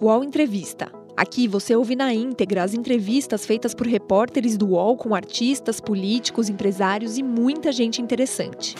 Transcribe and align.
UOL 0.00 0.22
Entrevista. 0.22 0.92
Aqui 1.16 1.48
você 1.48 1.74
ouve 1.74 1.96
na 1.96 2.14
íntegra 2.14 2.62
as 2.62 2.72
entrevistas 2.72 3.44
feitas 3.44 3.74
por 3.74 3.84
repórteres 3.84 4.56
do 4.56 4.68
UOL 4.68 4.96
com 4.96 5.12
artistas, 5.12 5.80
políticos, 5.80 6.48
empresários 6.48 7.18
e 7.18 7.22
muita 7.24 7.72
gente 7.72 8.00
interessante. 8.00 8.76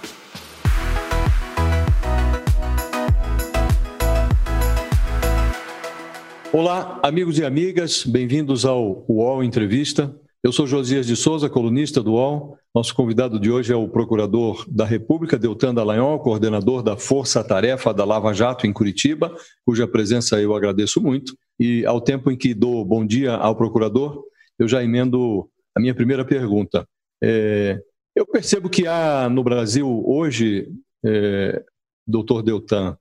Olá, 6.52 7.00
amigos 7.02 7.36
e 7.40 7.44
amigas, 7.44 8.04
bem-vindos 8.04 8.64
ao 8.64 9.04
UOL 9.08 9.42
Entrevista. 9.42 10.14
Eu 10.40 10.52
sou 10.52 10.68
Josias 10.68 11.04
de 11.04 11.16
Souza, 11.16 11.50
colunista 11.50 12.00
do 12.00 12.12
UOL. 12.12 12.56
Nosso 12.72 12.94
convidado 12.94 13.40
de 13.40 13.50
hoje 13.50 13.72
é 13.72 13.76
o 13.76 13.88
Procurador 13.88 14.64
da 14.70 14.84
República, 14.84 15.36
Deltan 15.36 15.74
Dallagnol, 15.74 16.20
coordenador 16.20 16.80
da 16.80 16.96
Força 16.96 17.42
Tarefa 17.42 17.92
da 17.92 18.04
Lava 18.04 18.32
Jato 18.32 18.64
em 18.64 18.72
Curitiba, 18.72 19.34
cuja 19.66 19.88
presença 19.88 20.40
eu 20.40 20.54
agradeço 20.54 21.00
muito. 21.00 21.36
E 21.58 21.84
ao 21.84 22.00
tempo 22.00 22.30
em 22.30 22.36
que 22.36 22.54
dou 22.54 22.84
bom 22.84 23.04
dia 23.04 23.34
ao 23.34 23.56
Procurador, 23.56 24.22
eu 24.60 24.68
já 24.68 24.80
emendo 24.80 25.50
a 25.76 25.80
minha 25.80 25.94
primeira 25.94 26.24
pergunta. 26.24 26.86
É, 27.20 27.76
eu 28.14 28.24
percebo 28.24 28.70
que 28.70 28.86
há 28.86 29.28
no 29.28 29.42
Brasil 29.42 30.04
hoje, 30.06 30.68
é, 31.04 31.64
doutor 32.06 32.44
Deltan, 32.44 32.96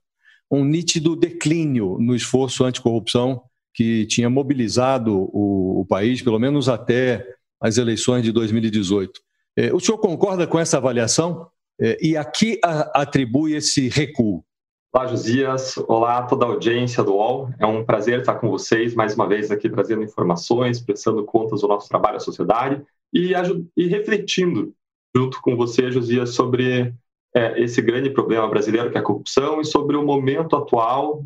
um 0.50 0.64
nítido 0.64 1.14
declínio 1.14 1.98
no 2.00 2.16
esforço 2.16 2.64
anticorrupção 2.64 3.42
que 3.74 4.06
tinha 4.06 4.28
mobilizado 4.28 5.14
o, 5.14 5.80
o 5.80 5.86
país, 5.86 6.22
pelo 6.22 6.38
menos 6.38 6.68
até 6.68 7.26
as 7.60 7.76
eleições 7.76 8.22
de 8.22 8.32
2018. 8.32 9.20
É, 9.56 9.72
o 9.74 9.80
senhor 9.80 9.98
concorda 9.98 10.46
com 10.46 10.58
essa 10.58 10.76
avaliação? 10.76 11.48
É, 11.80 11.96
e 12.00 12.16
a 12.16 12.24
que 12.24 12.60
atribui 12.94 13.54
esse 13.54 13.88
recuo? 13.88 14.44
Olá, 14.92 15.06
Josias. 15.06 15.76
Olá 15.86 16.18
a 16.18 16.22
toda 16.22 16.46
a 16.46 16.48
audiência 16.48 17.04
do 17.04 17.14
UOL. 17.14 17.50
É 17.58 17.66
um 17.66 17.84
prazer 17.84 18.20
estar 18.20 18.36
com 18.36 18.48
vocês 18.48 18.94
mais 18.94 19.14
uma 19.14 19.28
vez 19.28 19.50
aqui 19.50 19.68
trazendo 19.68 20.02
informações, 20.02 20.80
prestando 20.80 21.24
contas 21.24 21.60
do 21.60 21.68
nosso 21.68 21.88
trabalho 21.88 22.16
à 22.16 22.20
sociedade 22.20 22.82
e, 23.12 23.32
e 23.76 23.86
refletindo 23.86 24.72
junto 25.14 25.40
com 25.42 25.56
você, 25.56 25.90
Josias, 25.90 26.30
sobre 26.30 26.94
é, 27.34 27.62
esse 27.62 27.82
grande 27.82 28.10
problema 28.10 28.48
brasileiro 28.48 28.90
que 28.90 28.96
é 28.96 29.00
a 29.00 29.04
corrupção 29.04 29.60
e 29.60 29.64
sobre 29.64 29.96
o 29.96 30.04
momento 30.04 30.56
atual 30.56 31.22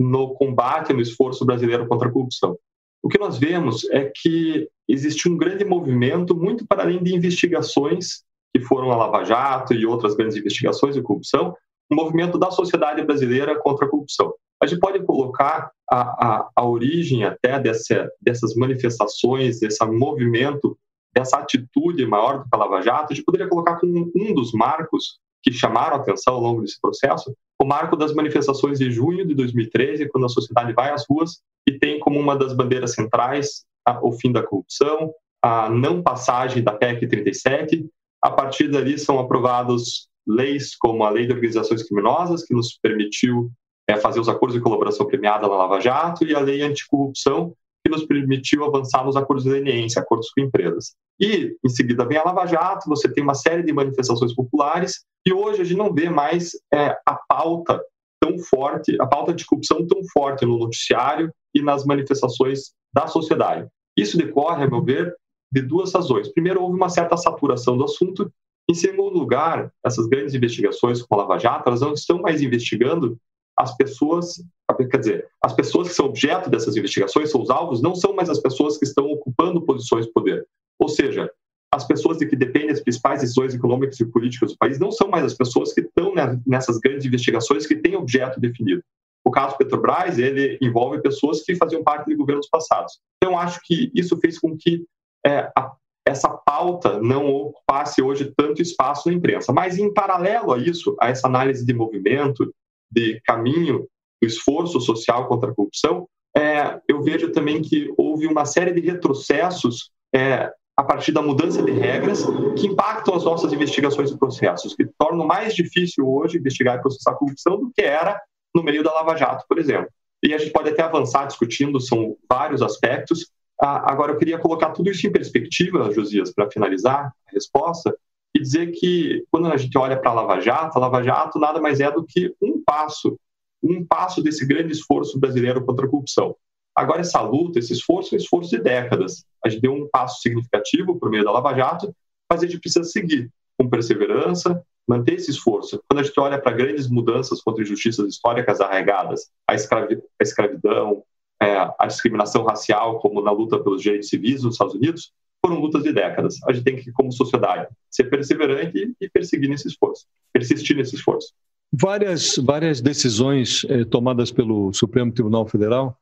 no 0.00 0.32
combate, 0.32 0.94
no 0.94 1.00
esforço 1.02 1.44
brasileiro 1.44 1.86
contra 1.86 2.08
a 2.08 2.10
corrupção. 2.10 2.56
O 3.02 3.08
que 3.08 3.18
nós 3.18 3.38
vemos 3.38 3.84
é 3.90 4.10
que 4.14 4.66
existe 4.88 5.28
um 5.28 5.36
grande 5.36 5.62
movimento, 5.64 6.34
muito 6.34 6.66
para 6.66 6.82
além 6.82 7.02
de 7.02 7.14
investigações 7.14 8.22
que 8.52 8.60
foram 8.62 8.90
a 8.90 8.96
Lava 8.96 9.24
Jato 9.24 9.74
e 9.74 9.84
outras 9.84 10.14
grandes 10.14 10.36
investigações 10.36 10.94
de 10.94 11.02
corrupção, 11.02 11.54
um 11.92 11.96
movimento 11.96 12.38
da 12.38 12.50
sociedade 12.50 13.04
brasileira 13.04 13.60
contra 13.60 13.86
a 13.86 13.88
corrupção. 13.88 14.32
A 14.62 14.66
gente 14.66 14.80
pode 14.80 15.04
colocar 15.04 15.70
a, 15.90 16.00
a, 16.00 16.50
a 16.56 16.66
origem 16.66 17.24
até 17.24 17.60
dessa, 17.60 18.10
dessas 18.20 18.54
manifestações, 18.54 19.60
desse 19.60 19.84
movimento, 19.84 20.78
dessa 21.14 21.38
atitude 21.38 22.06
maior 22.06 22.38
do 22.38 22.44
que 22.44 22.50
a 22.52 22.56
Lava 22.56 22.80
Jato, 22.80 23.12
a 23.12 23.16
gente 23.16 23.24
poderia 23.24 23.48
colocar 23.48 23.76
como 23.76 24.10
um 24.14 24.34
dos 24.34 24.52
marcos 24.52 25.18
que 25.42 25.52
chamaram 25.52 25.96
a 25.96 26.00
atenção 26.00 26.34
ao 26.34 26.40
longo 26.40 26.62
desse 26.62 26.80
processo, 26.80 27.34
o 27.60 27.64
marco 27.64 27.96
das 27.96 28.14
manifestações 28.14 28.78
de 28.78 28.90
junho 28.90 29.26
de 29.26 29.34
2013, 29.34 30.08
quando 30.08 30.26
a 30.26 30.30
sociedade 30.30 30.72
vai 30.72 30.90
às 30.90 31.04
ruas 31.08 31.40
e 31.68 31.78
tem 31.78 31.98
como 31.98 32.18
uma 32.18 32.36
das 32.36 32.54
bandeiras 32.54 32.92
centrais 32.92 33.64
o 34.02 34.12
fim 34.12 34.30
da 34.30 34.42
corrupção, 34.42 35.12
a 35.42 35.68
não 35.68 36.02
passagem 36.02 36.62
da 36.62 36.72
PEC 36.72 37.06
37. 37.06 37.86
A 38.22 38.30
partir 38.30 38.68
dali 38.68 38.98
são 38.98 39.18
aprovados 39.18 40.08
leis 40.26 40.76
como 40.76 41.02
a 41.02 41.10
Lei 41.10 41.26
de 41.26 41.32
Organizações 41.32 41.82
Criminosas, 41.82 42.44
que 42.44 42.54
nos 42.54 42.78
permitiu 42.80 43.50
é, 43.88 43.96
fazer 43.96 44.20
os 44.20 44.28
acordos 44.28 44.56
de 44.56 44.62
colaboração 44.62 45.06
premiada 45.06 45.48
na 45.48 45.56
Lava 45.56 45.80
Jato, 45.80 46.24
e 46.24 46.34
a 46.34 46.40
Lei 46.40 46.62
Anticorrupção, 46.62 47.54
nos 47.90 48.06
permitiu 48.06 48.64
avançar 48.64 49.04
nos 49.04 49.16
acordos 49.16 49.44
de 49.44 49.50
leniência, 49.50 50.00
acordos 50.00 50.30
com 50.30 50.40
empresas. 50.40 50.94
E, 51.20 51.56
em 51.64 51.68
seguida, 51.68 52.06
vem 52.06 52.16
a 52.16 52.24
Lava 52.24 52.46
Jato, 52.46 52.88
você 52.88 53.12
tem 53.12 53.22
uma 53.22 53.34
série 53.34 53.62
de 53.62 53.72
manifestações 53.72 54.34
populares, 54.34 55.04
e 55.26 55.32
hoje 55.32 55.60
a 55.60 55.64
gente 55.64 55.76
não 55.76 55.92
vê 55.92 56.08
mais 56.08 56.52
é, 56.72 56.96
a 57.06 57.14
pauta 57.28 57.82
tão 58.20 58.38
forte, 58.38 58.96
a 59.00 59.06
pauta 59.06 59.34
de 59.34 59.44
corrupção 59.44 59.86
tão 59.86 60.00
forte 60.12 60.46
no 60.46 60.58
noticiário 60.58 61.32
e 61.54 61.62
nas 61.62 61.84
manifestações 61.84 62.72
da 62.92 63.06
sociedade. 63.06 63.68
Isso 63.96 64.16
decorre, 64.16 64.64
a 64.64 64.70
meu 64.70 64.82
ver, 64.82 65.14
de 65.52 65.62
duas 65.62 65.92
razões. 65.92 66.28
Primeiro, 66.28 66.62
houve 66.62 66.76
uma 66.76 66.88
certa 66.88 67.16
saturação 67.16 67.76
do 67.76 67.84
assunto. 67.84 68.32
Em 68.68 68.74
segundo 68.74 69.18
lugar, 69.18 69.72
essas 69.84 70.06
grandes 70.06 70.34
investigações 70.34 71.02
com 71.02 71.14
a 71.14 71.18
Lava 71.18 71.38
Jato, 71.38 71.68
elas 71.68 71.80
não 71.80 71.92
estão 71.92 72.20
mais 72.20 72.40
investigando 72.40 73.18
as 73.58 73.76
pessoas, 73.76 74.42
quer 74.90 74.98
dizer, 74.98 75.28
as 75.42 75.52
pessoas 75.52 75.88
que 75.88 75.94
são 75.94 76.06
objeto 76.06 76.48
dessas 76.48 76.76
investigações, 76.76 77.30
são 77.30 77.42
os 77.42 77.50
alvos, 77.50 77.82
não 77.82 77.94
são 77.94 78.14
mais 78.14 78.28
as 78.30 78.40
pessoas 78.40 78.78
que 78.78 78.84
estão 78.84 79.06
ocupando 79.06 79.62
posições 79.62 80.06
de 80.06 80.12
poder. 80.12 80.46
Ou 80.78 80.88
seja, 80.88 81.30
as 81.72 81.86
pessoas 81.86 82.18
de 82.18 82.26
que 82.26 82.34
dependem 82.34 82.70
das 82.70 82.80
principais 82.80 83.20
decisões 83.20 83.54
econômicas 83.54 84.00
e 84.00 84.04
políticas 84.04 84.52
do 84.52 84.58
país 84.58 84.78
não 84.78 84.90
são 84.90 85.08
mais 85.08 85.24
as 85.24 85.34
pessoas 85.34 85.72
que 85.72 85.82
estão 85.82 86.12
nessas 86.46 86.78
grandes 86.78 87.06
investigações 87.06 87.66
que 87.66 87.76
têm 87.76 87.94
objeto 87.94 88.40
definido. 88.40 88.82
O 89.24 89.30
caso 89.30 89.56
Petrobras, 89.56 90.18
ele 90.18 90.58
envolve 90.60 91.00
pessoas 91.00 91.42
que 91.42 91.54
faziam 91.54 91.84
parte 91.84 92.06
de 92.06 92.16
governos 92.16 92.48
passados. 92.48 92.98
Então, 93.22 93.38
acho 93.38 93.60
que 93.62 93.90
isso 93.94 94.16
fez 94.18 94.38
com 94.38 94.56
que 94.56 94.84
é, 95.24 95.50
a, 95.56 95.72
essa 96.06 96.28
pauta 96.28 96.98
não 97.00 97.28
ocupasse 97.28 98.02
hoje 98.02 98.32
tanto 98.36 98.62
espaço 98.62 99.08
na 99.08 99.14
imprensa. 99.14 99.52
Mas, 99.52 99.78
em 99.78 99.92
paralelo 99.92 100.52
a 100.52 100.58
isso, 100.58 100.96
a 101.00 101.10
essa 101.10 101.28
análise 101.28 101.64
de 101.64 101.74
movimento, 101.74 102.52
de 102.90 103.20
caminho, 103.24 103.86
do 104.20 104.26
esforço 104.26 104.80
social 104.80 105.26
contra 105.28 105.50
a 105.50 105.54
corrupção, 105.54 106.06
é, 106.36 106.80
eu 106.88 107.02
vejo 107.02 107.32
também 107.32 107.60
que 107.60 107.92
houve 107.96 108.26
uma 108.26 108.44
série 108.44 108.72
de 108.72 108.80
retrocessos 108.80 109.90
é, 110.14 110.52
a 110.76 110.82
partir 110.82 111.12
da 111.12 111.20
mudança 111.20 111.62
de 111.62 111.72
regras 111.72 112.24
que 112.58 112.66
impactam 112.66 113.14
as 113.14 113.24
nossas 113.24 113.52
investigações 113.52 114.10
e 114.10 114.18
processos, 114.18 114.74
que 114.74 114.86
tornam 114.98 115.26
mais 115.26 115.54
difícil 115.54 116.08
hoje 116.08 116.38
investigar 116.38 116.76
e 116.76 116.80
processar 116.80 117.14
corrupção 117.14 117.58
do 117.58 117.70
que 117.70 117.82
era 117.82 118.18
no 118.54 118.62
meio 118.62 118.82
da 118.82 118.92
Lava 118.92 119.16
Jato, 119.16 119.44
por 119.48 119.58
exemplo. 119.58 119.88
E 120.22 120.34
a 120.34 120.38
gente 120.38 120.52
pode 120.52 120.70
até 120.70 120.82
avançar 120.82 121.26
discutindo, 121.26 121.80
são 121.80 122.16
vários 122.28 122.62
aspectos. 122.62 123.30
Ah, 123.60 123.90
agora, 123.90 124.12
eu 124.12 124.18
queria 124.18 124.38
colocar 124.38 124.70
tudo 124.70 124.90
isso 124.90 125.06
em 125.06 125.12
perspectiva, 125.12 125.92
Josias, 125.92 126.32
para 126.32 126.50
finalizar 126.50 127.12
a 127.28 127.30
resposta, 127.32 127.94
e 128.34 128.40
dizer 128.40 128.72
que 128.72 129.24
quando 129.30 129.46
a 129.48 129.56
gente 129.56 129.76
olha 129.76 129.98
para 129.98 130.10
a 130.10 130.14
Lava 130.14 130.40
Jato, 130.40 130.76
a 130.76 130.80
Lava 130.80 131.02
Jato 131.02 131.38
nada 131.38 131.60
mais 131.60 131.80
é 131.80 131.90
do 131.90 132.04
que 132.04 132.34
um 132.40 132.62
passo, 132.64 133.18
um 133.62 133.84
passo 133.84 134.22
desse 134.22 134.46
grande 134.46 134.72
esforço 134.72 135.18
brasileiro 135.18 135.64
contra 135.64 135.86
a 135.86 135.88
corrupção. 135.88 136.36
Agora, 136.74 137.00
essa 137.00 137.20
luta, 137.20 137.58
esse 137.58 137.72
esforço, 137.72 138.14
é 138.14 138.16
um 138.16 138.20
esforço 138.20 138.50
de 138.50 138.58
décadas. 138.58 139.24
A 139.44 139.48
gente 139.48 139.62
deu 139.62 139.72
um 139.72 139.88
passo 139.90 140.20
significativo 140.20 140.98
por 140.98 141.10
meio 141.10 141.24
da 141.24 141.32
Lava 141.32 141.54
Jato, 141.54 141.94
mas 142.30 142.42
a 142.42 142.46
gente 142.46 142.60
precisa 142.60 142.84
seguir 142.84 143.28
com 143.58 143.68
perseverança, 143.68 144.64
manter 144.88 145.14
esse 145.14 145.30
esforço. 145.30 145.82
Quando 145.88 146.00
a 146.00 146.02
gente 146.02 146.18
olha 146.18 146.40
para 146.40 146.52
grandes 146.52 146.88
mudanças 146.88 147.42
contra 147.42 147.62
injustiças 147.62 148.06
históricas 148.08 148.60
arraigadas, 148.60 149.28
a, 149.46 149.54
escravi 149.54 149.96
a 149.96 150.22
escravidão, 150.22 151.02
é, 151.42 151.56
a 151.78 151.86
discriminação 151.86 152.44
racial, 152.44 152.98
como 153.00 153.20
na 153.20 153.30
luta 153.30 153.62
pelos 153.62 153.82
direitos 153.82 154.08
civis 154.08 154.42
nos 154.42 154.54
Estados 154.54 154.74
Unidos, 154.74 155.12
foram 155.44 155.60
lutas 155.60 155.82
de 155.82 155.92
décadas. 155.92 156.36
A 156.46 156.52
gente 156.52 156.64
tem 156.64 156.76
que, 156.76 156.92
como 156.92 157.12
sociedade, 157.12 157.68
ser 157.90 158.04
perseverante 158.04 158.94
e 159.00 159.08
perseguir 159.08 159.48
nesse 159.48 159.68
esforço, 159.68 160.06
persistir 160.32 160.76
nesse 160.76 160.94
esforço. 160.94 161.32
Várias, 161.72 162.36
várias 162.36 162.80
decisões 162.80 163.64
eh, 163.68 163.84
tomadas 163.84 164.32
pelo 164.32 164.72
Supremo 164.72 165.12
Tribunal 165.12 165.46
Federal 165.46 165.96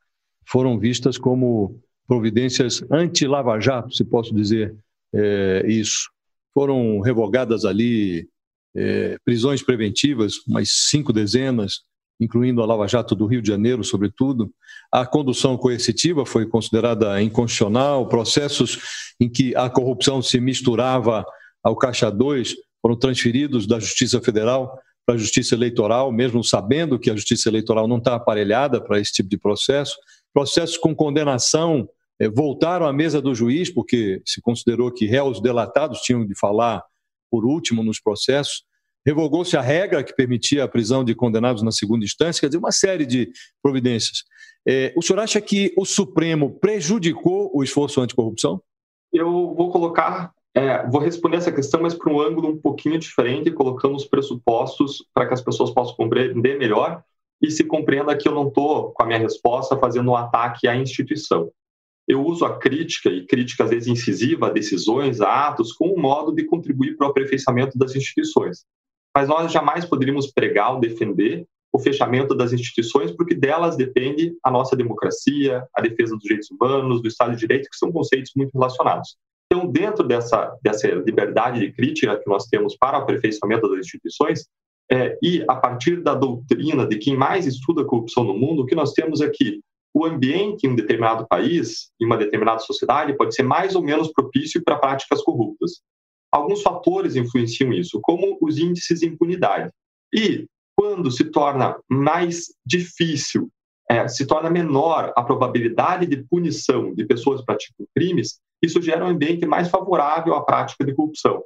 foram 0.46 0.78
vistas 0.78 1.18
como 1.18 1.78
providências 2.06 2.82
anti-Lava 2.90 3.60
Jato, 3.60 3.94
se 3.94 4.02
posso 4.02 4.34
dizer 4.34 4.74
é, 5.14 5.62
isso. 5.66 6.10
Foram 6.54 7.00
revogadas 7.00 7.66
ali 7.66 8.26
é, 8.74 9.18
prisões 9.24 9.62
preventivas, 9.62 10.36
umas 10.48 10.70
cinco 10.88 11.12
dezenas, 11.12 11.82
incluindo 12.20 12.62
a 12.62 12.66
Lava 12.66 12.86
Jato 12.86 13.14
do 13.14 13.26
Rio 13.26 13.42
de 13.42 13.48
Janeiro, 13.48 13.84
sobretudo. 13.84 14.50
A 14.90 15.06
condução 15.06 15.56
coercitiva 15.56 16.26
foi 16.26 16.46
considerada 16.46 17.20
inconstitucional, 17.22 18.08
processos 18.08 18.78
em 19.20 19.28
que 19.28 19.54
a 19.54 19.68
corrupção 19.70 20.20
se 20.22 20.40
misturava 20.40 21.24
ao 21.62 21.76
Caixa 21.76 22.10
2 22.10 22.54
foram 22.80 22.96
transferidos 22.96 23.66
da 23.66 23.78
Justiça 23.78 24.20
Federal 24.20 24.78
para 25.04 25.14
a 25.14 25.18
Justiça 25.18 25.54
Eleitoral, 25.54 26.12
mesmo 26.12 26.44
sabendo 26.44 26.98
que 26.98 27.10
a 27.10 27.14
Justiça 27.14 27.48
Eleitoral 27.48 27.88
não 27.88 27.98
está 27.98 28.14
aparelhada 28.14 28.80
para 28.80 29.00
esse 29.00 29.12
tipo 29.12 29.28
de 29.28 29.38
processo 29.38 29.96
processos 30.32 30.76
com 30.76 30.94
condenação 30.94 31.88
é, 32.20 32.28
voltaram 32.28 32.86
à 32.86 32.92
mesa 32.92 33.20
do 33.20 33.34
juiz, 33.34 33.70
porque 33.70 34.22
se 34.24 34.40
considerou 34.40 34.92
que 34.92 35.06
réus 35.06 35.40
delatados 35.40 36.00
tinham 36.00 36.24
de 36.24 36.34
falar 36.34 36.82
por 37.30 37.44
último 37.44 37.82
nos 37.82 38.00
processos. 38.00 38.64
Revogou-se 39.08 39.56
a 39.56 39.62
regra 39.62 40.04
que 40.04 40.14
permitia 40.14 40.64
a 40.64 40.68
prisão 40.68 41.02
de 41.02 41.14
condenados 41.14 41.62
na 41.62 41.72
segunda 41.72 42.04
instância, 42.04 42.42
quer 42.42 42.48
dizer, 42.48 42.58
uma 42.58 42.70
série 42.70 43.06
de 43.06 43.32
providências. 43.62 44.18
É, 44.68 44.92
o 44.94 45.00
senhor 45.00 45.18
acha 45.20 45.40
que 45.40 45.72
o 45.78 45.86
Supremo 45.86 46.58
prejudicou 46.60 47.50
o 47.54 47.64
esforço 47.64 48.02
anticorrupção? 48.02 48.60
Eu 49.10 49.54
vou 49.54 49.70
colocar, 49.70 50.30
é, 50.54 50.86
vou 50.86 51.00
responder 51.00 51.38
essa 51.38 51.50
questão, 51.50 51.80
mas 51.80 51.94
para 51.94 52.12
um 52.12 52.20
ângulo 52.20 52.50
um 52.50 52.60
pouquinho 52.60 52.98
diferente, 52.98 53.50
colocando 53.50 53.96
os 53.96 54.04
pressupostos 54.04 55.02
para 55.14 55.26
que 55.26 55.32
as 55.32 55.40
pessoas 55.40 55.70
possam 55.70 55.96
compreender 55.96 56.58
melhor 56.58 57.02
e 57.40 57.50
se 57.50 57.64
compreenda 57.64 58.14
que 58.14 58.28
eu 58.28 58.34
não 58.34 58.48
estou, 58.48 58.92
com 58.92 59.02
a 59.02 59.06
minha 59.06 59.18
resposta, 59.18 59.78
fazendo 59.78 60.10
um 60.10 60.16
ataque 60.16 60.68
à 60.68 60.76
instituição. 60.76 61.50
Eu 62.06 62.22
uso 62.26 62.44
a 62.44 62.58
crítica, 62.58 63.08
e 63.08 63.24
crítica 63.24 63.64
às 63.64 63.70
vezes 63.70 63.88
incisiva, 63.88 64.48
a 64.48 64.52
decisões, 64.52 65.22
a 65.22 65.48
atos, 65.48 65.72
como 65.72 65.96
um 65.96 66.02
modo 66.02 66.30
de 66.30 66.44
contribuir 66.44 66.94
para 66.94 67.06
o 67.06 67.10
aperfeiçoamento 67.10 67.78
das 67.78 67.96
instituições. 67.96 68.66
Mas 69.16 69.28
nós 69.28 69.52
jamais 69.52 69.84
poderíamos 69.84 70.30
pregar 70.30 70.74
ou 70.74 70.80
defender 70.80 71.46
o 71.72 71.78
fechamento 71.78 72.34
das 72.34 72.52
instituições, 72.52 73.10
porque 73.12 73.34
delas 73.34 73.76
depende 73.76 74.34
a 74.42 74.50
nossa 74.50 74.74
democracia, 74.74 75.66
a 75.74 75.82
defesa 75.82 76.14
dos 76.14 76.22
direitos 76.22 76.50
humanos, 76.50 77.02
do 77.02 77.08
Estado 77.08 77.32
de 77.32 77.38
Direito, 77.38 77.68
que 77.70 77.76
são 77.76 77.92
conceitos 77.92 78.32
muito 78.34 78.52
relacionados. 78.54 79.16
Então, 79.50 79.66
dentro 79.66 80.06
dessa, 80.06 80.54
dessa 80.62 80.88
liberdade 80.88 81.60
de 81.60 81.72
crítica 81.72 82.18
que 82.18 82.28
nós 82.28 82.46
temos 82.46 82.76
para 82.76 82.98
o 82.98 83.02
aperfeiçoamento 83.02 83.68
das 83.68 83.80
instituições, 83.80 84.44
é, 84.90 85.18
e 85.22 85.44
a 85.48 85.54
partir 85.54 86.02
da 86.02 86.14
doutrina 86.14 86.86
de 86.86 86.96
quem 86.96 87.16
mais 87.16 87.46
estuda 87.46 87.82
a 87.82 87.84
corrupção 87.84 88.24
no 88.24 88.34
mundo, 88.36 88.62
o 88.62 88.66
que 88.66 88.74
nós 88.74 88.92
temos 88.92 89.20
aqui? 89.20 89.60
O 89.92 90.04
ambiente 90.04 90.66
em 90.66 90.70
um 90.70 90.76
determinado 90.76 91.26
país, 91.26 91.90
em 92.00 92.06
uma 92.06 92.16
determinada 92.16 92.60
sociedade, 92.60 93.16
pode 93.16 93.34
ser 93.34 93.42
mais 93.42 93.74
ou 93.74 93.82
menos 93.82 94.12
propício 94.12 94.62
para 94.62 94.78
práticas 94.78 95.22
corruptas. 95.22 95.80
Alguns 96.30 96.62
fatores 96.62 97.16
influenciam 97.16 97.72
isso, 97.72 98.00
como 98.02 98.38
os 98.40 98.58
índices 98.58 99.00
de 99.00 99.06
impunidade. 99.06 99.72
E 100.12 100.46
quando 100.76 101.10
se 101.10 101.24
torna 101.24 101.76
mais 101.88 102.46
difícil, 102.64 103.48
é, 103.90 104.06
se 104.06 104.26
torna 104.26 104.50
menor 104.50 105.12
a 105.16 105.22
probabilidade 105.22 106.06
de 106.06 106.22
punição 106.24 106.94
de 106.94 107.06
pessoas 107.06 107.40
que 107.40 107.46
praticam 107.46 107.86
crimes, 107.96 108.38
isso 108.62 108.80
gera 108.82 109.04
um 109.04 109.08
ambiente 109.08 109.46
mais 109.46 109.68
favorável 109.68 110.34
à 110.34 110.44
prática 110.44 110.84
de 110.84 110.94
corrupção. 110.94 111.42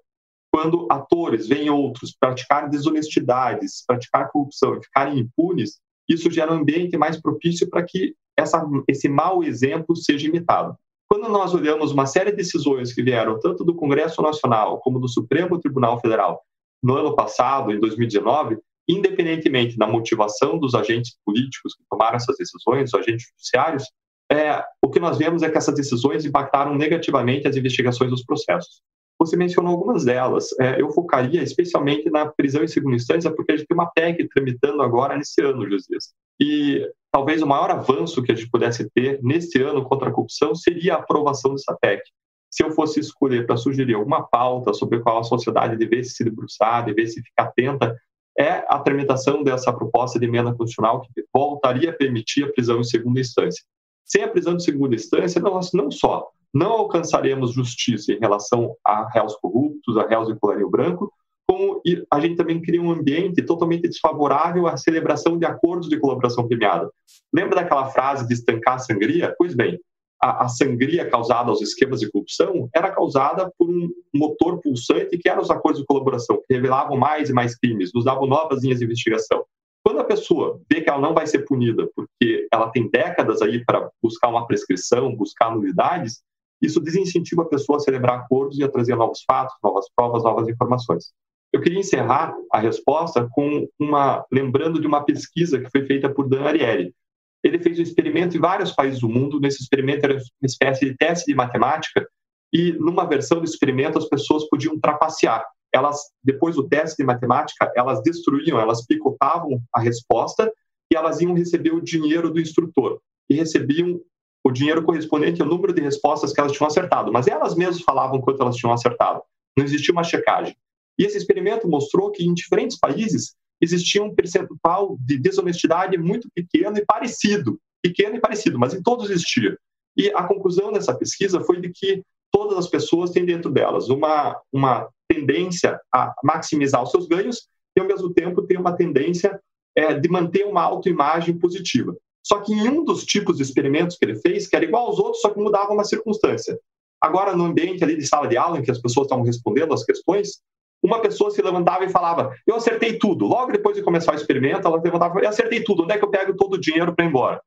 Quando 0.52 0.86
atores 0.90 1.46
veem 1.46 1.70
outros 1.70 2.14
praticar 2.18 2.68
desonestidades, 2.68 3.84
praticar 3.86 4.30
corrupção 4.30 4.76
e 4.76 4.82
ficarem 4.82 5.18
impunes, 5.18 5.80
isso 6.08 6.30
gera 6.30 6.52
um 6.52 6.58
ambiente 6.58 6.96
mais 6.96 7.20
propício 7.20 7.68
para 7.70 7.82
que 7.82 8.14
essa, 8.36 8.62
esse 8.88 9.08
mau 9.08 9.42
exemplo 9.44 9.94
seja 9.96 10.26
imitado. 10.26 10.76
Quando 11.12 11.28
nós 11.28 11.52
olhamos 11.52 11.92
uma 11.92 12.06
série 12.06 12.30
de 12.30 12.38
decisões 12.38 12.94
que 12.94 13.02
vieram 13.02 13.38
tanto 13.38 13.62
do 13.62 13.74
Congresso 13.74 14.22
Nacional 14.22 14.80
como 14.80 14.98
do 14.98 15.06
Supremo 15.06 15.60
Tribunal 15.60 16.00
Federal 16.00 16.40
no 16.82 16.96
ano 16.96 17.14
passado, 17.14 17.70
em 17.70 17.78
2019, 17.78 18.56
independentemente 18.88 19.76
da 19.76 19.86
motivação 19.86 20.58
dos 20.58 20.74
agentes 20.74 21.14
políticos 21.22 21.74
que 21.74 21.84
tomaram 21.90 22.16
essas 22.16 22.38
decisões, 22.38 22.88
os 22.88 22.98
agentes 22.98 23.26
judiciários, 23.26 23.84
é, 24.32 24.64
o 24.80 24.88
que 24.88 24.98
nós 24.98 25.18
vemos 25.18 25.42
é 25.42 25.50
que 25.50 25.58
essas 25.58 25.74
decisões 25.74 26.24
impactaram 26.24 26.74
negativamente 26.74 27.46
as 27.46 27.56
investigações 27.58 28.08
dos 28.08 28.24
processos. 28.24 28.80
Você 29.18 29.36
mencionou 29.36 29.74
algumas 29.74 30.06
delas. 30.06 30.48
É, 30.58 30.80
eu 30.80 30.90
focaria 30.92 31.42
especialmente 31.42 32.08
na 32.08 32.24
prisão 32.24 32.64
em 32.64 32.68
segunda 32.68 32.96
instância, 32.96 33.30
porque 33.30 33.52
a 33.52 33.56
gente 33.58 33.66
tem 33.66 33.76
uma 33.76 33.90
PEC 33.90 34.26
tramitando 34.30 34.80
agora 34.80 35.14
nesse 35.14 35.42
ano, 35.42 35.68
Josias. 35.68 36.14
E 36.40 36.90
talvez 37.12 37.42
o 37.42 37.46
maior 37.46 37.70
avanço 37.70 38.22
que 38.22 38.32
a 38.32 38.34
gente 38.34 38.50
pudesse 38.50 38.90
ter 38.90 39.20
nesse 39.22 39.62
ano 39.62 39.84
contra 39.84 40.08
a 40.08 40.12
corrupção 40.12 40.54
seria 40.54 40.94
a 40.94 40.98
aprovação 40.98 41.52
dessa 41.52 41.76
PEC. 41.80 42.02
Se 42.50 42.64
eu 42.64 42.72
fosse 42.72 43.00
escolher 43.00 43.46
para 43.46 43.56
sugerir 43.56 43.94
alguma 43.94 44.22
pauta 44.22 44.72
sobre 44.74 44.98
a 44.98 45.00
qual 45.00 45.20
a 45.20 45.24
sociedade 45.24 45.76
devesse 45.76 46.10
se 46.10 46.24
debruçar, 46.24 46.84
devesse 46.84 47.22
ficar 47.22 47.44
atenta 47.44 47.94
é 48.38 48.64
a 48.66 48.78
tramitação 48.78 49.42
dessa 49.42 49.70
proposta 49.72 50.18
de 50.18 50.24
emenda 50.24 50.54
constitucional 50.54 51.02
que 51.02 51.08
voltaria 51.32 51.90
a 51.90 51.92
permitir 51.92 52.44
a 52.44 52.52
prisão 52.52 52.80
em 52.80 52.84
segunda 52.84 53.20
instância. 53.20 53.62
Sem 54.04 54.24
a 54.24 54.28
prisão 54.28 54.56
de 54.56 54.64
segunda 54.64 54.94
instância, 54.94 55.40
nós 55.40 55.70
não 55.72 55.90
só 55.90 56.28
não 56.52 56.72
alcançaremos 56.72 57.52
justiça 57.52 58.12
em 58.12 58.18
relação 58.18 58.76
a 58.84 59.08
réus 59.10 59.34
corruptos, 59.36 59.96
a 59.96 60.06
réus 60.06 60.28
de 60.28 60.38
colarinho 60.38 60.68
branco, 60.68 61.12
como 61.52 61.82
a 62.10 62.18
gente 62.18 62.36
também 62.36 62.62
cria 62.62 62.80
um 62.80 62.90
ambiente 62.90 63.42
totalmente 63.42 63.86
desfavorável 63.86 64.66
à 64.66 64.74
celebração 64.78 65.38
de 65.38 65.44
acordos 65.44 65.86
de 65.86 65.98
colaboração 65.98 66.48
premiada. 66.48 66.90
Lembra 67.30 67.56
daquela 67.56 67.90
frase 67.90 68.26
de 68.26 68.32
estancar 68.32 68.76
a 68.76 68.78
sangria? 68.78 69.34
Pois 69.36 69.54
bem, 69.54 69.78
a, 70.18 70.46
a, 70.46 70.48
sangria 70.48 71.10
causada 71.10 71.50
aos 71.50 71.60
esquemas 71.60 72.00
de 72.00 72.10
corrupção 72.10 72.70
era 72.74 72.90
causada 72.90 73.52
por 73.58 73.68
um 73.68 73.90
motor 74.14 74.62
pulsante 74.62 75.18
que 75.18 75.28
eram 75.28 75.42
os 75.42 75.50
acordos 75.50 75.82
de 75.82 75.86
colaboração, 75.86 76.38
que 76.38 76.54
revelavam 76.54 76.96
mais 76.96 77.28
e 77.28 77.34
mais 77.34 77.54
crimes, 77.54 77.90
nos 77.94 78.06
davam 78.06 78.26
novas 78.26 78.62
linhas 78.62 78.78
de 78.78 78.86
investigação. 78.86 79.44
Quando 79.84 80.00
a 80.00 80.04
pessoa 80.04 80.58
vê 80.72 80.80
que 80.80 80.88
ela 80.88 81.00
não 81.00 81.12
vai 81.12 81.26
ser 81.26 81.40
punida 81.40 81.86
porque 81.94 82.48
ela 82.50 82.70
tem 82.70 82.88
décadas 82.88 83.42
aí 83.42 83.62
para 83.62 83.90
buscar 84.02 84.28
uma 84.28 84.46
prescrição, 84.46 85.14
buscar 85.14 85.54
nulidades, 85.54 86.22
isso 86.62 86.80
desincentiva 86.80 87.42
a 87.42 87.46
pessoa 87.46 87.76
a 87.76 87.80
celebrar 87.80 88.20
acordos 88.20 88.58
e 88.58 88.64
a 88.64 88.70
trazer 88.70 88.96
novos 88.96 89.22
fatos, 89.26 89.54
novas 89.62 89.84
provas, 89.94 90.24
novas 90.24 90.48
informações. 90.48 91.12
Eu 91.52 91.60
queria 91.60 91.80
encerrar 91.80 92.34
a 92.52 92.58
resposta 92.58 93.28
com 93.32 93.68
uma 93.78 94.24
lembrando 94.32 94.80
de 94.80 94.86
uma 94.86 95.04
pesquisa 95.04 95.60
que 95.60 95.70
foi 95.70 95.86
feita 95.86 96.08
por 96.08 96.28
Dan 96.28 96.44
Ariely, 96.44 96.94
ele 97.42 97.58
fez 97.58 97.78
um 97.78 97.82
experimento 97.82 98.36
em 98.36 98.40
vários 98.40 98.72
países 98.72 99.00
do 99.00 99.08
mundo. 99.08 99.40
Nesse 99.40 99.62
experimento 99.62 100.04
era 100.04 100.14
uma 100.14 100.46
espécie 100.46 100.86
de 100.86 100.96
teste 100.96 101.26
de 101.26 101.34
matemática 101.34 102.06
e 102.52 102.72
numa 102.72 103.04
versão 103.04 103.38
do 103.38 103.44
experimento 103.44 103.98
as 103.98 104.08
pessoas 104.08 104.48
podiam 104.48 104.78
trapacear. 104.78 105.44
Elas, 105.74 106.00
depois 106.22 106.54
do 106.54 106.68
teste 106.68 106.98
de 106.98 107.04
matemática, 107.04 107.70
elas 107.74 108.02
destruíam, 108.02 108.60
elas 108.60 108.86
picotavam 108.86 109.60
a 109.74 109.80
resposta 109.80 110.52
e 110.92 110.96
elas 110.96 111.20
iam 111.20 111.34
receber 111.34 111.72
o 111.72 111.80
dinheiro 111.80 112.30
do 112.30 112.40
instrutor 112.40 113.00
e 113.28 113.34
recebiam 113.34 113.98
o 114.44 114.50
dinheiro 114.50 114.82
correspondente 114.82 115.40
ao 115.40 115.48
número 115.48 115.72
de 115.72 115.80
respostas 115.80 116.32
que 116.32 116.40
elas 116.40 116.52
tinham 116.52 116.68
acertado. 116.68 117.12
Mas 117.12 117.26
elas 117.26 117.54
mesmas 117.54 117.82
falavam 117.82 118.20
quanto 118.20 118.42
elas 118.42 118.56
tinham 118.56 118.72
acertado. 118.72 119.22
Não 119.56 119.64
existia 119.64 119.92
uma 119.92 120.04
checagem. 120.04 120.54
E 120.98 121.04
esse 121.04 121.16
experimento 121.16 121.68
mostrou 121.68 122.10
que 122.10 122.24
em 122.24 122.34
diferentes 122.34 122.78
países 122.78 123.34
existia 123.60 124.02
um 124.02 124.14
percentual 124.14 124.96
de 125.00 125.18
desonestidade 125.18 125.96
muito 125.96 126.28
pequeno 126.34 126.76
e 126.76 126.84
parecido, 126.84 127.58
pequeno 127.82 128.16
e 128.16 128.20
parecido, 128.20 128.58
mas 128.58 128.74
em 128.74 128.82
todos 128.82 129.10
existia. 129.10 129.56
E 129.96 130.10
a 130.10 130.24
conclusão 130.24 130.72
dessa 130.72 130.94
pesquisa 130.94 131.40
foi 131.40 131.60
de 131.60 131.70
que 131.70 132.02
todas 132.30 132.58
as 132.58 132.68
pessoas 132.68 133.10
têm 133.10 133.24
dentro 133.24 133.50
delas 133.50 133.88
uma, 133.88 134.40
uma 134.52 134.88
tendência 135.08 135.78
a 135.94 136.14
maximizar 136.24 136.82
os 136.82 136.90
seus 136.90 137.06
ganhos 137.06 137.46
e, 137.76 137.80
ao 137.80 137.86
mesmo 137.86 138.12
tempo, 138.12 138.42
tem 138.42 138.58
uma 138.58 138.74
tendência 138.74 139.40
é, 139.76 139.94
de 139.94 140.08
manter 140.08 140.44
uma 140.44 140.62
autoimagem 140.62 141.38
positiva. 141.38 141.94
Só 142.24 142.40
que 142.40 142.52
em 142.52 142.68
um 142.68 142.84
dos 142.84 143.04
tipos 143.04 143.36
de 143.36 143.42
experimentos 143.42 143.96
que 143.96 144.04
ele 144.04 144.16
fez, 144.16 144.46
que 144.46 144.56
era 144.56 144.64
igual 144.64 144.86
aos 144.86 144.98
outros, 144.98 145.20
só 145.20 145.30
que 145.30 145.40
mudava 145.40 145.72
uma 145.72 145.84
circunstância. 145.84 146.58
Agora, 147.00 147.36
no 147.36 147.44
ambiente 147.44 147.82
ali 147.82 147.96
de 147.96 148.06
sala 148.06 148.28
de 148.28 148.36
aula, 148.36 148.58
em 148.58 148.62
que 148.62 148.70
as 148.70 148.80
pessoas 148.80 149.06
estavam 149.06 149.24
respondendo 149.24 149.74
as 149.74 149.84
questões, 149.84 150.40
uma 150.82 151.00
pessoa 151.00 151.30
se 151.30 151.40
levantava 151.40 151.84
e 151.84 151.88
falava: 151.88 152.34
Eu 152.46 152.56
acertei 152.56 152.98
tudo. 152.98 153.26
Logo 153.26 153.52
depois 153.52 153.76
de 153.76 153.82
começar 153.82 154.12
o 154.12 154.16
experimento, 154.16 154.66
ela 154.66 154.80
levantava: 154.82 155.20
Eu 155.20 155.28
acertei 155.28 155.62
tudo. 155.62 155.84
Onde 155.84 155.94
é 155.94 155.98
que 155.98 156.04
eu 156.04 156.10
pego 156.10 156.34
todo 156.34 156.54
o 156.54 156.60
dinheiro 156.60 156.94
para 156.94 157.04
ir 157.04 157.08
embora? 157.08 157.40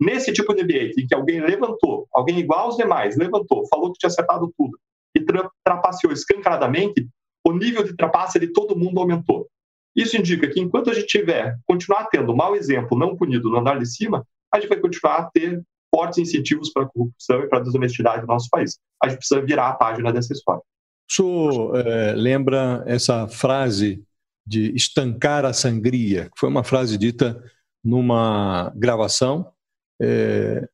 Nesse 0.00 0.32
tipo 0.32 0.54
de 0.54 0.62
ambiente 0.62 1.00
em 1.00 1.06
que 1.06 1.14
alguém 1.14 1.40
levantou, 1.40 2.06
alguém 2.12 2.38
igual 2.38 2.66
aos 2.66 2.76
demais, 2.76 3.16
levantou, 3.16 3.66
falou 3.66 3.92
que 3.92 3.98
tinha 3.98 4.08
acertado 4.08 4.52
tudo 4.56 4.78
e 5.14 5.24
trapaceou 5.64 6.12
escancaradamente, 6.12 7.08
o 7.44 7.52
nível 7.52 7.82
de 7.82 7.96
trapaça 7.96 8.38
de 8.38 8.48
todo 8.48 8.78
mundo 8.78 9.00
aumentou. 9.00 9.48
Isso 9.96 10.16
indica 10.16 10.48
que 10.48 10.60
enquanto 10.60 10.90
a 10.90 10.94
gente 10.94 11.06
tiver, 11.06 11.58
continuar 11.66 12.06
tendo 12.06 12.36
mau 12.36 12.54
exemplo 12.54 12.96
não 12.96 13.16
punido 13.16 13.50
no 13.50 13.58
andar 13.58 13.80
de 13.80 13.86
cima, 13.86 14.24
a 14.52 14.60
gente 14.60 14.68
vai 14.68 14.78
continuar 14.78 15.16
a 15.16 15.30
ter 15.30 15.60
fortes 15.92 16.18
incentivos 16.18 16.72
para 16.72 16.84
a 16.84 16.88
corrupção 16.88 17.40
e 17.40 17.48
para 17.48 17.58
a 17.58 17.62
desonestidade 17.62 18.20
no 18.22 18.28
nosso 18.28 18.48
país. 18.50 18.78
A 19.02 19.08
gente 19.08 19.18
precisa 19.18 19.40
virar 19.40 19.68
a 19.68 19.74
página 19.74 20.12
dessa 20.12 20.32
história. 20.32 20.62
O 21.08 21.12
senhor 21.12 21.76
é, 21.86 22.12
lembra 22.14 22.82
essa 22.86 23.26
frase 23.28 24.02
de 24.46 24.74
estancar 24.74 25.44
a 25.44 25.52
sangria, 25.52 26.24
que 26.24 26.38
foi 26.38 26.48
uma 26.48 26.64
frase 26.64 26.96
dita 26.96 27.42
numa 27.84 28.72
gravação 28.76 29.52
é, 30.00 30.68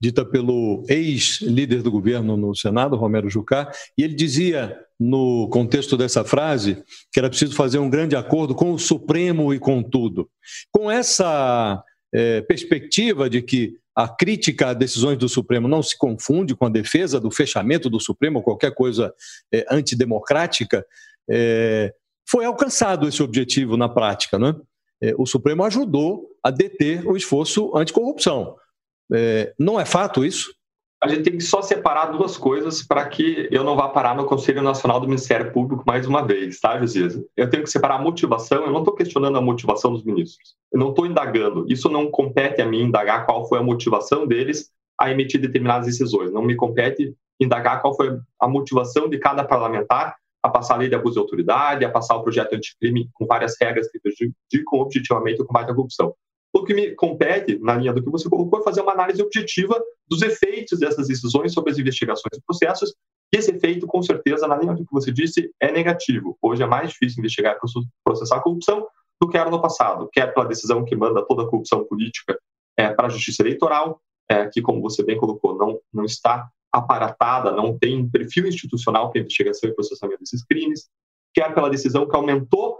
dita 0.00 0.24
pelo 0.24 0.84
ex-líder 0.88 1.82
do 1.82 1.90
governo 1.90 2.36
no 2.36 2.54
Senado, 2.54 2.96
Romero 2.96 3.28
Jucá, 3.28 3.70
e 3.96 4.02
ele 4.02 4.14
dizia, 4.14 4.78
no 4.98 5.48
contexto 5.48 5.96
dessa 5.96 6.24
frase, 6.24 6.82
que 7.12 7.18
era 7.18 7.28
preciso 7.28 7.54
fazer 7.54 7.78
um 7.78 7.90
grande 7.90 8.14
acordo 8.14 8.54
com 8.54 8.72
o 8.72 8.78
Supremo 8.78 9.52
e 9.52 9.58
com 9.58 9.82
tudo. 9.82 10.30
Com 10.70 10.90
essa 10.90 11.82
é, 12.12 12.40
perspectiva 12.42 13.28
de 13.28 13.42
que 13.42 13.78
a 13.94 14.08
crítica 14.08 14.68
a 14.68 14.74
decisões 14.74 15.18
do 15.18 15.28
Supremo 15.28 15.66
não 15.66 15.82
se 15.82 15.98
confunde 15.98 16.54
com 16.54 16.66
a 16.66 16.70
defesa 16.70 17.20
do 17.20 17.30
fechamento 17.30 17.90
do 17.90 17.98
Supremo 17.98 18.38
ou 18.38 18.44
qualquer 18.44 18.72
coisa 18.72 19.12
é, 19.52 19.66
antidemocrática, 19.70 20.86
é, 21.28 21.92
foi 22.28 22.44
alcançado 22.44 23.08
esse 23.08 23.22
objetivo 23.22 23.76
na 23.76 23.88
prática. 23.88 24.38
Né? 24.38 24.54
É, 25.02 25.14
o 25.18 25.26
Supremo 25.26 25.64
ajudou 25.64 26.28
a 26.42 26.50
deter 26.50 27.06
o 27.06 27.16
esforço 27.16 27.76
anticorrupção. 27.76 28.56
É, 29.12 29.52
não 29.58 29.80
é 29.80 29.84
fato 29.84 30.24
isso? 30.24 30.54
A 31.02 31.06
gente 31.06 31.22
tem 31.22 31.38
que 31.38 31.44
só 31.44 31.62
separar 31.62 32.06
duas 32.06 32.36
coisas 32.36 32.82
para 32.82 33.06
que 33.08 33.48
eu 33.52 33.62
não 33.62 33.76
vá 33.76 33.88
parar 33.88 34.16
no 34.16 34.24
Conselho 34.24 34.60
Nacional 34.62 34.98
do 34.98 35.06
Ministério 35.06 35.52
Público 35.52 35.84
mais 35.86 36.06
uma 36.06 36.26
vez, 36.26 36.58
tá, 36.58 36.78
Josias? 36.78 37.20
Eu 37.36 37.48
tenho 37.48 37.62
que 37.62 37.70
separar 37.70 37.96
a 37.96 38.02
motivação, 38.02 38.64
eu 38.64 38.72
não 38.72 38.80
estou 38.80 38.94
questionando 38.94 39.38
a 39.38 39.40
motivação 39.40 39.92
dos 39.92 40.02
ministros, 40.02 40.56
eu 40.72 40.78
não 40.78 40.90
estou 40.90 41.06
indagando, 41.06 41.64
isso 41.68 41.88
não 41.88 42.10
compete 42.10 42.60
a 42.60 42.66
mim 42.66 42.82
indagar 42.82 43.26
qual 43.26 43.48
foi 43.48 43.58
a 43.58 43.62
motivação 43.62 44.26
deles 44.26 44.70
a 45.00 45.10
emitir 45.10 45.40
determinadas 45.40 45.86
decisões, 45.86 46.32
não 46.32 46.42
me 46.42 46.56
compete 46.56 47.14
indagar 47.40 47.80
qual 47.80 47.94
foi 47.94 48.18
a 48.40 48.48
motivação 48.48 49.08
de 49.08 49.18
cada 49.18 49.44
parlamentar 49.44 50.16
a 50.42 50.48
passar 50.48 50.74
a 50.74 50.78
lei 50.78 50.88
de 50.88 50.96
abuso 50.96 51.14
de 51.14 51.20
autoridade, 51.20 51.84
a 51.84 51.90
passar 51.90 52.16
o 52.16 52.22
projeto 52.22 52.54
anticrime 52.54 53.08
com 53.14 53.26
várias 53.26 53.54
regras 53.60 53.88
que 53.90 54.00
prejudicam 54.00 54.80
objetivamente 54.80 55.40
o 55.40 55.44
combate 55.44 55.70
à 55.70 55.74
corrupção. 55.74 56.14
O 56.58 56.64
que 56.64 56.74
me 56.74 56.94
compete, 56.96 57.56
na 57.60 57.76
linha 57.76 57.92
do 57.92 58.02
que 58.02 58.10
você 58.10 58.28
colocou, 58.28 58.60
é 58.60 58.64
fazer 58.64 58.80
uma 58.80 58.92
análise 58.92 59.22
objetiva 59.22 59.80
dos 60.08 60.22
efeitos 60.22 60.80
dessas 60.80 61.06
decisões 61.06 61.52
sobre 61.52 61.70
as 61.70 61.78
investigações 61.78 62.36
e 62.36 62.42
processos. 62.44 62.94
E 63.32 63.36
esse 63.36 63.54
efeito, 63.54 63.86
com 63.86 64.02
certeza, 64.02 64.48
na 64.48 64.56
linha 64.56 64.74
do 64.74 64.84
que 64.84 64.92
você 64.92 65.12
disse, 65.12 65.52
é 65.60 65.70
negativo. 65.70 66.36
Hoje 66.42 66.62
é 66.62 66.66
mais 66.66 66.90
difícil 66.90 67.20
investigar 67.20 67.56
e 67.56 67.82
processar 68.04 68.36
a 68.36 68.40
corrupção 68.40 68.86
do 69.20 69.28
que 69.28 69.36
era 69.36 69.50
no 69.50 69.62
passado, 69.62 70.08
quer 70.12 70.32
pela 70.32 70.46
decisão 70.46 70.84
que 70.84 70.96
manda 70.96 71.24
toda 71.26 71.42
a 71.42 71.46
corrupção 71.46 71.84
política 71.84 72.38
é, 72.76 72.88
para 72.90 73.06
a 73.06 73.10
justiça 73.10 73.42
eleitoral, 73.42 74.00
é, 74.28 74.46
que, 74.46 74.60
como 74.60 74.80
você 74.80 75.04
bem 75.04 75.16
colocou, 75.16 75.56
não, 75.56 75.80
não 75.92 76.04
está 76.04 76.48
aparatada, 76.72 77.52
não 77.52 77.76
tem 77.78 78.08
perfil 78.08 78.46
institucional 78.46 79.10
para 79.10 79.20
investigação 79.20 79.70
e 79.70 79.74
processamento 79.74 80.20
desses 80.20 80.44
crimes, 80.44 80.88
quer 81.34 81.54
pela 81.54 81.70
decisão 81.70 82.08
que 82.08 82.16
aumentou 82.16 82.78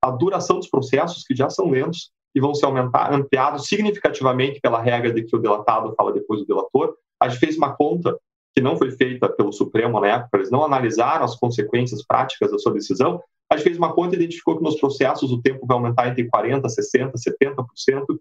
a 0.00 0.10
duração 0.10 0.58
dos 0.58 0.68
processos, 0.68 1.24
que 1.24 1.34
já 1.34 1.48
são 1.48 1.70
lentos, 1.70 2.12
e 2.34 2.40
vão 2.40 2.54
ser 2.54 2.66
aumentar, 2.66 3.12
ampliados 3.12 3.66
significativamente 3.66 4.60
pela 4.60 4.80
regra 4.80 5.12
de 5.12 5.22
que 5.22 5.36
o 5.36 5.38
delatado 5.38 5.94
fala 5.96 6.12
depois 6.12 6.40
do 6.40 6.46
delator. 6.46 6.94
A 7.20 7.28
gente 7.28 7.40
fez 7.40 7.56
uma 7.56 7.74
conta 7.74 8.16
que 8.54 8.62
não 8.62 8.76
foi 8.76 8.90
feita 8.92 9.28
pelo 9.28 9.52
Supremo 9.52 10.00
na 10.00 10.08
época, 10.08 10.38
eles 10.38 10.50
não 10.50 10.64
analisaram 10.64 11.24
as 11.24 11.36
consequências 11.36 12.04
práticas 12.06 12.50
da 12.50 12.58
sua 12.58 12.72
decisão. 12.72 13.22
A 13.50 13.56
gente 13.56 13.64
fez 13.64 13.78
uma 13.78 13.94
conta 13.94 14.14
e 14.14 14.18
identificou 14.18 14.56
que 14.56 14.62
nos 14.64 14.78
processos 14.78 15.30
o 15.30 15.40
tempo 15.40 15.66
vai 15.66 15.76
aumentar 15.76 16.08
entre 16.08 16.28
40%, 16.28 16.62
60%, 16.62 17.12
70%. 17.14 18.18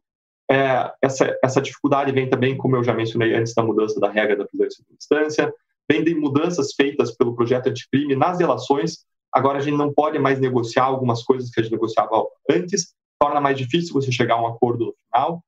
É, 0.50 0.92
essa, 1.02 1.38
essa 1.42 1.62
dificuldade 1.62 2.12
vem 2.12 2.30
também, 2.30 2.58
como 2.58 2.76
eu 2.76 2.84
já 2.84 2.94
mencionei 2.94 3.34
antes, 3.34 3.54
da 3.54 3.64
mudança 3.64 4.00
da 4.00 4.10
regra 4.10 4.36
da 4.36 4.46
prisão 4.46 4.68
em 4.68 4.72
segunda 4.72 4.98
instância, 5.00 5.54
vem 5.90 6.04
de 6.04 6.14
mudanças 6.16 6.74
feitas 6.74 7.16
pelo 7.16 7.36
projeto 7.36 7.68
anticrime 7.68 8.16
nas 8.16 8.40
relações. 8.40 9.06
Agora 9.32 9.60
a 9.60 9.62
gente 9.62 9.78
não 9.78 9.94
pode 9.94 10.20
mais 10.20 10.40
negociar 10.40 10.84
algumas 10.84 11.24
coisas 11.24 11.50
que 11.50 11.60
a 11.60 11.64
gente 11.64 11.72
negociava 11.72 12.26
antes, 12.50 12.94
torna 13.22 13.40
mais 13.40 13.56
difícil 13.56 13.94
você 13.94 14.12
chegar 14.12 14.34
a 14.34 14.42
um 14.42 14.48
acordo 14.48 14.88
no 14.88 14.96
final. 15.06 15.44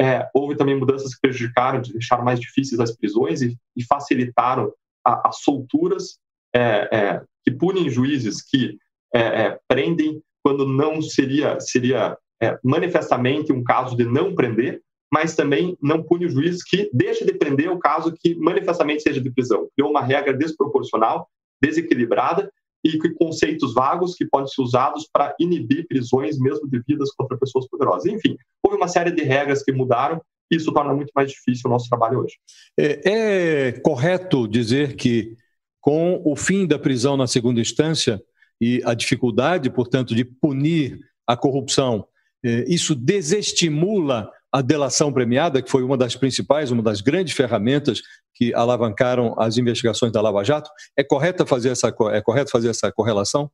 É, 0.00 0.26
houve 0.32 0.56
também 0.56 0.74
mudanças 0.74 1.14
que 1.14 1.20
prejudicaram, 1.20 1.82
deixaram 1.82 2.24
mais 2.24 2.40
difíceis 2.40 2.80
as 2.80 2.96
prisões 2.96 3.42
e, 3.42 3.54
e 3.76 3.84
facilitaram 3.84 4.72
as 5.04 5.42
solturas 5.42 6.18
é, 6.54 6.88
é, 6.90 7.22
que 7.44 7.50
punem 7.50 7.90
juízes 7.90 8.40
que 8.42 8.78
é, 9.14 9.20
é, 9.20 9.58
prendem 9.68 10.22
quando 10.42 10.66
não 10.66 11.02
seria, 11.02 11.60
seria 11.60 12.16
manifestamente 12.62 13.52
um 13.52 13.62
caso 13.64 13.96
de 13.96 14.04
não 14.04 14.34
prender, 14.34 14.80
mas 15.12 15.34
também 15.34 15.76
não 15.82 16.02
pune 16.02 16.26
o 16.26 16.30
juiz 16.30 16.62
que 16.62 16.88
deixa 16.94 17.24
de 17.26 17.34
prender 17.34 17.70
o 17.70 17.78
caso 17.78 18.14
que 18.18 18.36
manifestamente 18.36 19.02
seja 19.02 19.20
de 19.20 19.30
prisão. 19.30 19.68
Criou 19.74 19.90
uma 19.90 20.00
regra 20.00 20.32
desproporcional, 20.32 21.28
desequilibrada 21.60 22.50
e 22.84 22.98
conceitos 23.14 23.74
vagos 23.74 24.14
que 24.14 24.26
podem 24.26 24.46
ser 24.48 24.62
usados 24.62 25.08
para 25.12 25.34
inibir 25.38 25.86
prisões 25.86 26.38
mesmo 26.38 26.66
devidas 26.68 27.10
contra 27.12 27.36
pessoas 27.36 27.68
poderosas. 27.68 28.06
Enfim, 28.06 28.36
houve 28.62 28.76
uma 28.76 28.88
série 28.88 29.10
de 29.10 29.22
regras 29.22 29.62
que 29.62 29.72
mudaram 29.72 30.20
e 30.50 30.56
isso 30.56 30.72
torna 30.72 30.94
muito 30.94 31.10
mais 31.14 31.30
difícil 31.30 31.62
o 31.66 31.70
nosso 31.70 31.88
trabalho 31.88 32.20
hoje. 32.20 32.34
É, 32.78 33.68
é 33.68 33.72
correto 33.80 34.48
dizer 34.48 34.96
que 34.96 35.36
com 35.80 36.20
o 36.24 36.36
fim 36.36 36.66
da 36.66 36.78
prisão 36.78 37.16
na 37.16 37.26
segunda 37.26 37.60
instância 37.60 38.20
e 38.60 38.80
a 38.84 38.94
dificuldade, 38.94 39.70
portanto, 39.70 40.14
de 40.14 40.24
punir 40.24 40.98
a 41.26 41.36
corrupção, 41.36 42.06
é, 42.44 42.64
isso 42.68 42.94
desestimula 42.94 44.30
a 44.52 44.62
delação 44.62 45.12
premiada, 45.12 45.60
que 45.62 45.70
foi 45.70 45.82
uma 45.82 45.96
das 45.96 46.16
principais, 46.16 46.70
uma 46.70 46.82
das 46.82 47.00
grandes 47.00 47.34
ferramentas 47.34 48.00
que 48.34 48.54
alavancaram 48.54 49.34
as 49.38 49.58
investigações 49.58 50.12
da 50.12 50.20
Lava 50.20 50.42
Jato. 50.44 50.70
É 50.96 51.04
correto 51.04 51.46
fazer 51.46 51.70
essa, 51.70 51.88
é 52.12 52.20
correto 52.20 52.50
fazer 52.50 52.70
essa 52.70 52.90
correlação? 52.90 53.50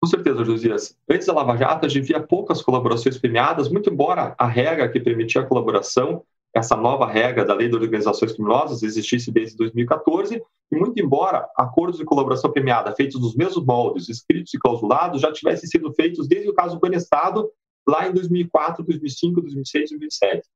Com 0.00 0.06
certeza, 0.08 0.44
Josias. 0.44 0.94
Antes 1.10 1.26
da 1.26 1.32
Lava 1.32 1.56
Jato, 1.56 1.86
a 1.86 1.88
gente 1.88 2.06
via 2.06 2.20
poucas 2.20 2.62
colaborações 2.62 3.18
premiadas, 3.18 3.68
muito 3.68 3.90
embora 3.90 4.34
a 4.38 4.46
regra 4.46 4.88
que 4.88 5.00
permitia 5.00 5.40
a 5.40 5.46
colaboração, 5.46 6.22
essa 6.54 6.76
nova 6.76 7.06
regra 7.06 7.44
da 7.44 7.54
Lei 7.54 7.68
de 7.68 7.74
Organizações 7.74 8.32
Criminosas, 8.32 8.82
existisse 8.82 9.30
desde 9.30 9.56
2014, 9.56 10.42
e 10.70 10.76
muito 10.76 11.00
embora 11.00 11.48
acordos 11.56 11.98
de 11.98 12.04
colaboração 12.04 12.50
premiada 12.50 12.94
feitos 12.94 13.20
nos 13.20 13.34
mesmos 13.34 13.64
moldes, 13.64 14.08
escritos 14.08 14.52
e 14.54 14.58
clausulados, 14.58 15.20
já 15.20 15.32
tivessem 15.32 15.68
sido 15.68 15.92
feitos 15.92 16.26
desde 16.28 16.48
o 16.48 16.54
caso 16.54 16.78
Banestado, 16.78 17.50
lá 17.86 18.08
em 18.08 18.12
2004, 18.12 18.84
2005, 18.84 19.40
2006 19.40 19.90
e 19.90 19.94
2007. 19.94 20.48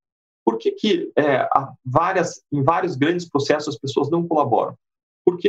Por 0.44 0.58
que, 0.58 0.72
que 0.72 1.12
é, 1.16 1.48
várias, 1.84 2.42
em 2.50 2.62
vários 2.62 2.96
grandes 2.96 3.28
processos 3.28 3.74
as 3.74 3.80
pessoas 3.80 4.10
não 4.10 4.26
colaboram? 4.26 4.74
Porque 5.24 5.48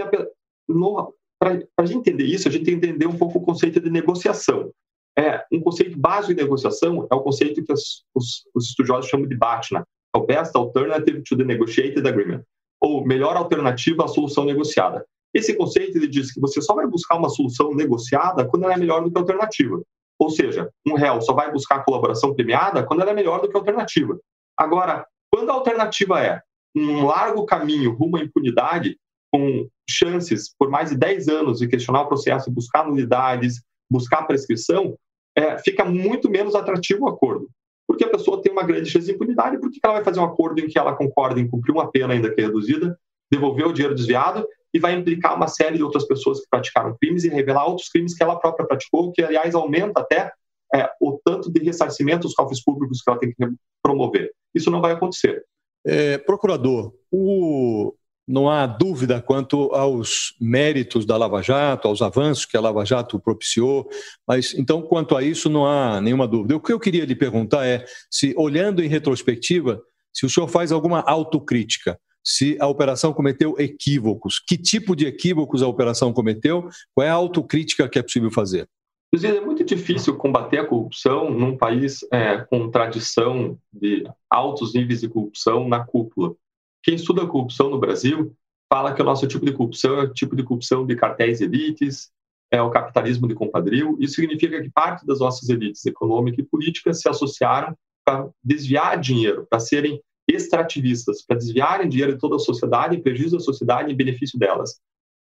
para 1.40 1.60
a 1.78 1.86
gente 1.86 2.00
entender 2.00 2.26
isso, 2.26 2.48
a 2.48 2.52
gente 2.52 2.66
tem 2.66 2.80
que 2.80 2.86
entender 2.86 3.08
um 3.08 3.18
pouco 3.18 3.40
o 3.40 3.42
conceito 3.42 3.80
de 3.80 3.90
negociação. 3.90 4.72
É, 5.18 5.44
um 5.52 5.60
conceito 5.60 5.98
básico 5.98 6.34
de 6.34 6.42
negociação 6.42 7.08
é 7.12 7.16
o 7.16 7.22
conceito 7.22 7.64
que 7.64 7.74
os, 7.74 8.06
os 8.16 8.70
estudiosos 8.70 9.10
chamam 9.10 9.28
de 9.28 9.36
BATNA, 9.36 9.86
é 10.16 10.18
o 10.18 10.26
Best 10.26 10.56
Alternative 10.56 11.22
to 11.24 11.38
the 11.38 11.44
Negotiated 11.44 12.08
Agreement, 12.08 12.44
ou 12.80 13.06
melhor 13.06 13.36
alternativa 13.36 14.06
à 14.06 14.08
solução 14.08 14.46
negociada. 14.46 15.06
Esse 15.34 15.56
conceito 15.56 15.98
ele 15.98 16.08
diz 16.08 16.34
que 16.34 16.40
você 16.40 16.62
só 16.62 16.74
vai 16.74 16.86
buscar 16.88 17.18
uma 17.18 17.30
solução 17.30 17.74
negociada 17.74 18.46
quando 18.46 18.64
ela 18.64 18.74
é 18.74 18.78
melhor 18.78 19.04
do 19.04 19.12
que 19.12 19.18
a 19.18 19.22
alternativa. 19.22 19.82
Ou 20.22 20.30
seja, 20.30 20.70
um 20.86 20.94
réu 20.94 21.20
só 21.20 21.34
vai 21.34 21.52
buscar 21.52 21.84
colaboração 21.84 22.36
premiada 22.36 22.86
quando 22.86 23.02
ela 23.02 23.10
é 23.10 23.14
melhor 23.14 23.42
do 23.42 23.50
que 23.50 23.58
a 23.58 23.60
alternativa. 23.60 24.20
Agora, 24.56 25.04
quando 25.34 25.50
a 25.50 25.54
alternativa 25.54 26.22
é 26.22 26.40
um 26.76 27.08
largo 27.08 27.44
caminho 27.44 27.96
rumo 27.96 28.18
à 28.18 28.20
impunidade, 28.22 29.00
com 29.34 29.68
chances 29.90 30.54
por 30.60 30.70
mais 30.70 30.92
de 30.92 30.96
10 30.96 31.28
anos 31.28 31.58
de 31.58 31.68
questionar 31.68 32.04
o 32.04 32.08
processo, 32.08 32.52
buscar 32.52 32.86
nulidades, 32.86 33.64
buscar 33.90 34.28
prescrição, 34.28 34.96
é, 35.36 35.58
fica 35.58 35.84
muito 35.84 36.30
menos 36.30 36.54
atrativo 36.54 37.06
o 37.06 37.10
acordo. 37.10 37.50
Porque 37.88 38.04
a 38.04 38.10
pessoa 38.10 38.44
tem 38.44 38.52
uma 38.52 38.64
grande 38.64 38.92
chance 38.92 39.08
de 39.08 39.14
impunidade, 39.14 39.60
por 39.60 39.72
que 39.72 39.80
ela 39.84 39.96
vai 39.96 40.04
fazer 40.04 40.20
um 40.20 40.26
acordo 40.26 40.60
em 40.60 40.68
que 40.68 40.78
ela 40.78 40.96
concorda 40.96 41.40
em 41.40 41.48
cumprir 41.48 41.72
uma 41.72 41.90
pena 41.90 42.14
ainda 42.14 42.32
que 42.32 42.40
é 42.40 42.46
reduzida, 42.46 42.96
devolver 43.32 43.66
o 43.66 43.74
dinheiro 43.74 43.96
desviado 43.96 44.46
e 44.74 44.80
vai 44.80 44.94
implicar 44.94 45.36
uma 45.36 45.48
série 45.48 45.78
de 45.78 45.84
outras 45.84 46.06
pessoas 46.08 46.40
que 46.40 46.48
praticaram 46.50 46.96
crimes 47.00 47.24
e 47.24 47.30
revelar 47.30 47.66
outros 47.66 47.90
crimes 47.90 48.16
que 48.16 48.24
ela 48.24 48.40
própria 48.40 48.66
praticou, 48.66 49.12
que, 49.12 49.22
aliás, 49.24 49.54
aumenta 49.54 50.00
até 50.00 50.32
é, 50.74 50.90
o 51.02 51.20
tanto 51.24 51.52
de 51.52 51.62
ressarcimento 51.62 52.22
dos 52.22 52.34
cofres 52.34 52.64
públicos 52.64 53.02
que 53.02 53.10
ela 53.10 53.20
tem 53.20 53.34
que 53.34 53.48
promover. 53.84 54.32
Isso 54.56 54.72
não 54.72 54.82
vai 54.82 54.94
acontecer. 54.94 55.44
É, 55.86 56.18
procurador, 56.18 56.94
o... 57.12 57.94
não 58.28 58.50
há 58.50 58.66
dúvida 58.66 59.22
quanto 59.22 59.74
aos 59.74 60.36
méritos 60.40 61.06
da 61.06 61.18
Lava 61.18 61.42
Jato, 61.42 61.88
aos 61.88 62.02
avanços 62.02 62.46
que 62.46 62.56
a 62.56 62.62
Lava 62.62 62.86
Jato 62.86 63.20
propiciou, 63.20 63.90
mas 64.26 64.54
então, 64.54 64.82
quanto 64.82 65.18
a 65.18 65.24
isso, 65.24 65.50
não 65.50 65.66
há 65.66 66.00
nenhuma 66.00 66.28
dúvida. 66.28 66.56
O 66.56 66.62
que 66.62 66.72
eu 66.72 66.80
queria 66.80 67.04
lhe 67.04 67.16
perguntar 67.16 67.66
é 67.66 67.84
se, 68.10 68.34
olhando 68.38 68.82
em 68.82 68.88
retrospectiva, 68.88 69.82
se 70.14 70.26
o 70.26 70.30
senhor 70.30 70.48
faz 70.48 70.72
alguma 70.72 71.02
autocrítica 71.02 72.00
se 72.24 72.58
a 72.60 72.68
operação 72.68 73.14
cometeu 73.14 73.56
equívocos. 73.58 74.40
Que 74.40 74.58
tipo 74.58 74.96
de 74.96 75.06
equívocos 75.06 75.62
a 75.62 75.68
operação 75.68 76.14
cometeu? 76.14 76.70
Qual 76.94 77.06
é 77.06 77.10
a 77.10 77.14
autocrítica 77.14 77.90
que 77.90 78.00
é 78.00 78.04
possível 78.04 78.32
fazer? 78.32 78.68
É 79.14 79.42
muito 79.42 79.64
difícil 79.66 80.16
combater 80.16 80.60
a 80.60 80.66
corrupção 80.66 81.30
num 81.30 81.58
país 81.58 82.00
é, 82.14 82.38
com 82.38 82.72
tradição 82.72 83.58
de 83.74 84.10
altos 84.30 84.74
níveis 84.74 85.02
de 85.02 85.10
corrupção 85.10 85.68
na 85.68 85.84
cúpula. 85.84 86.34
Quem 86.82 86.96
estuda 86.96 87.28
corrupção 87.28 87.70
no 87.70 87.78
Brasil 87.78 88.34
fala 88.72 88.94
que 88.94 89.02
o 89.02 89.06
nosso 89.06 89.28
tipo 89.28 89.46
de 89.46 89.52
corrupção 89.52 90.00
é 90.00 90.04
o 90.04 90.14
tipo 90.14 90.34
de 90.34 90.44
corrupção 90.44 90.86
de 90.86 90.96
cartéis 90.96 91.42
elites, 91.42 92.10
é 92.50 92.62
o 92.62 92.70
capitalismo 92.70 93.28
de 93.28 93.36
compadrio. 93.36 93.98
Isso 94.00 94.16
significa 94.16 94.62
que 94.62 94.70
parte 94.70 95.06
das 95.06 95.20
nossas 95.20 95.50
elites 95.50 95.86
econômicas 95.86 96.40
e 96.40 96.48
políticas 96.48 97.02
se 97.02 97.10
associaram 97.10 97.76
para 98.06 98.30
desviar 98.42 98.98
dinheiro, 98.98 99.46
para 99.50 99.60
serem 99.60 100.02
extrativistas 100.34 101.24
para 101.26 101.38
desviarem 101.38 101.90
dinheiro 101.90 102.14
de 102.14 102.20
toda 102.20 102.36
a 102.36 102.40
sociedade 102.40 102.96
em 102.96 103.02
prejuízo 103.02 103.38
da 103.38 103.44
sociedade 103.44 103.92
em 103.92 103.96
benefício 103.96 104.38
delas. 104.38 104.80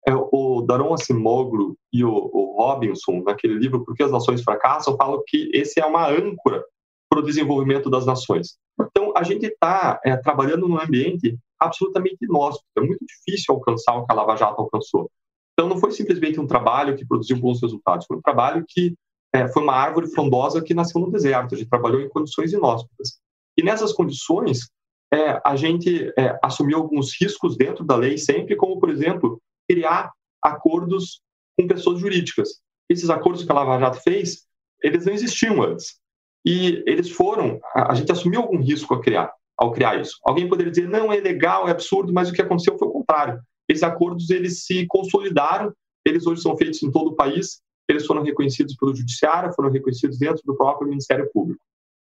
É, 0.07 0.13
o 0.15 0.61
Daron 0.61 0.93
Acemoglu 0.93 1.77
e 1.93 2.03
o, 2.03 2.09
o, 2.09 2.55
Robinson, 2.57 3.21
naquele 3.23 3.55
livro 3.55 3.83
Por 3.83 3.95
que 3.95 4.03
as 4.03 4.11
Nações 4.11 4.41
Fracassam, 4.41 4.97
falam 4.97 5.21
que 5.27 5.49
esse 5.53 5.79
é 5.79 5.85
uma 5.85 6.07
âncora 6.07 6.63
para 7.09 7.19
o 7.19 7.23
desenvolvimento 7.23 7.89
das 7.89 8.05
nações. 8.05 8.57
Então, 8.79 9.13
a 9.15 9.23
gente 9.23 9.45
está 9.45 9.99
é, 10.03 10.15
trabalhando 10.17 10.67
num 10.67 10.79
ambiente 10.79 11.37
absolutamente 11.59 12.17
inóspito, 12.23 12.65
é 12.77 12.81
muito 12.81 13.05
difícil 13.05 13.53
alcançar 13.53 13.95
o 13.95 14.05
que 14.05 14.11
a 14.11 14.15
Lava 14.15 14.35
Jato 14.35 14.61
alcançou. 14.61 15.11
Então, 15.53 15.69
não 15.69 15.77
foi 15.77 15.91
simplesmente 15.91 16.39
um 16.39 16.47
trabalho 16.47 16.95
que 16.95 17.05
produziu 17.05 17.37
bons 17.37 17.61
resultados, 17.61 18.07
foi 18.07 18.17
um 18.17 18.21
trabalho 18.21 18.63
que 18.67 18.95
é, 19.33 19.47
foi 19.47 19.61
uma 19.61 19.75
árvore 19.75 20.07
frondosa 20.07 20.61
que 20.61 20.73
nasceu 20.73 20.99
no 20.99 21.11
deserto, 21.11 21.53
a 21.53 21.57
gente 21.57 21.69
trabalhou 21.69 22.01
em 22.01 22.09
condições 22.09 22.51
inóspitas. 22.51 23.19
E 23.57 23.63
nessas 23.63 23.93
condições, 23.93 24.69
é, 25.13 25.41
a 25.45 25.55
gente 25.55 26.11
é, 26.17 26.37
assumiu 26.41 26.77
alguns 26.77 27.13
riscos 27.19 27.57
dentro 27.57 27.83
da 27.83 27.95
lei 27.95 28.17
sempre, 28.17 28.55
como, 28.55 28.79
por 28.79 28.89
exemplo, 28.89 29.41
criar 29.69 30.11
acordos 30.41 31.21
com 31.57 31.67
pessoas 31.67 31.99
jurídicas. 31.99 32.61
Esses 32.89 33.09
acordos 33.09 33.43
que 33.43 33.51
a 33.51 33.55
Lava 33.55 33.79
Jato 33.79 34.01
fez, 34.01 34.45
eles 34.81 35.05
não 35.05 35.13
existiam 35.13 35.61
antes. 35.61 35.99
E 36.45 36.83
eles 36.87 37.11
foram, 37.11 37.59
a, 37.75 37.91
a 37.91 37.95
gente 37.95 38.11
assumiu 38.11 38.41
algum 38.41 38.59
risco 38.59 38.93
a 38.93 39.01
criar, 39.01 39.31
ao 39.57 39.71
criar 39.71 39.99
isso. 39.99 40.17
Alguém 40.23 40.47
poderia 40.47 40.71
dizer, 40.71 40.87
não, 40.87 41.11
é 41.11 41.19
legal, 41.19 41.67
é 41.67 41.71
absurdo, 41.71 42.13
mas 42.13 42.29
o 42.29 42.33
que 42.33 42.41
aconteceu 42.41 42.77
foi 42.77 42.87
o 42.87 42.91
contrário. 42.91 43.39
Esses 43.69 43.83
acordos, 43.83 44.29
eles 44.29 44.63
se 44.63 44.85
consolidaram, 44.87 45.73
eles 46.05 46.25
hoje 46.25 46.41
são 46.41 46.57
feitos 46.57 46.81
em 46.81 46.91
todo 46.91 47.11
o 47.11 47.15
país, 47.15 47.61
eles 47.87 48.05
foram 48.05 48.23
reconhecidos 48.23 48.75
pelo 48.75 48.95
Judiciário, 48.95 49.53
foram 49.53 49.69
reconhecidos 49.69 50.17
dentro 50.17 50.41
do 50.45 50.55
próprio 50.55 50.87
Ministério 50.87 51.29
Público. 51.31 51.61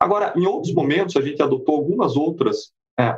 Agora, 0.00 0.32
em 0.36 0.46
outros 0.46 0.72
momentos, 0.72 1.16
a 1.16 1.20
gente 1.20 1.42
adotou 1.42 1.76
algumas 1.76 2.16
outras, 2.16 2.72
é, 2.98 3.16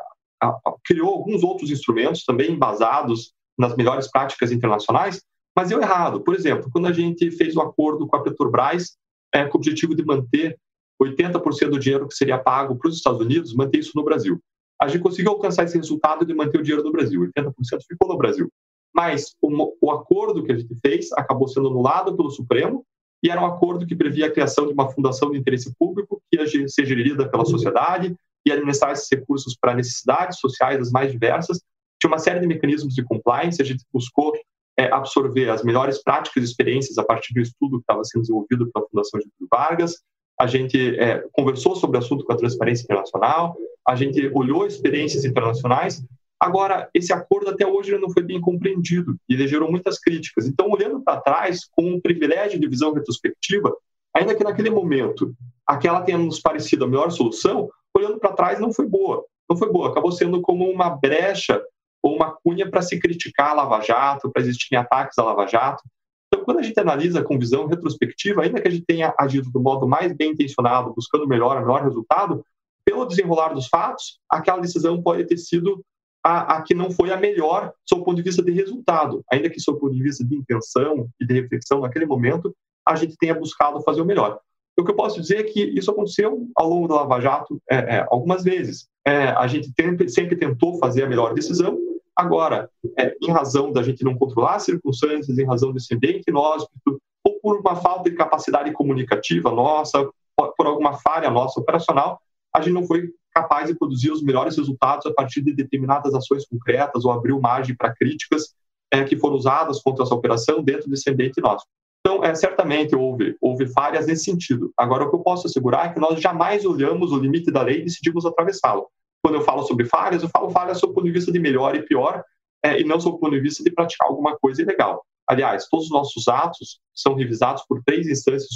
criou 0.85 1.09
alguns 1.09 1.43
outros 1.43 1.71
instrumentos 1.71 2.25
também 2.25 2.53
embasados 2.53 3.33
nas 3.59 3.75
melhores 3.77 4.11
práticas 4.11 4.53
internacionais, 4.53 5.23
mas 5.57 5.69
deu 5.69 5.81
errado. 5.81 6.21
Por 6.21 6.35
exemplo, 6.35 6.69
quando 6.71 6.87
a 6.87 6.93
gente 6.93 7.31
fez 7.31 7.57
o 7.57 7.61
um 7.61 7.63
acordo 7.63 8.07
com 8.07 8.17
a 8.17 8.23
Petrobras, 8.23 8.97
é, 9.35 9.45
com 9.47 9.57
o 9.57 9.61
objetivo 9.61 9.95
de 9.95 10.05
manter 10.05 10.59
80% 11.03 11.71
do 11.71 11.79
dinheiro 11.79 12.09
que 12.09 12.15
seria 12.15 12.39
pago 12.39 12.77
para 12.77 12.89
os 12.89 12.97
Estados 12.97 13.21
Unidos, 13.21 13.55
manter 13.55 13.79
isso 13.79 13.93
no 13.95 14.05
Brasil. 14.05 14.39
A 14.81 14.89
gente 14.89 15.03
conseguiu 15.03 15.33
alcançar 15.33 15.65
esse 15.65 15.77
resultado 15.77 16.25
de 16.25 16.35
manter 16.35 16.61
o 16.61 16.63
dinheiro 16.63 16.85
no 16.85 16.93
Brasil, 16.93 17.21
80% 17.23 17.53
ficou 17.89 18.09
no 18.09 18.19
Brasil. 18.19 18.51
Mas 18.95 19.35
o, 19.41 19.75
o 19.81 19.91
acordo 19.91 20.43
que 20.43 20.53
a 20.53 20.57
gente 20.57 20.75
fez 20.81 21.13
acabou 21.13 21.49
sendo 21.49 21.69
anulado 21.69 22.17
pelo 22.17 22.31
Supremo 22.31 22.85
e 23.23 23.31
era 23.31 23.41
um 23.41 23.47
acordo 23.47 23.87
que 23.87 23.97
previa 23.97 24.27
a 24.27 24.31
criação 24.31 24.67
de 24.67 24.73
uma 24.73 24.91
fundação 24.91 25.31
de 25.31 25.39
interesse 25.39 25.75
público 25.79 26.23
que 26.31 26.39
ia 26.39 26.69
ser 26.69 26.87
gerida 26.87 27.29
pela 27.29 27.45
sociedade 27.45 28.15
e 28.47 28.53
administrar 28.53 28.93
esses 28.93 29.09
recursos 29.11 29.57
para 29.61 29.75
necessidades 29.75 30.39
sociais 30.39 30.81
as 30.81 30.91
mais 30.91 31.11
diversas. 31.11 31.61
Tinha 32.01 32.11
uma 32.11 32.19
série 32.19 32.41
de 32.41 32.47
mecanismos 32.47 32.95
de 32.95 33.05
compliance, 33.05 33.61
a 33.61 33.65
gente 33.65 33.85
buscou 33.93 34.33
é, 34.79 34.93
absorver 34.93 35.51
as 35.51 35.63
melhores 35.65 36.03
práticas 36.03 36.43
e 36.43 36.47
experiências 36.47 36.99
a 36.99 37.05
partir 37.05 37.35
do 37.35 37.41
estudo 37.41 37.79
que 37.79 37.83
estava 37.83 38.05
sendo 38.05 38.23
desenvolvido 38.23 38.71
pela 38.71 38.87
Fundação 38.87 39.21
Getúlio 39.21 39.49
Vargas. 39.51 39.97
A 40.39 40.47
gente 40.47 40.99
é, 40.99 41.25
conversou 41.33 41.75
sobre 41.75 41.97
o 41.97 42.01
assunto 42.01 42.25
com 42.25 42.33
a 42.33 42.37
Transparência 42.37 42.85
Internacional, 42.85 43.57
a 43.89 43.97
gente 43.97 44.31
olhou 44.35 44.67
experiências 44.67 45.25
internacionais 45.25 46.05
Agora, 46.39 46.89
esse 46.93 47.13
acordo 47.13 47.51
até 47.51 47.67
hoje 47.67 47.97
não 47.97 48.11
foi 48.11 48.23
bem 48.23 48.41
compreendido 48.41 49.17
e 49.29 49.35
ele 49.35 49.49
gerou 49.49 49.71
muitas 49.71 49.99
críticas. 49.99 50.47
Então, 50.47 50.71
olhando 50.71 51.03
para 51.03 51.21
trás, 51.21 51.65
com 51.65 51.83
um 51.83 52.01
privilégio 52.01 52.61
de 52.61 52.69
visão 52.69 52.93
retrospectiva, 52.93 53.75
ainda 54.15 54.35
que 54.35 54.45
naquele 54.45 54.71
momento 54.71 55.35
aquela 55.67 56.03
tenha 56.03 56.19
nos 56.19 56.39
parecido 56.39 56.85
a 56.85 56.89
melhor 56.89 57.11
solução, 57.11 57.71
olhando 57.97 58.19
para 58.19 58.33
trás 58.33 58.61
não 58.61 58.73
foi 58.73 58.87
boa. 58.87 59.25
Não 59.49 59.57
foi 59.57 59.71
boa, 59.71 59.91
acabou 59.91 60.11
sendo 60.11 60.41
como 60.41 60.69
uma 60.69 60.91
brecha 60.91 61.63
ou 62.03 62.15
uma 62.15 62.33
cunha 62.33 62.69
para 62.69 62.83
se 62.83 62.99
criticar 62.99 63.51
a 63.51 63.55
Lava 63.55 63.81
Jato, 63.81 64.31
para 64.31 64.43
existirem 64.43 64.79
ataques 64.79 65.19
à 65.19 65.25
Lava 65.25 65.47
Jato. 65.47 65.83
Então, 66.27 66.45
quando 66.45 66.59
a 66.59 66.63
gente 66.63 66.79
analisa 66.79 67.23
com 67.23 67.39
visão 67.39 67.67
retrospectiva, 67.67 68.43
ainda 68.43 68.61
que 68.61 68.69
a 68.69 68.71
gente 68.71 68.85
tenha 68.85 69.15
agido 69.19 69.51
do 69.51 69.61
modo 69.61 69.87
mais 69.87 70.13
bem 70.13 70.33
intencionado, 70.33 70.93
buscando 70.95 71.27
melhor, 71.27 71.61
melhor 71.61 71.83
resultado, 71.83 72.45
pelo 72.85 73.07
desenrolar 73.07 73.53
dos 73.53 73.69
fatos, 73.69 74.19
aquela 74.31 74.61
decisão 74.61 75.01
pode 75.03 75.25
ter 75.25 75.37
sido 75.37 75.85
a, 76.25 76.57
a, 76.57 76.63
que 76.63 76.75
não 76.75 76.91
foi 76.91 77.13
a 77.13 77.17
melhor 77.17 77.73
sob 77.89 78.03
o 78.03 78.05
ponto 78.05 78.17
de 78.17 78.23
vista 78.23 78.43
de 78.43 78.51
resultado, 78.51 79.23
ainda 79.31 79.49
que 79.49 79.61
sob 79.61 79.79
o 79.79 79.81
ponto 79.81 79.95
de 79.95 80.03
vista 80.03 80.25
de 80.25 80.37
intenção 80.37 81.09
e 81.21 81.27
de 81.27 81.35
reflexão 81.35 81.81
naquele 81.81 82.07
momento, 82.07 82.55
a 82.87 82.97
gente 82.97 83.17
tenha 83.17 83.35
buscado 83.35 83.81
fazer 83.83 84.01
o 84.01 84.05
melhor. 84.05 84.41
O 84.79 84.85
que 84.85 84.91
eu 84.91 84.97
posso 84.97 85.21
dizer 85.21 85.39
é 85.39 85.43
que 85.45 85.61
isso 85.61 85.91
aconteceu 85.91 86.47
ao 86.55 86.69
longo 86.69 86.87
da 86.87 86.97
Lava 86.97 87.21
Jato 87.21 87.61
é, 87.71 87.77
é, 87.77 88.07
algumas 88.11 88.45
vezes. 88.45 88.87
É, 89.07 89.29
a 89.29 89.47
gente 89.47 89.73
sempre 90.09 90.37
tentou 90.37 90.79
fazer 90.79 91.05
a 91.05 91.09
melhor 91.09 91.33
decisão, 91.33 91.79
agora, 92.15 92.69
é, 92.99 93.15
em 93.23 93.31
razão 93.31 93.73
da 93.73 93.83
gente 93.83 94.05
não 94.05 94.17
controlar 94.17 94.57
as 94.57 94.65
circunstâncias, 94.65 95.39
em 95.39 95.47
razão 95.47 95.73
desse 95.73 95.95
ambiente 95.95 96.25
inóspito, 96.29 97.01
ou 97.25 97.41
por 97.41 97.59
uma 97.59 97.77
falta 97.77 98.11
de 98.11 98.17
capacidade 98.17 98.73
comunicativa 98.73 99.51
nossa, 99.51 100.09
por 100.37 100.67
alguma 100.67 100.95
falha 100.95 101.31
nossa 101.31 101.61
operacional, 101.61 102.21
a 102.55 102.61
gente 102.61 102.75
não 102.75 102.87
foi 102.87 103.11
capaz 103.35 103.69
de 103.69 103.75
produzir 103.75 104.11
os 104.11 104.23
melhores 104.23 104.57
resultados 104.57 105.07
a 105.07 105.13
partir 105.13 105.43
de 105.43 105.53
determinadas 105.53 106.15
ações 106.15 106.47
concretas 106.47 107.05
ou 107.05 107.13
abriu 107.13 107.41
margem 107.41 107.77
para 107.77 107.95
críticas 107.95 108.55
é, 108.91 109.05
que 109.05 109.17
foram 109.17 109.37
usadas 109.37 109.83
contra 109.83 110.05
essa 110.05 110.15
operação 110.15 110.63
dentro 110.63 110.89
desse 110.89 111.11
ambiente 111.11 111.41
nosso. 111.41 111.67
Então, 112.07 112.23
é, 112.23 112.33
certamente 112.37 112.95
houve, 112.95 113.37
houve 113.41 113.67
falhas 113.67 114.07
nesse 114.07 114.23
sentido. 114.23 114.73
Agora, 114.77 115.03
o 115.03 115.11
que 115.11 115.17
eu 115.17 115.25
posso 115.25 115.49
assegurar 115.49 115.87
é 115.87 115.93
que 115.93 115.99
nós 115.99 116.21
jamais 116.21 116.65
olhamos 116.65 117.11
o 117.11 117.19
limite 117.19 117.51
da 117.51 117.63
lei 117.63 117.81
e 117.81 117.85
decidimos 117.85 118.25
atravessá-lo. 118.25 118.87
Quando 119.21 119.35
eu 119.35 119.41
falo 119.41 119.65
sobre 119.65 119.87
falhas, 119.87 120.23
eu 120.23 120.29
falo 120.29 120.49
falhas 120.51 120.79
sob 120.79 120.93
o 120.93 120.95
ponto 120.95 121.07
de 121.07 121.11
vista 121.11 121.33
de 121.33 121.41
melhor 121.41 121.75
e 121.75 121.83
pior, 121.83 122.23
é, 122.65 122.81
e 122.81 122.85
não 122.85 123.01
sob 123.01 123.17
o 123.17 123.19
ponto 123.19 123.33
de 123.33 123.41
vista 123.41 123.65
de 123.65 123.73
praticar 123.73 124.07
alguma 124.07 124.39
coisa 124.39 124.63
ilegal. 124.63 125.05
Aliás, 125.29 125.67
todos 125.69 125.87
os 125.87 125.91
nossos 125.91 126.29
atos 126.29 126.79
são 126.95 127.15
revisados 127.15 127.65
por 127.69 127.83
três 127.83 128.07
instâncias 128.07 128.51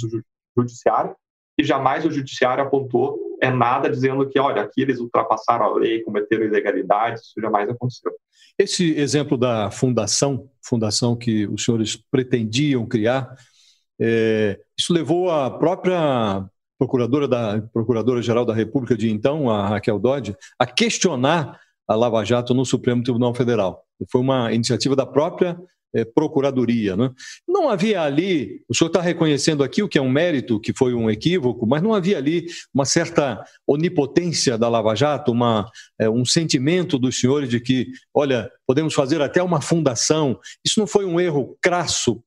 judiciárias 0.57 1.13
e 1.59 1.63
jamais 1.65 2.05
o 2.05 2.09
judiciário 2.09 2.63
apontou 2.63 3.19
é 3.41 3.49
nada 3.49 3.89
dizendo 3.89 4.27
que, 4.29 4.39
olha, 4.39 4.61
aqui 4.61 4.81
eles 4.81 4.99
ultrapassaram 4.99 5.65
a 5.65 5.73
lei, 5.75 6.03
cometeram 6.03 6.45
ilegalidades, 6.45 7.23
isso 7.23 7.41
jamais 7.41 7.67
aconteceu. 7.67 8.11
Esse 8.57 8.95
exemplo 8.95 9.37
da 9.37 9.71
fundação, 9.71 10.49
fundação 10.63 11.15
que 11.15 11.47
os 11.47 11.65
senhores 11.65 11.95
pretendiam 12.11 12.85
criar, 12.85 13.35
é, 13.99 14.59
isso 14.77 14.93
levou 14.93 15.31
a 15.31 15.49
própria 15.49 16.45
procuradora 16.77 17.27
da 17.27 17.61
procuradora 17.73 18.21
geral 18.21 18.45
da 18.45 18.53
República 18.53 18.95
de 18.95 19.09
então, 19.09 19.49
a 19.49 19.67
Raquel 19.67 19.99
Dodge, 19.99 20.35
a 20.57 20.65
questionar 20.65 21.59
a 21.87 21.95
Lava 21.95 22.23
Jato 22.23 22.53
no 22.53 22.65
Supremo 22.65 23.03
Tribunal 23.03 23.33
Federal. 23.33 23.83
Foi 24.11 24.21
uma 24.21 24.51
iniciativa 24.53 24.95
da 24.95 25.05
própria 25.05 25.57
é, 25.93 26.05
procuradoria. 26.05 26.95
Né? 26.95 27.11
Não 27.47 27.69
havia 27.69 28.01
ali, 28.01 28.63
o 28.67 28.75
senhor 28.75 28.87
está 28.87 29.01
reconhecendo 29.01 29.63
aqui 29.63 29.83
o 29.83 29.89
que 29.89 29.97
é 29.97 30.01
um 30.01 30.09
mérito, 30.09 30.59
que 30.59 30.73
foi 30.73 30.93
um 30.93 31.09
equívoco, 31.09 31.65
mas 31.65 31.81
não 31.81 31.93
havia 31.93 32.17
ali 32.17 32.45
uma 32.73 32.85
certa 32.85 33.43
onipotência 33.67 34.57
da 34.57 34.69
Lava 34.69 34.95
Jato, 34.95 35.31
uma, 35.31 35.69
é, 35.99 36.09
um 36.09 36.25
sentimento 36.25 36.97
dos 36.97 37.19
senhores 37.19 37.49
de 37.49 37.59
que, 37.59 37.87
olha, 38.13 38.49
podemos 38.65 38.93
fazer 38.93 39.21
até 39.21 39.41
uma 39.41 39.61
fundação. 39.61 40.39
Isso 40.65 40.79
não 40.79 40.87
foi 40.87 41.05
um 41.05 41.19
erro 41.19 41.57
crasso? 41.61 42.23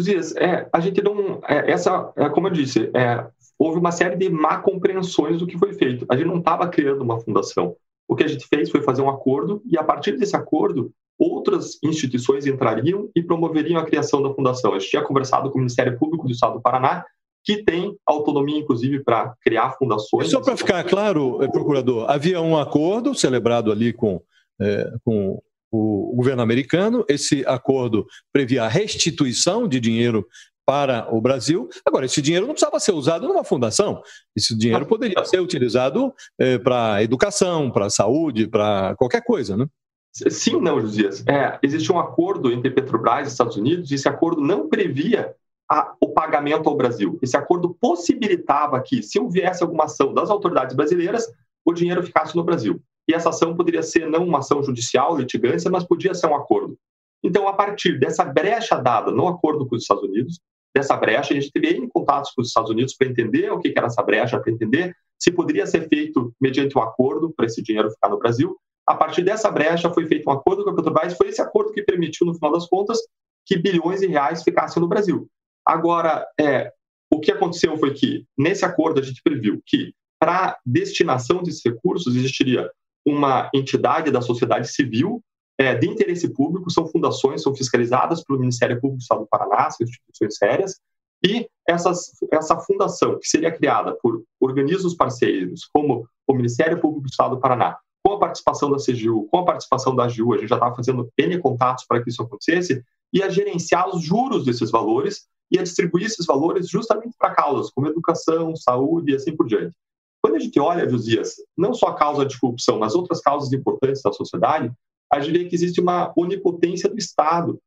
Dias, 0.00 0.34
é, 0.36 0.66
a 0.72 0.80
gente 0.80 1.02
não. 1.02 1.40
É, 1.46 1.70
essa, 1.70 2.10
é, 2.16 2.28
como 2.30 2.46
eu 2.46 2.52
disse, 2.52 2.90
é, 2.94 3.26
houve 3.58 3.78
uma 3.78 3.92
série 3.92 4.16
de 4.16 4.30
má 4.30 4.58
compreensões 4.58 5.38
do 5.38 5.46
que 5.46 5.58
foi 5.58 5.74
feito. 5.74 6.06
A 6.08 6.16
gente 6.16 6.28
não 6.28 6.38
estava 6.38 6.66
criando 6.68 7.02
uma 7.02 7.20
fundação. 7.20 7.76
O 8.08 8.16
que 8.16 8.24
a 8.24 8.28
gente 8.28 8.46
fez 8.46 8.70
foi 8.70 8.82
fazer 8.82 9.02
um 9.02 9.10
acordo 9.10 9.62
e, 9.66 9.76
a 9.76 9.84
partir 9.84 10.16
desse 10.16 10.34
acordo, 10.34 10.92
outras 11.18 11.78
instituições 11.82 12.46
entrariam 12.46 13.08
e 13.14 13.22
promoveriam 13.22 13.80
a 13.80 13.84
criação 13.84 14.22
da 14.22 14.32
fundação. 14.34 14.74
A 14.74 14.78
gente 14.78 14.90
tinha 14.90 15.02
conversado 15.02 15.50
com 15.50 15.58
o 15.58 15.60
Ministério 15.60 15.98
Público 15.98 16.26
do 16.26 16.32
Estado 16.32 16.54
do 16.54 16.62
Paraná, 16.62 17.04
que 17.44 17.62
tem 17.64 17.96
autonomia, 18.06 18.58
inclusive, 18.58 19.02
para 19.02 19.34
criar 19.42 19.72
fundações. 19.72 20.30
Só 20.30 20.40
para 20.40 20.56
ficar 20.56 20.84
claro, 20.84 21.42
eh, 21.42 21.48
procurador, 21.48 22.08
havia 22.08 22.40
um 22.40 22.56
acordo 22.56 23.14
celebrado 23.14 23.72
ali 23.72 23.92
com, 23.92 24.20
é, 24.60 24.92
com 25.04 25.42
o 25.70 26.14
governo 26.14 26.42
americano. 26.42 27.04
Esse 27.08 27.44
acordo 27.46 28.06
previa 28.32 28.64
a 28.64 28.68
restituição 28.68 29.66
de 29.66 29.80
dinheiro 29.80 30.26
para 30.64 31.12
o 31.12 31.20
Brasil. 31.20 31.68
Agora, 31.84 32.06
esse 32.06 32.22
dinheiro 32.22 32.46
não 32.46 32.54
precisava 32.54 32.78
ser 32.78 32.92
usado 32.92 33.26
numa 33.26 33.42
fundação. 33.42 34.00
Esse 34.36 34.56
dinheiro 34.56 34.86
poderia 34.86 35.24
ser 35.24 35.40
utilizado 35.40 36.14
é, 36.38 36.58
para 36.58 37.02
educação, 37.02 37.70
para 37.70 37.90
saúde, 37.90 38.46
para 38.46 38.94
qualquer 38.96 39.22
coisa, 39.24 39.56
né? 39.56 39.66
Sim, 40.12 40.60
não, 40.60 40.80
Josias. 40.80 41.26
É, 41.26 41.58
existe 41.62 41.90
um 41.90 41.98
acordo 41.98 42.52
entre 42.52 42.70
Petrobras 42.70 43.26
e 43.26 43.30
Estados 43.30 43.56
Unidos 43.56 43.90
e 43.90 43.94
esse 43.94 44.08
acordo 44.08 44.42
não 44.42 44.68
previa 44.68 45.34
a, 45.70 45.94
o 46.00 46.10
pagamento 46.10 46.68
ao 46.68 46.76
Brasil. 46.76 47.18
Esse 47.22 47.36
acordo 47.36 47.74
possibilitava 47.80 48.80
que, 48.82 49.02
se 49.02 49.18
houvesse 49.18 49.62
alguma 49.62 49.84
ação 49.84 50.12
das 50.12 50.28
autoridades 50.28 50.76
brasileiras, 50.76 51.26
o 51.64 51.72
dinheiro 51.72 52.02
ficasse 52.02 52.36
no 52.36 52.44
Brasil. 52.44 52.80
E 53.08 53.14
essa 53.14 53.30
ação 53.30 53.56
poderia 53.56 53.82
ser 53.82 54.08
não 54.08 54.24
uma 54.24 54.38
ação 54.38 54.62
judicial, 54.62 55.16
litigância, 55.16 55.70
mas 55.70 55.84
podia 55.84 56.14
ser 56.14 56.26
um 56.26 56.36
acordo. 56.36 56.76
Então, 57.22 57.48
a 57.48 57.52
partir 57.54 57.98
dessa 57.98 58.24
brecha 58.24 58.76
dada 58.76 59.10
no 59.10 59.28
acordo 59.28 59.66
com 59.66 59.76
os 59.76 59.82
Estados 59.82 60.04
Unidos, 60.04 60.40
dessa 60.74 60.96
brecha, 60.96 61.32
a 61.32 61.40
gente 61.40 61.50
teve 61.52 61.76
em 61.76 61.88
contatos 61.88 62.32
com 62.32 62.42
os 62.42 62.48
Estados 62.48 62.70
Unidos 62.70 62.94
para 62.94 63.08
entender 63.08 63.50
o 63.50 63.58
que 63.58 63.72
era 63.74 63.86
essa 63.86 64.02
brecha, 64.02 64.38
para 64.38 64.52
entender 64.52 64.94
se 65.18 65.30
poderia 65.30 65.66
ser 65.66 65.88
feito 65.88 66.34
mediante 66.40 66.76
um 66.76 66.82
acordo 66.82 67.32
para 67.32 67.46
esse 67.46 67.62
dinheiro 67.62 67.90
ficar 67.90 68.08
no 68.08 68.18
Brasil. 68.18 68.56
A 68.86 68.94
partir 68.94 69.22
dessa 69.22 69.50
brecha 69.50 69.90
foi 69.90 70.06
feito 70.06 70.28
um 70.28 70.32
acordo 70.32 70.64
com 70.64 70.70
a 70.70 70.74
Petrobras, 70.74 71.16
foi 71.16 71.28
esse 71.28 71.40
acordo 71.40 71.72
que 71.72 71.82
permitiu, 71.82 72.26
no 72.26 72.34
final 72.34 72.52
das 72.52 72.66
contas, 72.66 72.98
que 73.46 73.56
bilhões 73.56 74.00
de 74.00 74.06
reais 74.06 74.42
ficassem 74.42 74.80
no 74.80 74.88
Brasil. 74.88 75.28
Agora, 75.66 76.26
é, 76.38 76.72
o 77.10 77.20
que 77.20 77.30
aconteceu 77.30 77.76
foi 77.76 77.94
que, 77.94 78.26
nesse 78.36 78.64
acordo, 78.64 79.00
a 79.00 79.02
gente 79.02 79.22
previu 79.22 79.62
que, 79.64 79.94
para 80.18 80.58
destinação 80.64 81.42
desses 81.42 81.62
recursos, 81.64 82.16
existiria 82.16 82.70
uma 83.04 83.50
entidade 83.54 84.10
da 84.10 84.20
sociedade 84.20 84.72
civil 84.72 85.22
é, 85.58 85.74
de 85.74 85.88
interesse 85.88 86.32
público, 86.32 86.70
são 86.70 86.86
fundações, 86.86 87.42
são 87.42 87.54
fiscalizadas 87.54 88.24
pelo 88.24 88.38
Ministério 88.38 88.80
Público 88.80 88.98
do 88.98 89.02
Estado 89.02 89.20
do 89.20 89.28
Paraná, 89.28 89.70
são 89.70 89.84
instituições 89.84 90.36
sérias, 90.36 90.80
e 91.24 91.48
essas, 91.68 92.10
essa 92.32 92.58
fundação, 92.58 93.18
que 93.18 93.28
seria 93.28 93.52
criada 93.52 93.96
por 94.02 94.24
organismos 94.40 94.94
parceiros, 94.94 95.68
como 95.72 96.06
o 96.26 96.34
Ministério 96.34 96.80
Público 96.80 97.02
do 97.02 97.10
Estado 97.10 97.36
do 97.36 97.40
Paraná, 97.40 97.76
com 98.12 98.16
a 98.16 98.20
participação 98.20 98.70
da 98.70 98.76
CGU, 98.76 99.26
com 99.30 99.38
a 99.38 99.44
participação 99.44 99.96
da 99.96 100.04
AGU, 100.04 100.34
a 100.34 100.38
gente 100.38 100.48
já 100.48 100.56
estava 100.56 100.74
fazendo 100.76 101.10
N 101.16 101.38
contatos 101.38 101.84
para 101.86 102.02
que 102.02 102.10
isso 102.10 102.22
acontecesse, 102.22 102.84
e 103.12 103.22
a 103.22 103.28
gerenciar 103.28 103.88
os 103.88 104.02
juros 104.02 104.44
desses 104.44 104.70
valores 104.70 105.26
e 105.50 105.58
a 105.58 105.62
distribuir 105.62 106.06
esses 106.06 106.26
valores 106.26 106.68
justamente 106.68 107.14
para 107.18 107.34
causas 107.34 107.70
como 107.70 107.86
educação, 107.86 108.54
saúde 108.56 109.12
e 109.12 109.14
assim 109.16 109.34
por 109.34 109.46
diante. 109.46 109.74
Quando 110.22 110.36
a 110.36 110.38
gente 110.38 110.58
olha, 110.60 110.88
Josias, 110.88 111.34
não 111.56 111.74
só 111.74 111.88
a 111.88 111.94
causa 111.94 112.24
de 112.24 112.38
corrupção, 112.38 112.78
mas 112.78 112.94
outras 112.94 113.20
causas 113.20 113.52
importantes 113.52 114.02
da 114.02 114.12
sociedade, 114.12 114.72
a 115.12 115.20
gente 115.20 115.38
vê 115.38 115.44
que 115.46 115.54
existe 115.54 115.80
uma 115.80 116.12
onipotência 116.16 116.88
do 116.88 116.96
Estado. 116.96 117.58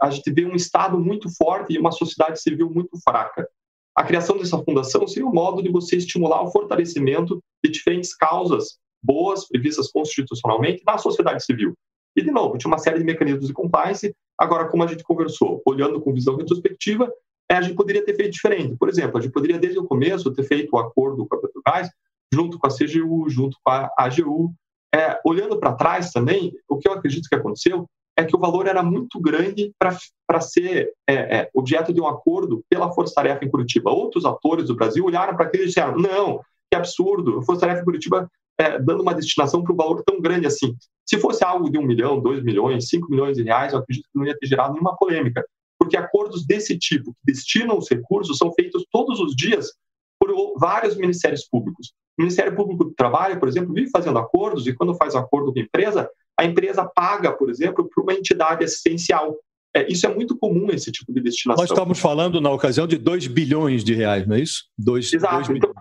A 0.00 0.10
gente 0.10 0.30
vê 0.30 0.44
um 0.44 0.54
Estado 0.54 0.98
muito 0.98 1.28
forte 1.34 1.72
e 1.72 1.78
uma 1.78 1.90
sociedade 1.90 2.40
civil 2.40 2.70
muito 2.70 2.96
fraca. 3.02 3.48
A 3.96 4.04
criação 4.04 4.38
dessa 4.38 4.58
fundação 4.58 5.06
seria 5.06 5.26
um 5.26 5.32
modo 5.32 5.62
de 5.62 5.70
você 5.70 5.96
estimular 5.96 6.42
o 6.42 6.50
fortalecimento 6.50 7.42
de 7.64 7.70
diferentes 7.70 8.14
causas 8.14 8.78
boas, 9.02 9.46
previstas 9.46 9.90
constitucionalmente, 9.90 10.82
na 10.86 10.98
sociedade 10.98 11.44
civil. 11.44 11.74
E, 12.14 12.22
de 12.22 12.30
novo, 12.30 12.58
tinha 12.58 12.70
uma 12.70 12.78
série 12.78 12.98
de 12.98 13.04
mecanismos 13.04 13.46
de 13.46 13.52
compliance. 13.52 14.14
Agora, 14.38 14.68
como 14.68 14.84
a 14.84 14.86
gente 14.86 15.02
conversou, 15.02 15.62
olhando 15.66 16.00
com 16.00 16.12
visão 16.12 16.36
retrospectiva, 16.36 17.10
é, 17.50 17.56
a 17.56 17.62
gente 17.62 17.74
poderia 17.74 18.04
ter 18.04 18.14
feito 18.14 18.32
diferente. 18.32 18.76
Por 18.76 18.88
exemplo, 18.88 19.18
a 19.18 19.20
gente 19.20 19.32
poderia, 19.32 19.58
desde 19.58 19.78
o 19.78 19.84
começo, 19.84 20.32
ter 20.32 20.44
feito 20.44 20.74
o 20.74 20.76
um 20.76 20.80
acordo 20.80 21.26
com 21.26 21.36
a 21.36 21.40
Petrobras, 21.40 21.88
junto 22.32 22.58
com 22.58 22.66
a 22.66 22.70
CGU, 22.70 23.28
junto 23.28 23.56
com 23.62 23.70
a 23.70 23.90
AGU. 23.98 24.54
É, 24.94 25.18
olhando 25.24 25.58
para 25.58 25.72
trás 25.72 26.10
também, 26.10 26.52
o 26.68 26.76
que 26.76 26.88
eu 26.88 26.92
acredito 26.92 27.28
que 27.28 27.34
aconteceu 27.34 27.86
é 28.16 28.24
que 28.24 28.36
o 28.36 28.38
valor 28.38 28.66
era 28.66 28.82
muito 28.82 29.18
grande 29.18 29.72
para 29.78 30.40
ser 30.40 30.92
é, 31.08 31.14
é, 31.14 31.50
objeto 31.54 31.92
de 31.92 32.00
um 32.00 32.06
acordo 32.06 32.62
pela 32.68 32.92
Força 32.92 33.14
Tarefa 33.14 33.44
em 33.44 33.50
Curitiba. 33.50 33.90
Outros 33.90 34.24
atores 34.24 34.66
do 34.66 34.74
Brasil 34.74 35.04
olharam 35.04 35.34
para 35.34 35.46
aquilo 35.46 35.64
e 35.64 35.66
disseram: 35.66 35.96
não, 35.96 36.40
que 36.70 36.76
absurdo, 36.76 37.38
a 37.38 37.42
Força 37.42 37.62
Tarefa 37.62 37.82
em 37.82 37.84
Curitiba 37.84 38.30
é, 38.62 38.78
dando 38.78 39.02
uma 39.02 39.14
destinação 39.14 39.62
para 39.62 39.72
um 39.72 39.76
valor 39.76 40.02
tão 40.04 40.20
grande 40.20 40.46
assim. 40.46 40.74
Se 41.04 41.18
fosse 41.18 41.44
algo 41.44 41.70
de 41.70 41.78
um 41.78 41.82
milhão, 41.82 42.20
dois 42.20 42.42
milhões, 42.42 42.88
cinco 42.88 43.10
milhões 43.10 43.36
de 43.36 43.42
reais, 43.42 43.72
eu 43.72 43.80
acredito 43.80 44.04
que 44.04 44.18
não 44.18 44.26
ia 44.26 44.36
ter 44.38 44.46
gerado 44.46 44.72
nenhuma 44.72 44.96
polêmica, 44.96 45.44
porque 45.78 45.96
acordos 45.96 46.46
desse 46.46 46.78
tipo, 46.78 47.12
que 47.12 47.32
destinam 47.32 47.76
os 47.76 47.90
recursos, 47.90 48.38
são 48.38 48.52
feitos 48.52 48.84
todos 48.90 49.18
os 49.20 49.34
dias 49.34 49.72
por 50.18 50.32
vários 50.58 50.96
ministérios 50.96 51.46
públicos. 51.48 51.92
O 52.16 52.22
Ministério 52.22 52.54
Público 52.54 52.84
do 52.84 52.94
Trabalho, 52.94 53.40
por 53.40 53.48
exemplo, 53.48 53.74
vive 53.74 53.90
fazendo 53.90 54.18
acordos 54.18 54.66
e 54.66 54.72
quando 54.72 54.94
faz 54.94 55.16
acordo 55.16 55.52
com 55.52 55.58
a 55.58 55.62
empresa, 55.62 56.08
a 56.38 56.44
empresa 56.44 56.84
paga, 56.84 57.32
por 57.32 57.50
exemplo, 57.50 57.88
para 57.92 58.02
uma 58.02 58.14
entidade 58.14 58.64
assistencial. 58.64 59.36
É, 59.74 59.90
isso 59.90 60.06
é 60.06 60.14
muito 60.14 60.36
comum 60.36 60.68
esse 60.70 60.92
tipo 60.92 61.12
de 61.12 61.20
destinação. 61.20 61.62
Nós 61.62 61.70
estamos 61.70 61.98
falando, 61.98 62.40
na 62.40 62.50
ocasião, 62.50 62.86
de 62.86 62.98
2 62.98 63.26
bilhões 63.26 63.82
de 63.82 63.94
reais, 63.94 64.26
não 64.26 64.36
é 64.36 64.40
isso? 64.40 64.64
Dois, 64.78 65.10
Exato. 65.12 65.46
Dois 65.46 65.48
então, 65.56 65.71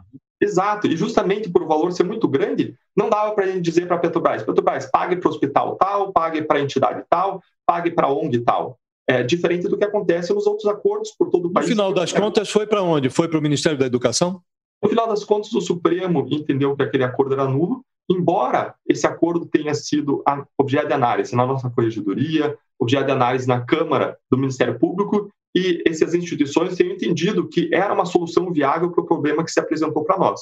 Exato, 0.41 0.87
e 0.87 0.97
justamente 0.97 1.49
por 1.49 1.61
o 1.61 1.67
valor 1.67 1.93
ser 1.93 2.03
muito 2.03 2.27
grande, 2.27 2.75
não 2.97 3.09
dava 3.09 3.31
para 3.33 3.45
a 3.45 3.47
gente 3.47 3.61
dizer 3.61 3.85
para 3.85 3.97
a 3.97 3.99
Petrobras, 3.99 4.41
Petrobras, 4.41 4.89
pague 4.91 5.15
para 5.17 5.29
o 5.29 5.31
hospital 5.31 5.75
tal, 5.75 6.11
pague 6.11 6.41
para 6.41 6.57
a 6.57 6.61
entidade 6.61 7.03
tal, 7.07 7.43
pague 7.63 7.91
para 7.91 8.07
a 8.07 8.11
ONG 8.11 8.39
tal. 8.39 8.79
É 9.07 9.21
diferente 9.21 9.67
do 9.67 9.77
que 9.77 9.83
acontece 9.83 10.33
nos 10.33 10.47
outros 10.47 10.67
acordos 10.67 11.11
por 11.11 11.29
todo 11.29 11.47
o 11.47 11.51
país. 11.51 11.67
No 11.67 11.75
final 11.75 11.93
das 11.93 12.11
contas, 12.11 12.49
foi 12.49 12.65
para 12.65 12.81
onde? 12.81 13.09
Foi 13.09 13.27
para 13.27 13.37
o 13.37 13.41
Ministério 13.41 13.77
da 13.77 13.85
Educação? 13.85 14.41
No 14.81 14.89
final 14.89 15.07
das 15.07 15.23
contas, 15.23 15.53
o 15.53 15.61
Supremo 15.61 16.27
entendeu 16.31 16.75
que 16.75 16.81
aquele 16.81 17.03
acordo 17.03 17.33
era 17.33 17.45
nulo, 17.45 17.85
embora 18.09 18.73
esse 18.87 19.05
acordo 19.05 19.45
tenha 19.45 19.75
sido 19.75 20.23
objeto 20.57 20.87
de 20.87 20.93
análise 20.93 21.35
na 21.35 21.45
nossa 21.45 21.69
corregedoria, 21.69 22.57
objeto 22.79 23.05
de 23.05 23.11
análise 23.11 23.47
na 23.47 23.61
Câmara 23.61 24.17
do 24.29 24.37
Ministério 24.37 24.79
Público, 24.79 25.29
e 25.55 25.83
essas 25.85 26.13
instituições 26.13 26.75
tenham 26.75 26.93
entendido 26.93 27.47
que 27.47 27.69
era 27.73 27.93
uma 27.93 28.05
solução 28.05 28.51
viável 28.51 28.91
para 28.91 29.01
o 29.01 29.05
problema 29.05 29.43
que 29.43 29.51
se 29.51 29.59
apresentou 29.59 30.03
para 30.03 30.17
nós. 30.17 30.41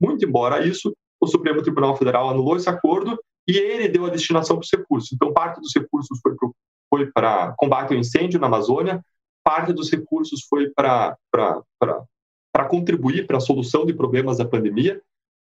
Muito 0.00 0.24
embora 0.24 0.64
isso, 0.64 0.94
o 1.20 1.26
Supremo 1.26 1.62
Tribunal 1.62 1.96
Federal 1.96 2.28
anulou 2.28 2.56
esse 2.56 2.68
acordo 2.68 3.18
e 3.48 3.56
ele 3.56 3.88
deu 3.88 4.06
a 4.06 4.10
destinação 4.10 4.56
para 4.56 4.64
os 4.64 4.70
recursos. 4.70 5.12
Então, 5.12 5.32
parte 5.32 5.60
dos 5.60 5.72
recursos 5.74 6.18
foi, 6.20 6.34
foi 6.88 7.10
para 7.12 7.54
combate 7.56 7.92
ao 7.92 7.98
incêndio 7.98 8.40
na 8.40 8.46
Amazônia, 8.46 9.02
parte 9.42 9.72
dos 9.72 9.90
recursos 9.90 10.44
foi 10.48 10.70
para 10.70 11.16
contribuir 12.68 13.26
para 13.26 13.38
a 13.38 13.40
solução 13.40 13.86
de 13.86 13.94
problemas 13.94 14.38
da 14.38 14.44
pandemia, 14.44 15.00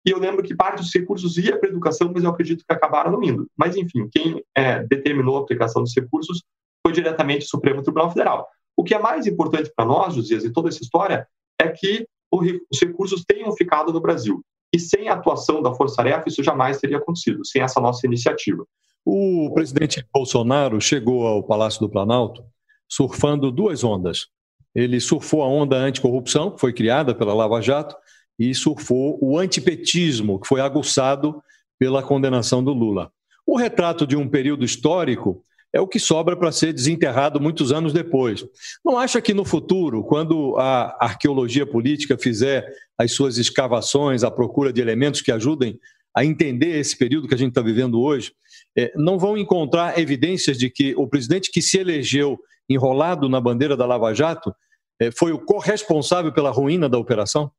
e 0.06 0.12
eu 0.12 0.20
lembro 0.20 0.44
que 0.44 0.54
parte 0.54 0.82
dos 0.82 0.94
recursos 0.94 1.36
ia 1.38 1.58
para 1.58 1.68
a 1.68 1.72
educação, 1.72 2.12
mas 2.14 2.24
eu 2.24 2.30
acredito 2.30 2.64
que 2.64 2.74
acabaram 2.74 3.12
não 3.12 3.24
indo. 3.24 3.50
Mas, 3.58 3.76
enfim, 3.76 4.08
quem 4.12 4.44
é, 4.56 4.84
determinou 4.84 5.38
a 5.38 5.42
aplicação 5.42 5.82
dos 5.82 5.96
recursos 5.96 6.44
foi 6.86 6.94
diretamente 6.94 7.46
o 7.46 7.50
Supremo 7.50 7.82
Tribunal 7.82 8.12
Federal. 8.12 8.48
O 8.78 8.84
que 8.84 8.94
é 8.94 9.00
mais 9.00 9.26
importante 9.26 9.72
para 9.76 9.86
nós, 9.86 10.14
Josias, 10.14 10.44
em 10.44 10.52
toda 10.52 10.70
essa 10.70 10.82
história, 10.82 11.28
é 11.60 11.70
que 11.70 12.08
os 12.32 12.80
recursos 12.82 13.24
tenham 13.26 13.52
ficado 13.54 13.94
no 13.94 14.02
Brasil. 14.02 14.44
E 14.74 14.80
sem 14.80 15.08
a 15.08 15.14
atuação 15.14 15.62
da 15.62 15.74
Força 15.74 15.96
Tarefa, 15.98 16.28
isso 16.28 16.44
jamais 16.44 16.80
teria 16.80 16.98
acontecido, 16.98 17.46
sem 17.46 17.62
essa 17.62 17.80
nossa 17.80 18.06
iniciativa. 18.06 18.66
O 19.06 19.52
presidente 19.54 20.06
Bolsonaro 20.14 20.82
chegou 20.82 21.26
ao 21.26 21.44
Palácio 21.44 21.80
do 21.80 21.90
Planalto 21.90 22.44
surfando 22.88 23.52
duas 23.52 23.84
ondas. 23.84 24.28
Ele 24.74 25.00
surfou 25.00 25.42
a 25.44 25.48
onda 25.48 25.78
anticorrupção, 25.78 26.52
que 26.52 26.60
foi 26.60 26.74
criada 26.74 27.16
pela 27.16 27.34
Lava 27.34 27.62
Jato, 27.62 27.96
e 28.38 28.54
surfou 28.54 29.18
o 29.22 29.40
antipetismo, 29.40 30.40
que 30.40 30.48
foi 30.48 30.60
aguçado 30.60 31.42
pela 31.80 32.04
condenação 32.04 32.64
do 32.64 32.74
Lula. 32.74 33.12
O 33.46 33.58
retrato 33.58 34.06
de 34.06 34.16
um 34.16 34.28
período 34.28 34.66
histórico 34.66 35.44
é 35.76 35.82
o 35.82 35.88
que 35.88 36.00
sobra 36.00 36.38
para 36.38 36.54
ser 36.54 36.72
desenterrado 36.72 37.38
muitos 37.38 37.74
anos 37.74 37.92
depois. 37.92 38.46
Não 38.84 38.98
acha 38.98 39.22
que 39.22 39.34
no 39.34 39.44
futuro, 39.44 40.06
quando 40.06 40.56
a 40.58 40.96
arqueologia 41.02 41.66
política 41.66 42.18
fizer 42.18 42.66
as 42.98 43.12
suas 43.12 43.38
escavações 43.38 44.24
à 44.24 44.32
procura 44.32 44.72
de 44.72 44.80
elementos 44.80 45.22
que 45.22 45.34
ajudem 45.34 45.78
a 46.16 46.24
entender 46.24 46.80
esse 46.80 46.98
período 46.98 47.28
que 47.28 47.34
a 47.34 47.38
gente 47.38 47.50
está 47.50 47.62
vivendo 47.62 48.00
hoje, 48.00 48.32
é, 48.78 48.94
não 48.96 49.20
vão 49.20 49.38
encontrar 49.38 50.00
evidências 50.00 50.58
de 50.58 50.70
que 50.70 50.96
o 50.96 51.10
presidente 51.10 51.52
que 51.52 51.62
se 51.62 51.78
elegeu 51.78 52.40
enrolado 52.70 53.28
na 53.28 53.42
bandeira 53.42 53.76
da 53.76 53.86
Lava 53.86 54.14
Jato 54.14 54.56
é, 54.98 55.12
foi 55.12 55.34
o 55.34 55.40
corresponsável 55.40 56.32
pela 56.32 56.52
ruína 56.52 56.88
da 56.88 56.98
operação? 56.98 57.52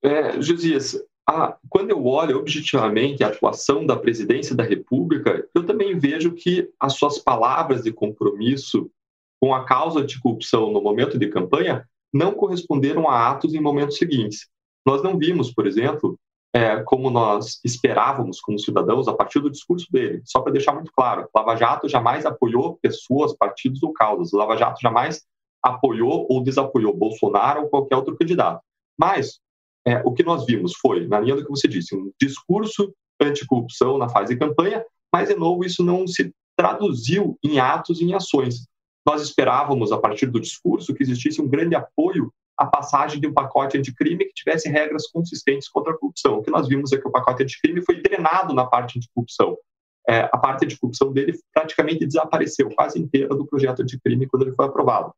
É, 0.00 0.40
Josias, 0.40 0.96
ah, 1.26 1.56
quando 1.70 1.90
eu 1.90 2.04
olho 2.04 2.38
objetivamente 2.38 3.24
a 3.24 3.28
atuação 3.28 3.86
da 3.86 3.96
presidência 3.96 4.54
da 4.54 4.62
República, 4.62 5.48
eu 5.54 5.64
também 5.64 5.98
vejo 5.98 6.32
que 6.32 6.70
as 6.78 6.94
suas 6.94 7.18
palavras 7.18 7.82
de 7.82 7.92
compromisso 7.92 8.90
com 9.40 9.54
a 9.54 9.64
causa 9.64 10.04
de 10.04 10.20
corrupção 10.20 10.70
no 10.70 10.82
momento 10.82 11.18
de 11.18 11.28
campanha 11.28 11.88
não 12.12 12.34
corresponderam 12.34 13.08
a 13.08 13.30
atos 13.30 13.54
em 13.54 13.60
momentos 13.60 13.96
seguintes. 13.96 14.48
Nós 14.86 15.02
não 15.02 15.18
vimos, 15.18 15.52
por 15.52 15.66
exemplo, 15.66 16.18
é, 16.54 16.80
como 16.82 17.10
nós 17.10 17.58
esperávamos 17.64 18.40
como 18.40 18.58
cidadãos 18.58 19.08
a 19.08 19.14
partir 19.14 19.40
do 19.40 19.50
discurso 19.50 19.90
dele. 19.90 20.22
Só 20.24 20.40
para 20.40 20.52
deixar 20.52 20.72
muito 20.72 20.92
claro, 20.92 21.28
Lava 21.34 21.56
Jato 21.56 21.88
jamais 21.88 22.24
apoiou 22.24 22.78
pessoas, 22.80 23.34
partidos 23.36 23.82
ou 23.82 23.92
causas. 23.92 24.32
Lava 24.32 24.56
Jato 24.56 24.80
jamais 24.80 25.22
apoiou 25.62 26.26
ou 26.30 26.42
desapoiou 26.42 26.94
Bolsonaro 26.94 27.62
ou 27.62 27.68
qualquer 27.68 27.96
outro 27.96 28.16
candidato. 28.16 28.62
Mas 28.96 29.40
é, 29.86 30.00
o 30.04 30.12
que 30.12 30.22
nós 30.22 30.46
vimos 30.46 30.74
foi, 30.76 31.06
na 31.06 31.20
linha 31.20 31.36
do 31.36 31.44
que 31.44 31.50
você 31.50 31.68
disse, 31.68 31.94
um 31.94 32.10
discurso 32.20 32.92
anticorrupção 33.20 33.98
na 33.98 34.08
fase 34.08 34.34
de 34.34 34.40
campanha, 34.40 34.84
mas, 35.12 35.28
de 35.28 35.34
novo, 35.34 35.64
isso 35.64 35.84
não 35.84 36.06
se 36.06 36.32
traduziu 36.56 37.38
em 37.42 37.58
atos 37.58 38.00
e 38.00 38.04
em 38.04 38.14
ações. 38.14 38.66
Nós 39.06 39.22
esperávamos, 39.22 39.92
a 39.92 39.98
partir 39.98 40.26
do 40.26 40.40
discurso, 40.40 40.94
que 40.94 41.02
existisse 41.02 41.40
um 41.40 41.48
grande 41.48 41.74
apoio 41.74 42.32
à 42.56 42.66
passagem 42.66 43.20
de 43.20 43.26
um 43.26 43.34
pacote 43.34 43.76
anticrime 43.76 44.24
que 44.24 44.32
tivesse 44.32 44.68
regras 44.68 45.06
consistentes 45.08 45.68
contra 45.68 45.92
a 45.92 45.98
corrupção. 45.98 46.38
O 46.38 46.42
que 46.42 46.50
nós 46.50 46.66
vimos 46.66 46.92
é 46.92 46.98
que 46.98 47.06
o 47.06 47.10
pacote 47.10 47.42
anticrime 47.42 47.84
foi 47.84 48.00
drenado 48.00 48.54
na 48.54 48.64
parte 48.64 48.98
anticorrupção. 48.98 49.56
É, 50.08 50.28
a 50.32 50.38
parte 50.38 50.64
anticorrupção 50.64 51.12
dele 51.12 51.38
praticamente 51.52 52.06
desapareceu, 52.06 52.70
quase 52.70 53.00
inteira, 53.00 53.34
do 53.34 53.46
projeto 53.46 53.82
anticrime 53.82 54.26
quando 54.26 54.42
ele 54.42 54.54
foi 54.54 54.66
aprovado. 54.66 55.12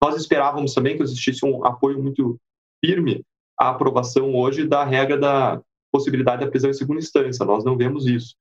Nós 0.00 0.16
esperávamos 0.16 0.74
também 0.74 0.96
que 0.96 1.02
existisse 1.02 1.44
um 1.44 1.64
apoio 1.64 2.02
muito 2.02 2.38
firme 2.84 3.24
a 3.58 3.70
aprovação 3.70 4.34
hoje 4.34 4.66
da 4.66 4.84
regra 4.84 5.18
da 5.18 5.60
possibilidade 5.92 6.44
da 6.44 6.50
prisão 6.50 6.70
em 6.70 6.74
segunda 6.74 7.00
instância. 7.00 7.44
Nós 7.44 7.64
não 7.64 7.76
vemos 7.76 8.06
isso. 8.06 8.34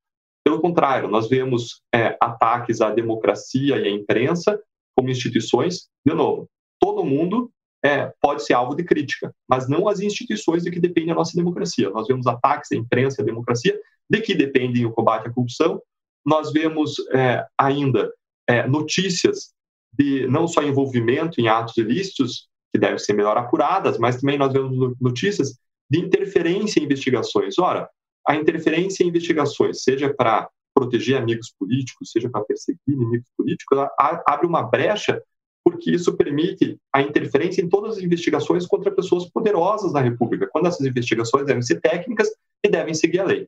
Pelo 0.43 0.59
contrário, 0.59 1.07
nós 1.07 1.29
vemos 1.29 1.81
é, 1.93 2.17
ataques 2.19 2.81
à 2.81 2.89
democracia 2.89 3.77
e 3.77 3.87
à 3.87 3.89
imprensa 3.89 4.59
como 4.95 5.09
instituições. 5.09 5.89
De 6.05 6.13
novo, 6.13 6.49
todo 6.79 7.05
mundo 7.05 7.51
é, 7.83 8.11
pode 8.21 8.43
ser 8.43 8.53
alvo 8.53 8.75
de 8.75 8.83
crítica, 8.83 9.33
mas 9.47 9.67
não 9.67 9.87
as 9.87 9.99
instituições 9.99 10.63
de 10.63 10.71
que 10.71 10.79
depende 10.79 11.11
a 11.11 11.15
nossa 11.15 11.35
democracia. 11.35 11.89
Nós 11.89 12.07
vemos 12.07 12.25
ataques 12.27 12.71
à 12.71 12.75
imprensa 12.75 13.21
e 13.21 13.23
à 13.23 13.25
democracia, 13.25 13.79
de 14.09 14.21
que 14.21 14.33
dependem 14.33 14.85
o 14.85 14.91
combate 14.91 15.27
à 15.27 15.31
corrupção. 15.31 15.81
Nós 16.25 16.51
vemos 16.51 16.95
é, 17.13 17.45
ainda 17.57 18.11
é, 18.47 18.67
notícias 18.67 19.51
de 19.93 20.27
não 20.27 20.47
só 20.47 20.63
envolvimento 20.63 21.39
em 21.39 21.47
atos 21.47 21.77
ilícitos, 21.77 22.47
que 22.73 22.79
devem 22.79 22.97
ser 22.97 23.13
melhor 23.13 23.37
apuradas, 23.37 23.97
mas 23.97 24.19
também 24.19 24.37
nós 24.37 24.53
vemos 24.53 24.95
notícias 24.99 25.57
de 25.89 25.99
interferência 25.99 26.79
em 26.79 26.85
investigações. 26.85 27.59
Ora, 27.59 27.89
a 28.27 28.35
interferência 28.35 29.03
em 29.03 29.07
investigações, 29.07 29.83
seja 29.83 30.13
para 30.13 30.49
proteger 30.73 31.17
amigos 31.17 31.53
políticos, 31.59 32.11
seja 32.11 32.29
para 32.29 32.45
perseguir 32.45 32.79
inimigos 32.87 33.27
políticos, 33.37 33.77
abre 34.25 34.47
uma 34.47 34.63
brecha 34.63 35.21
porque 35.63 35.91
isso 35.91 36.15
permite 36.15 36.79
a 36.93 37.01
interferência 37.01 37.61
em 37.61 37.69
todas 37.69 37.97
as 37.97 38.03
investigações 38.03 38.65
contra 38.65 38.91
pessoas 38.91 39.29
poderosas 39.29 39.93
na 39.93 40.01
República, 40.01 40.47
quando 40.51 40.67
essas 40.67 40.85
investigações 40.85 41.45
devem 41.45 41.61
ser 41.61 41.79
técnicas 41.79 42.29
e 42.63 42.69
devem 42.69 42.93
seguir 42.93 43.19
a 43.19 43.25
lei. 43.25 43.47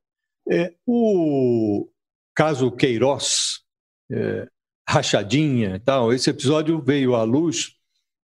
É, 0.50 0.74
o 0.86 1.88
caso 2.36 2.72
Queiroz, 2.72 3.62
é, 4.12 4.48
rachadinha 4.88 5.76
e 5.76 5.80
tal, 5.80 6.14
esse 6.14 6.30
episódio 6.30 6.82
veio 6.82 7.16
à 7.16 7.24
luz 7.24 7.76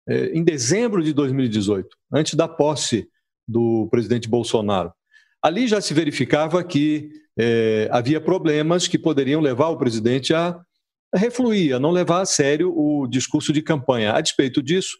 em 0.08 0.42
dezembro 0.42 1.02
de 1.02 1.12
2018, 1.12 1.88
antes 2.12 2.34
da 2.34 2.48
posse 2.48 3.08
do 3.46 3.88
presidente 3.90 4.28
Bolsonaro. 4.28 4.92
Ali 5.42 5.68
já 5.68 5.80
se 5.80 5.94
verificava 5.94 6.62
que 6.64 7.10
é, 7.38 7.88
havia 7.90 8.20
problemas 8.20 8.88
que 8.88 8.98
poderiam 8.98 9.40
levar 9.40 9.68
o 9.68 9.78
presidente 9.78 10.34
a 10.34 10.60
refluir, 11.14 11.74
a 11.74 11.78
não 11.78 11.90
levar 11.90 12.22
a 12.22 12.26
sério 12.26 12.72
o 12.76 13.06
discurso 13.06 13.52
de 13.52 13.62
campanha. 13.62 14.12
A 14.12 14.20
despeito 14.20 14.62
disso, 14.62 14.98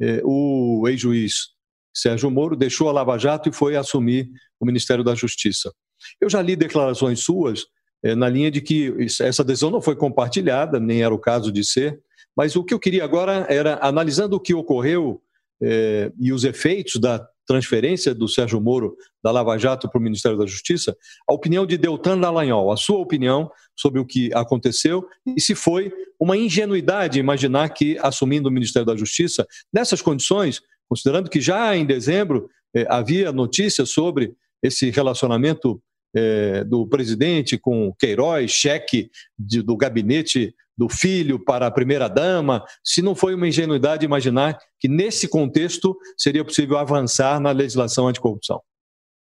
é, 0.00 0.20
o 0.24 0.86
ex-juiz 0.88 1.56
Sérgio 1.94 2.30
Moro, 2.30 2.56
deixou 2.56 2.88
a 2.88 2.92
Lava 2.92 3.18
Jato 3.18 3.48
e 3.48 3.52
foi 3.52 3.76
assumir 3.76 4.30
o 4.60 4.66
Ministério 4.66 5.02
da 5.02 5.14
Justiça. 5.14 5.72
Eu 6.20 6.30
já 6.30 6.40
li 6.40 6.54
declarações 6.54 7.20
suas 7.20 7.66
é, 8.02 8.14
na 8.14 8.28
linha 8.28 8.50
de 8.50 8.60
que 8.60 8.94
essa 9.20 9.42
decisão 9.42 9.70
não 9.70 9.82
foi 9.82 9.96
compartilhada, 9.96 10.78
nem 10.78 11.02
era 11.02 11.12
o 11.12 11.18
caso 11.18 11.50
de 11.50 11.64
ser, 11.64 12.00
mas 12.38 12.54
o 12.54 12.62
que 12.62 12.72
eu 12.72 12.78
queria 12.78 13.02
agora 13.02 13.44
era, 13.48 13.80
analisando 13.82 14.36
o 14.36 14.40
que 14.40 14.54
ocorreu 14.54 15.20
é, 15.60 16.12
e 16.20 16.32
os 16.32 16.44
efeitos 16.44 17.00
da 17.00 17.28
transferência 17.44 18.14
do 18.14 18.28
Sérgio 18.28 18.60
Moro 18.60 18.96
da 19.20 19.32
Lava 19.32 19.58
Jato 19.58 19.88
para 19.88 19.98
o 19.98 20.02
Ministério 20.02 20.38
da 20.38 20.46
Justiça, 20.46 20.96
a 21.28 21.32
opinião 21.34 21.66
de 21.66 21.76
Deltan 21.76 22.16
Dallagnol, 22.16 22.70
a 22.70 22.76
sua 22.76 22.98
opinião 22.98 23.50
sobre 23.74 23.98
o 23.98 24.06
que 24.06 24.32
aconteceu 24.32 25.04
e 25.36 25.40
se 25.40 25.56
foi 25.56 25.92
uma 26.20 26.36
ingenuidade 26.36 27.18
imaginar 27.18 27.70
que, 27.70 27.98
assumindo 27.98 28.48
o 28.48 28.52
Ministério 28.52 28.86
da 28.86 28.94
Justiça, 28.94 29.44
nessas 29.72 30.00
condições, 30.00 30.62
considerando 30.88 31.28
que 31.28 31.40
já 31.40 31.74
em 31.74 31.84
dezembro 31.84 32.48
eh, 32.72 32.86
havia 32.88 33.32
notícias 33.32 33.90
sobre 33.90 34.32
esse 34.62 34.90
relacionamento 34.90 35.82
eh, 36.14 36.64
do 36.64 36.86
presidente 36.86 37.58
com 37.58 37.92
Queiroz, 37.98 38.50
cheque 38.50 39.10
de, 39.38 39.62
do 39.62 39.76
gabinete 39.76 40.54
do 40.78 40.88
filho 40.88 41.38
para 41.44 41.66
a 41.66 41.70
primeira-dama, 41.72 42.64
se 42.84 43.02
não 43.02 43.14
foi 43.16 43.34
uma 43.34 43.48
ingenuidade 43.48 44.04
imaginar 44.04 44.56
que, 44.78 44.86
nesse 44.86 45.26
contexto, 45.26 45.98
seria 46.16 46.44
possível 46.44 46.78
avançar 46.78 47.40
na 47.40 47.50
legislação 47.50 48.06
anticorrupção? 48.06 48.62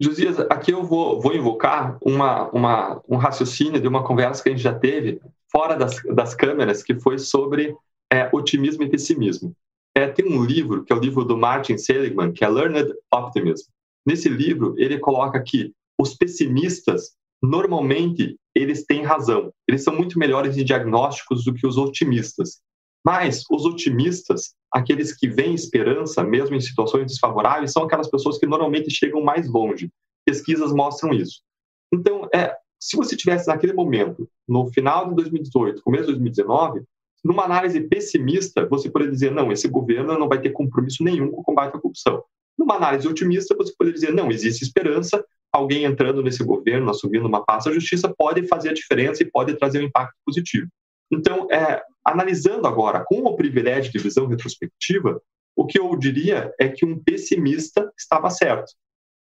Josias, 0.02 0.40
aqui 0.50 0.72
eu 0.72 0.84
vou, 0.84 1.20
vou 1.20 1.36
invocar 1.36 1.98
uma, 2.02 2.50
uma, 2.50 3.02
um 3.08 3.18
raciocínio 3.18 3.82
de 3.82 3.88
uma 3.88 4.04
conversa 4.04 4.42
que 4.42 4.50
a 4.50 4.52
gente 4.54 4.64
já 4.64 4.74
teve 4.74 5.20
fora 5.52 5.76
das, 5.76 6.02
das 6.16 6.34
câmeras, 6.34 6.82
que 6.82 6.98
foi 7.00 7.20
sobre 7.20 7.76
é, 8.12 8.30
otimismo 8.32 8.84
e 8.84 8.90
pessimismo. 8.90 9.54
É, 9.94 10.08
tem 10.08 10.26
um 10.26 10.44
livro, 10.44 10.86
que 10.86 10.94
é 10.94 10.96
o 10.96 11.00
livro 11.00 11.26
do 11.26 11.38
Martin 11.38 11.78
Seligman, 11.78 12.32
que 12.32 12.46
é 12.46 12.50
Learned 12.50 12.94
Optimism. 13.14 13.70
Nesse 14.06 14.30
livro, 14.30 14.74
ele 14.78 14.98
coloca 14.98 15.40
que 15.44 15.74
os 16.02 16.16
pessimistas 16.16 17.12
normalmente 17.42 18.36
eles 18.56 18.86
têm 18.86 19.04
razão. 19.04 19.54
Eles 19.68 19.84
são 19.84 19.96
muito 19.96 20.18
melhores 20.18 20.58
em 20.58 20.64
diagnósticos 20.64 21.46
do 21.46 21.54
que 21.54 21.66
os 21.66 21.78
otimistas. 21.78 22.60
Mas 23.06 23.44
os 23.50 23.66
otimistas, 23.66 24.54
aqueles 24.72 25.16
que 25.16 25.28
veem 25.28 25.56
esperança, 25.56 26.24
mesmo 26.24 26.56
em 26.56 26.62
situações 26.62 27.08
desfavoráveis, 27.08 27.72
são 27.72 27.84
aquelas 27.84 28.10
pessoas 28.10 28.38
que 28.38 28.46
normalmente 28.46 28.92
chegam 28.92 29.22
mais 29.22 29.50
longe. 29.50 29.90
Pesquisas 30.26 30.72
mostram 30.72 31.14
isso. 31.14 31.42
Então, 31.92 32.28
é, 32.34 32.56
se 32.80 32.96
você 32.96 33.16
tivesse 33.16 33.48
naquele 33.48 33.74
momento, 33.74 34.30
no 34.48 34.68
final 34.68 35.10
de 35.10 35.16
2018, 35.16 35.82
começo 35.82 36.06
de 36.06 36.12
2019, 36.12 36.84
numa 37.24 37.44
análise 37.44 37.80
pessimista, 37.82 38.68
você 38.68 38.90
poderia 38.90 39.14
dizer, 39.14 39.32
não, 39.32 39.52
esse 39.52 39.68
governo 39.68 40.18
não 40.18 40.28
vai 40.28 40.42
ter 40.42 40.52
compromisso 40.52 41.04
nenhum 41.04 41.30
com 41.32 41.42
o 41.42 41.44
combate 41.44 41.76
à 41.76 41.80
corrupção. 41.80 42.24
Numa 42.58 42.76
análise 42.76 43.08
otimista, 43.08 43.56
você 43.56 43.74
poderia 43.78 44.00
dizer, 44.00 44.14
não, 44.14 44.32
existe 44.32 44.64
esperança, 44.64 45.24
alguém 45.54 45.84
entrando 45.84 46.24
nesse 46.24 46.44
governo, 46.44 46.90
assumindo 46.90 47.28
uma 47.28 47.44
pasta 47.44 47.70
da 47.70 47.76
justiça, 47.76 48.14
pode 48.18 48.48
fazer 48.48 48.70
a 48.70 48.74
diferença 48.74 49.22
e 49.22 49.30
pode 49.30 49.56
trazer 49.58 49.80
um 49.80 49.86
impacto 49.86 50.16
positivo. 50.26 50.68
Então, 51.12 51.48
é, 51.52 51.84
analisando 52.06 52.68
agora 52.68 53.04
com 53.06 53.20
o 53.20 53.36
privilégio 53.36 53.92
de 53.92 54.00
visão 54.00 54.28
retrospectiva, 54.28 55.22
o 55.56 55.66
que 55.66 55.78
eu 55.78 55.96
diria 55.98 56.54
é 56.60 56.70
que 56.70 56.86
um 56.86 56.98
pessimista 56.98 57.92
estava 57.98 58.30
certo. 58.30 58.72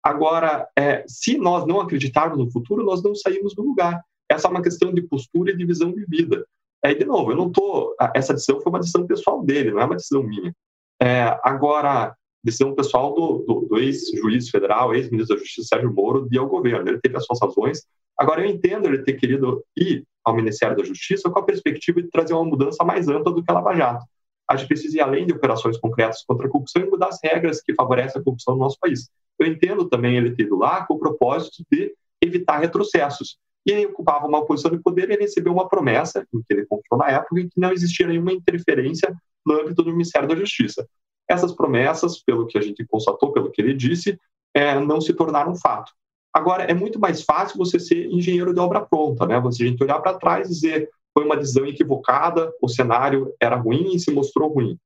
Agora, 0.02 0.68
é, 0.78 1.04
se 1.06 1.38
nós 1.38 1.66
não 1.66 1.80
acreditarmos 1.80 2.38
no 2.38 2.50
futuro, 2.50 2.84
nós 2.84 3.02
não 3.02 3.14
saímos 3.14 3.54
do 3.54 3.62
lugar. 3.62 4.02
Essa 4.30 4.48
é 4.48 4.50
uma 4.50 4.62
questão 4.62 4.92
de 4.92 5.02
postura 5.02 5.52
e 5.52 5.56
de 5.56 5.64
visão 5.64 5.92
de 5.92 6.04
vida. 6.06 6.44
É, 6.82 6.94
de 6.94 7.04
novo, 7.04 7.32
eu 7.32 7.36
não 7.36 7.48
estou. 7.48 7.94
Essa 8.14 8.32
decisão 8.32 8.60
foi 8.60 8.70
uma 8.70 8.78
decisão 8.78 9.06
pessoal 9.06 9.42
dele, 9.42 9.70
não 9.70 9.80
é 9.80 9.84
uma 9.84 9.96
decisão 9.96 10.22
minha. 10.22 10.54
É, 11.02 11.38
agora, 11.42 12.14
decisão 12.42 12.74
pessoal 12.74 13.14
do, 13.14 13.44
do, 13.46 13.66
do 13.68 13.78
ex-juiz 13.78 14.48
federal, 14.48 14.94
ex-ministro 14.94 15.36
da 15.36 15.42
Justiça 15.42 15.68
Sérgio 15.68 15.92
Moro, 15.92 16.28
de 16.28 16.38
ao 16.38 16.48
governo. 16.48 16.88
Ele 16.88 17.00
teve 17.00 17.16
as 17.16 17.24
suas 17.24 17.40
razões. 17.40 17.86
Agora, 18.16 18.42
eu 18.42 18.50
entendo 18.50 18.86
ele 18.86 19.02
ter 19.02 19.14
querido 19.14 19.64
ir 19.76 20.04
ao 20.24 20.34
Ministério 20.34 20.76
da 20.76 20.84
Justiça 20.84 21.30
com 21.30 21.38
a 21.38 21.44
perspectiva 21.44 22.02
de 22.02 22.08
trazer 22.08 22.34
uma 22.34 22.44
mudança 22.44 22.84
mais 22.84 23.08
ampla 23.08 23.32
do 23.32 23.42
que 23.42 23.50
a 23.50 23.54
Lava 23.54 23.74
Jato. 23.74 24.04
A 24.48 24.56
gente 24.56 24.68
precisa 24.68 24.96
ir 24.96 25.00
além 25.00 25.26
de 25.26 25.32
operações 25.32 25.78
concretas 25.78 26.24
contra 26.26 26.46
a 26.46 26.50
corrupção 26.50 26.82
e 26.82 26.90
mudar 26.90 27.08
as 27.08 27.18
regras 27.22 27.62
que 27.62 27.74
favorecem 27.74 28.20
a 28.20 28.24
corrupção 28.24 28.54
no 28.54 28.60
nosso 28.60 28.78
país. 28.80 29.08
Eu 29.38 29.46
entendo 29.46 29.88
também 29.88 30.16
ele 30.16 30.34
ter 30.34 30.42
ido 30.42 30.56
lá 30.56 30.84
com 30.84 30.94
o 30.94 30.98
propósito 30.98 31.64
de 31.70 31.94
evitar 32.20 32.58
retrocessos. 32.58 33.38
E 33.66 33.72
ele 33.72 33.86
ocupava 33.86 34.26
uma 34.26 34.44
posição 34.44 34.70
de 34.70 34.78
poder 34.78 35.10
e 35.10 35.16
recebeu 35.16 35.52
uma 35.52 35.68
promessa, 35.68 36.26
em 36.34 36.40
que 36.40 36.52
ele 36.52 36.66
confiou 36.66 36.98
na 36.98 37.08
época, 37.10 37.40
em 37.40 37.48
que 37.48 37.60
não 37.60 37.72
existia 37.72 38.06
nenhuma 38.06 38.32
interferência 38.32 39.14
no 39.46 39.60
âmbito 39.60 39.82
do 39.82 39.92
Ministério 39.92 40.28
da 40.28 40.34
Justiça. 40.34 40.86
Essas 41.30 41.52
promessas, 41.52 42.18
pelo 42.18 42.46
que 42.46 42.58
a 42.58 42.60
gente 42.60 42.84
constatou, 42.84 43.32
pelo 43.32 43.50
que 43.50 43.62
ele 43.62 43.72
disse, 43.72 44.18
é, 44.52 44.78
não 44.80 45.00
se 45.00 45.14
tornaram 45.14 45.54
fato. 45.54 45.92
Agora, 46.34 46.64
é 46.64 46.74
muito 46.74 46.98
mais 46.98 47.22
fácil 47.22 47.56
você 47.56 47.78
ser 47.78 48.06
engenheiro 48.06 48.52
de 48.52 48.60
obra 48.60 48.80
pronta, 48.80 49.26
né? 49.26 49.38
Você 49.40 49.62
a 49.62 49.66
gente 49.66 49.82
olhar 49.82 50.00
para 50.00 50.18
trás 50.18 50.48
e 50.48 50.50
dizer 50.50 50.90
foi 51.12 51.24
uma 51.24 51.36
decisão 51.36 51.66
equivocada, 51.66 52.52
o 52.62 52.68
cenário 52.68 53.34
era 53.40 53.56
ruim 53.56 53.94
e 53.94 53.98
se 54.00 54.12
mostrou 54.12 54.52
ruim. 54.52 54.78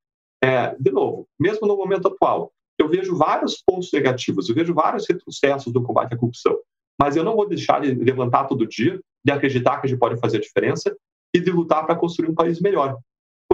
É, 0.43 0.75
de 0.79 0.91
novo, 0.91 1.27
mesmo 1.39 1.67
no 1.67 1.77
momento 1.77 2.09
atual, 2.09 2.51
eu 2.79 2.89
vejo 2.89 3.17
vários 3.17 3.63
pontos 3.67 3.91
negativos, 3.93 4.49
eu 4.49 4.55
vejo 4.55 4.75
vários 4.75 5.07
retrocessos 5.07 5.73
do 5.73 5.83
combate 5.83 6.15
à 6.15 6.17
corrupção, 6.17 6.59
mas 6.99 7.17
eu 7.17 7.25
não 7.25 7.37
vou 7.37 7.47
deixar 7.47 7.81
de 7.81 7.95
levantar 7.95 8.45
todo 8.45 8.67
dia, 8.67 8.99
de 9.25 9.33
acreditar 9.33 9.81
que 9.81 9.87
a 9.87 9.91
gente 9.91 9.99
pode 9.99 10.19
fazer 10.19 10.39
a 10.39 10.41
diferença 10.41 10.97
e 11.35 11.41
de 11.41 11.51
lutar 11.51 11.85
para 11.85 11.97
construir 11.97 12.31
um 12.31 12.35
país 12.35 12.61
melhor 12.61 12.99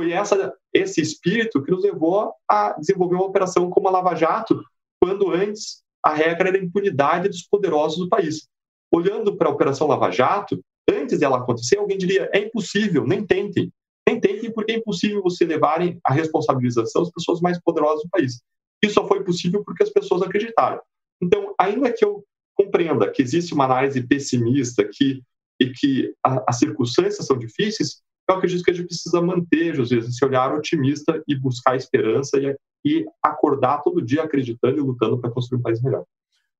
foi 0.00 0.12
essa, 0.12 0.54
esse 0.72 1.00
espírito 1.00 1.62
que 1.62 1.70
nos 1.70 1.82
levou 1.82 2.32
a 2.48 2.72
desenvolver 2.78 3.16
uma 3.16 3.26
operação 3.26 3.68
como 3.70 3.88
a 3.88 3.90
Lava 3.90 4.14
Jato, 4.14 4.62
quando 5.00 5.30
antes 5.30 5.82
a 6.04 6.14
regra 6.14 6.48
era 6.48 6.58
a 6.58 6.62
impunidade 6.62 7.28
dos 7.28 7.42
poderosos 7.42 7.98
do 7.98 8.08
país. 8.08 8.48
Olhando 8.92 9.36
para 9.36 9.48
a 9.48 9.52
Operação 9.52 9.86
Lava 9.86 10.10
Jato, 10.10 10.60
antes 10.90 11.18
dela 11.18 11.38
acontecer, 11.38 11.78
alguém 11.78 11.98
diria: 11.98 12.28
é 12.32 12.40
impossível, 12.40 13.06
nem 13.06 13.24
tentem. 13.24 13.72
Nem 14.08 14.18
tentem, 14.20 14.52
porque 14.52 14.72
é 14.72 14.76
impossível 14.76 15.22
você 15.22 15.44
levarem 15.44 16.00
a 16.04 16.12
responsabilização 16.12 17.02
as 17.02 17.10
pessoas 17.10 17.40
mais 17.40 17.60
poderosas 17.60 18.02
do 18.02 18.10
país. 18.10 18.40
Isso 18.82 18.94
só 18.94 19.06
foi 19.06 19.22
possível 19.22 19.62
porque 19.64 19.82
as 19.82 19.90
pessoas 19.90 20.22
acreditaram. 20.22 20.80
Então, 21.22 21.54
ainda 21.58 21.92
que 21.92 22.04
eu 22.04 22.24
compreenda 22.54 23.10
que 23.10 23.22
existe 23.22 23.54
uma 23.54 23.64
análise 23.64 24.02
pessimista 24.02 24.88
que, 24.90 25.22
e 25.60 25.70
que 25.70 26.14
as 26.24 26.58
circunstâncias 26.58 27.26
são 27.26 27.38
difíceis, 27.38 28.02
eu 28.30 28.36
acredito 28.36 28.62
que 28.62 28.70
a 28.70 28.74
gente 28.74 28.86
precisa 28.86 29.20
manter, 29.20 29.74
José, 29.74 29.96
esse 29.96 30.24
olhar 30.24 30.54
otimista 30.54 31.22
e 31.26 31.34
buscar 31.34 31.76
esperança 31.76 32.38
e, 32.38 32.56
e 32.84 33.06
acordar 33.22 33.82
todo 33.82 34.00
dia 34.00 34.22
acreditando 34.22 34.78
e 34.78 34.80
lutando 34.80 35.18
para 35.18 35.30
construir 35.30 35.58
um 35.58 35.62
país 35.62 35.82
melhor. 35.82 36.04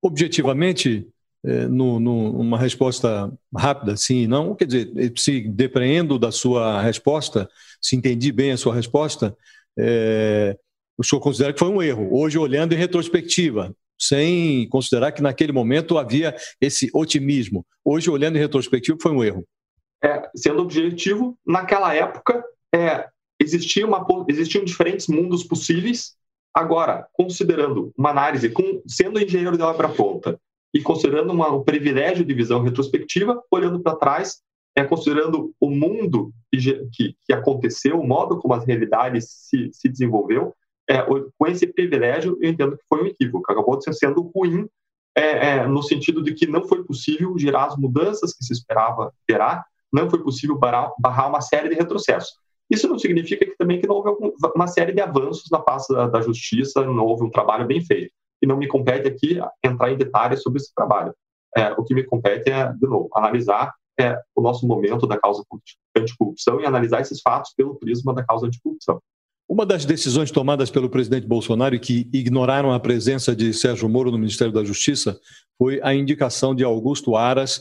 Objetivamente, 0.03 1.07
é, 1.45 1.67
no, 1.67 2.01
no, 2.01 2.33
uma 2.41 2.59
resposta 2.59 3.33
rápida, 3.57 3.97
sim 3.97 4.23
e 4.23 4.27
não, 4.27 4.55
quer 4.55 4.67
dizer, 4.67 5.13
se 5.17 5.49
depreendo 5.49 6.19
da 6.19 6.33
sua 6.33 6.83
resposta, 6.83 7.49
se 7.81 7.97
entendi 7.97 8.33
bem 8.33 8.53
a 8.53 8.57
sua 8.57 8.75
resposta, 8.75 9.37
é, 9.79 10.57
o 10.99 11.05
senhor 11.05 11.21
considera 11.21 11.53
que 11.53 11.59
foi 11.59 11.69
um 11.69 11.81
erro. 11.81 12.09
Hoje, 12.13 12.39
olhando 12.39 12.73
em 12.75 12.79
retrospectiva, 12.79 13.75
sem 13.99 14.69
considerar 14.69 15.13
que 15.13 15.23
naquele 15.23 15.53
momento 15.53 15.99
havia 15.99 16.35
esse 16.61 16.91
otimismo. 16.93 17.65
Hoje, 17.85 18.11
olhando 18.11 18.37
em 18.37 18.41
retrospectiva, 18.41 18.99
foi 19.01 19.13
um 19.13 19.23
erro 19.23 19.45
é, 20.03 20.31
sendo 20.35 20.63
objetivo, 20.63 21.39
naquela 21.47 21.95
época 21.95 22.43
é, 22.75 23.09
existia 23.39 23.87
uma, 23.87 24.05
existiam 24.29 24.65
diferentes 24.65 25.09
mundos 25.09 25.45
possíveis. 25.45 26.15
Agora, 26.55 27.07
considerando 27.13 27.93
uma 27.97 28.11
análise, 28.11 28.49
com, 28.51 28.83
sendo 28.87 29.21
engenheiro 29.21 29.57
de 29.57 29.63
obra 29.63 29.89
pronta 29.89 30.41
e 30.75 30.81
considerando 30.81 31.33
uma, 31.33 31.51
um 31.53 31.63
privilégio 31.63 32.25
de 32.25 32.35
visão 32.35 32.63
retrospectiva, 32.63 33.43
olhando 33.51 33.81
para 33.81 33.97
trás, 33.97 34.41
é, 34.77 34.85
considerando 34.85 35.53
o 35.61 35.71
mundo 35.71 36.33
que, 36.51 36.59
que, 36.93 37.17
que, 37.25 37.33
aconteceu, 37.33 38.01
o 38.01 38.07
modo 38.07 38.39
como 38.39 38.55
as 38.55 38.65
realidades 38.65 39.29
se, 39.29 39.71
se 39.73 39.89
desenvolveu, 39.89 40.55
é, 40.89 41.03
com 41.03 41.47
esse 41.47 41.67
privilégio, 41.67 42.37
eu 42.41 42.51
entendo 42.51 42.77
que 42.77 42.85
foi 42.89 43.03
um 43.03 43.07
equívoco. 43.07 43.51
Acabou 43.51 43.81
sendo 43.81 44.23
ruim 44.35 44.69
é, 45.15 45.23
é, 45.23 45.67
no 45.67 45.83
sentido 45.83 46.23
de 46.23 46.35
que 46.35 46.47
não 46.47 46.67
foi 46.67 46.85
possível 46.85 47.37
gerar 47.39 47.67
as 47.67 47.77
mudanças 47.77 48.35
que 48.35 48.45
se 48.45 48.53
esperava 48.53 49.13
gerar 49.29 49.65
não 49.93 50.09
foi 50.09 50.23
possível 50.23 50.57
barrar, 50.59 50.93
barrar 50.99 51.29
uma 51.29 51.41
série 51.41 51.69
de 51.69 51.75
retrocessos. 51.75 52.33
Isso 52.71 52.89
não 52.89 52.99
significa 52.99 53.45
que 53.45 53.57
também 53.57 53.81
que 53.81 53.87
não 53.87 53.97
houve 53.97 54.33
uma 54.55 54.69
série 54.69 54.93
de 54.93 55.01
avanços 55.01 55.51
na 55.51 55.59
pasta 55.59 55.93
da, 55.93 56.07
da 56.07 56.21
justiça, 56.21 56.85
não 56.85 57.05
houve 57.05 57.25
um 57.25 57.31
trabalho 57.31 57.67
bem 57.67 57.85
feito. 57.85 58.13
E 58.41 58.47
não 58.47 58.57
me 58.57 58.69
compete 58.69 59.09
aqui 59.09 59.41
entrar 59.65 59.91
em 59.91 59.97
detalhes 59.97 60.43
sobre 60.43 60.61
esse 60.61 60.73
trabalho. 60.75 61.13
É, 61.57 61.73
o 61.73 61.83
que 61.83 61.95
me 61.95 62.05
compete 62.05 62.51
é, 62.51 62.73
de 62.73 62.87
novo, 62.87 63.11
analisar 63.15 63.75
é, 63.99 64.17
o 64.35 64.41
nosso 64.41 64.67
momento 64.67 65.07
da 65.07 65.19
causa 65.19 65.45
anticorrupção 65.97 66.61
e 66.61 66.67
analisar 66.67 67.01
esses 67.01 67.21
fatos 67.21 67.53
pelo 67.57 67.75
prisma 67.75 68.15
da 68.15 68.25
causa 68.25 68.47
anticorrupção. 68.47 69.01
Uma 69.49 69.67
das 69.67 69.85
decisões 69.85 70.31
tomadas 70.31 70.71
pelo 70.71 70.89
presidente 70.89 71.27
Bolsonaro 71.27 71.79
que 71.81 72.09
ignoraram 72.13 72.73
a 72.73 72.79
presença 72.79 73.35
de 73.35 73.53
Sérgio 73.53 73.89
Moro 73.89 74.13
no 74.13 74.19
Ministério 74.19 74.55
da 74.55 74.63
Justiça 74.63 75.19
foi 75.59 75.81
a 75.83 75.93
indicação 75.93 76.55
de 76.55 76.63
Augusto 76.63 77.17
Aras 77.17 77.61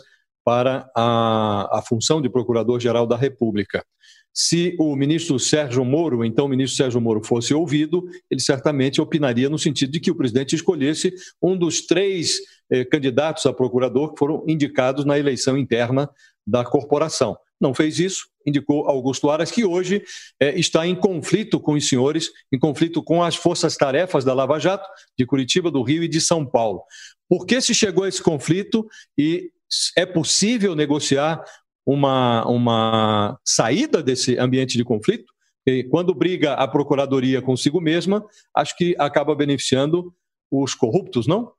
para 0.49 0.89
a, 0.95 1.77
a 1.77 1.81
função 1.83 2.19
de 2.19 2.27
Procurador-Geral 2.27 3.05
da 3.05 3.15
República. 3.15 3.85
se 4.33 4.75
o 4.79 4.95
ministro 4.95 5.37
Sérgio 5.37 5.85
Moro, 5.85 6.25
então 6.25 6.45
o 6.47 6.49
ministro 6.49 6.75
Sérgio 6.75 6.99
Moro, 6.99 7.23
fosse 7.23 7.53
ouvido, 7.53 8.03
ele 8.31 8.41
certamente 8.41 8.99
opinaria 8.99 9.47
no 9.47 9.59
sentido 9.59 9.91
de 9.91 9.99
que 9.99 10.09
o 10.09 10.15
presidente 10.15 10.55
escolhesse 10.55 11.13
um 11.39 11.55
dos 11.55 11.85
três 11.85 12.39
eh, 12.71 12.83
candidatos 12.83 13.45
a 13.45 13.53
procurador 13.53 14.11
que 14.11 14.17
foram 14.17 14.43
indicados 14.47 15.05
na 15.05 15.19
eleição 15.19 15.55
interna 15.55 16.09
da 16.47 16.65
corporação. 16.65 17.37
Não 17.61 17.71
fez 17.75 17.99
isso, 17.99 18.25
indicou 18.43 18.89
Augusto 18.89 19.29
Aras, 19.29 19.51
que 19.51 19.63
hoje 19.63 20.01
eh, 20.39 20.59
está 20.59 20.87
em 20.87 20.95
conflito 20.95 21.59
com 21.59 21.73
os 21.73 21.87
senhores, 21.87 22.31
em 22.51 22.57
conflito 22.57 23.03
com 23.03 23.21
as 23.21 23.35
forças-tarefas 23.35 24.25
da 24.25 24.33
Lava 24.33 24.57
Jato, 24.57 24.89
de 25.15 25.27
Curitiba, 25.27 25.69
do 25.69 25.83
Rio 25.83 26.01
e 26.01 26.07
de 26.07 26.19
São 26.19 26.43
Paulo. 26.43 26.81
Por 27.27 27.45
que 27.45 27.61
se 27.61 27.75
chegou 27.75 28.05
a 28.05 28.09
esse 28.09 28.23
conflito 28.23 28.87
e 29.15 29.51
é 29.97 30.05
possível 30.05 30.75
negociar 30.75 31.43
uma, 31.85 32.45
uma 32.47 33.39
saída 33.43 34.01
desse 34.03 34.37
ambiente 34.37 34.77
de 34.77 34.83
conflito? 34.83 35.31
E 35.65 35.83
quando 35.83 36.15
briga 36.15 36.53
a 36.53 36.67
procuradoria 36.67 37.41
consigo 37.41 37.79
mesma, 37.79 38.25
acho 38.55 38.75
que 38.75 38.95
acaba 38.97 39.35
beneficiando 39.35 40.13
os 40.51 40.73
corruptos, 40.73 41.27
não? 41.27 41.51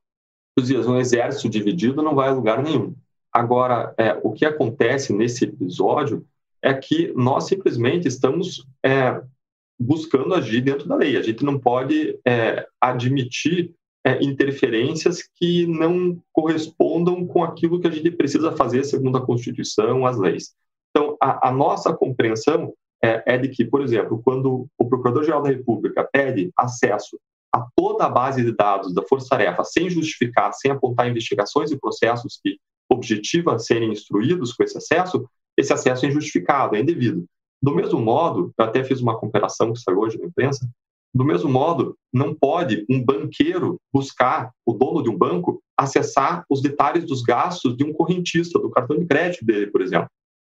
Dias, 0.61 0.87
um 0.87 0.99
exército 0.99 1.49
dividido 1.49 2.03
não 2.03 2.15
vai 2.15 2.29
a 2.29 2.33
lugar 2.33 2.63
nenhum. 2.63 2.95
Agora, 3.33 3.95
é, 3.97 4.19
o 4.23 4.33
que 4.33 4.45
acontece 4.45 5.13
nesse 5.13 5.45
episódio 5.45 6.27
é 6.63 6.75
que 6.75 7.13
nós 7.17 7.45
simplesmente 7.45 8.07
estamos 8.07 8.67
é, 8.85 9.23
buscando 9.79 10.35
agir 10.35 10.61
dentro 10.61 10.87
da 10.87 10.97
lei. 10.97 11.17
A 11.17 11.23
gente 11.23 11.45
não 11.45 11.59
pode 11.59 12.19
é, 12.27 12.67
admitir 12.81 13.75
é, 14.05 14.23
interferências 14.25 15.23
que 15.37 15.67
não 15.67 16.21
correspondam 16.33 17.27
com 17.27 17.45
aquilo 17.45 17.81
que 17.81 17.87
a 17.87 17.91
gente 17.91 18.11
precisa 18.11 18.53
fazer 18.53 18.85
segundo 18.85 19.19
a 19.19 19.25
Constituição, 19.25 20.07
as 20.07 20.17
leis. 20.19 20.55
Então, 20.91 21.17
a, 21.21 21.49
a 21.49 21.53
nossa 21.53 21.93
compreensão 21.93 22.73
é, 23.03 23.23
é, 23.35 23.39
de 23.39 23.49
que, 23.49 23.65
por 23.65 23.83
exemplo, 23.83 24.21
quando 24.23 24.67
o 24.79 24.89
Procurador-Geral 24.89 25.43
da 25.43 25.51
República 25.51 26.09
pede 26.11 26.51
acesso 26.57 27.19
a 27.55 27.67
toda 27.75 28.05
a 28.05 28.09
base 28.09 28.45
de 28.45 28.53
dados 28.53 28.95
da 28.95 29.03
Força 29.03 29.31
Tarefa 29.31 29.65
sem 29.65 29.91
justificar, 29.91 30.53
sem 30.53 30.71
apontar 30.71 31.09
investigações 31.09 31.71
e 31.71 31.79
processos 31.79 32.39
que 32.43 32.59
objetiva 32.89 33.59
serem 33.59 33.93
instruídos 33.93 34.53
com 34.53 34.63
esse 34.63 34.77
acesso, 34.77 35.29
esse 35.57 35.73
acesso 35.73 36.05
é 36.05 36.09
injustificado, 36.09 36.77
é 36.77 36.81
indevido. 36.81 37.25
Do 37.63 37.75
mesmo 37.75 38.01
modo, 38.01 38.53
eu 38.57 38.65
até 38.65 38.83
fiz 38.83 39.01
uma 39.01 39.19
comparação 39.19 39.73
que 39.73 39.81
saiu 39.81 39.99
hoje 39.99 40.19
na 40.19 40.27
imprensa, 40.27 40.69
do 41.13 41.25
mesmo 41.25 41.51
modo, 41.51 41.97
não 42.13 42.35
pode 42.35 42.85
um 42.89 43.03
banqueiro 43.03 43.81
buscar, 43.93 44.51
o 44.65 44.73
dono 44.73 45.03
de 45.03 45.11
um 45.11 45.17
banco, 45.17 45.63
acessar 45.77 46.45
os 46.49 46.63
detalhes 46.63 47.05
dos 47.05 47.23
gastos 47.23 47.77
de 47.77 47.85
um 47.85 47.93
correntista, 47.93 48.59
do 48.59 48.71
cartão 48.71 48.99
de 48.99 49.07
crédito 49.07 49.45
dele, 49.45 49.69
por 49.69 49.83
exemplo. 49.83 50.09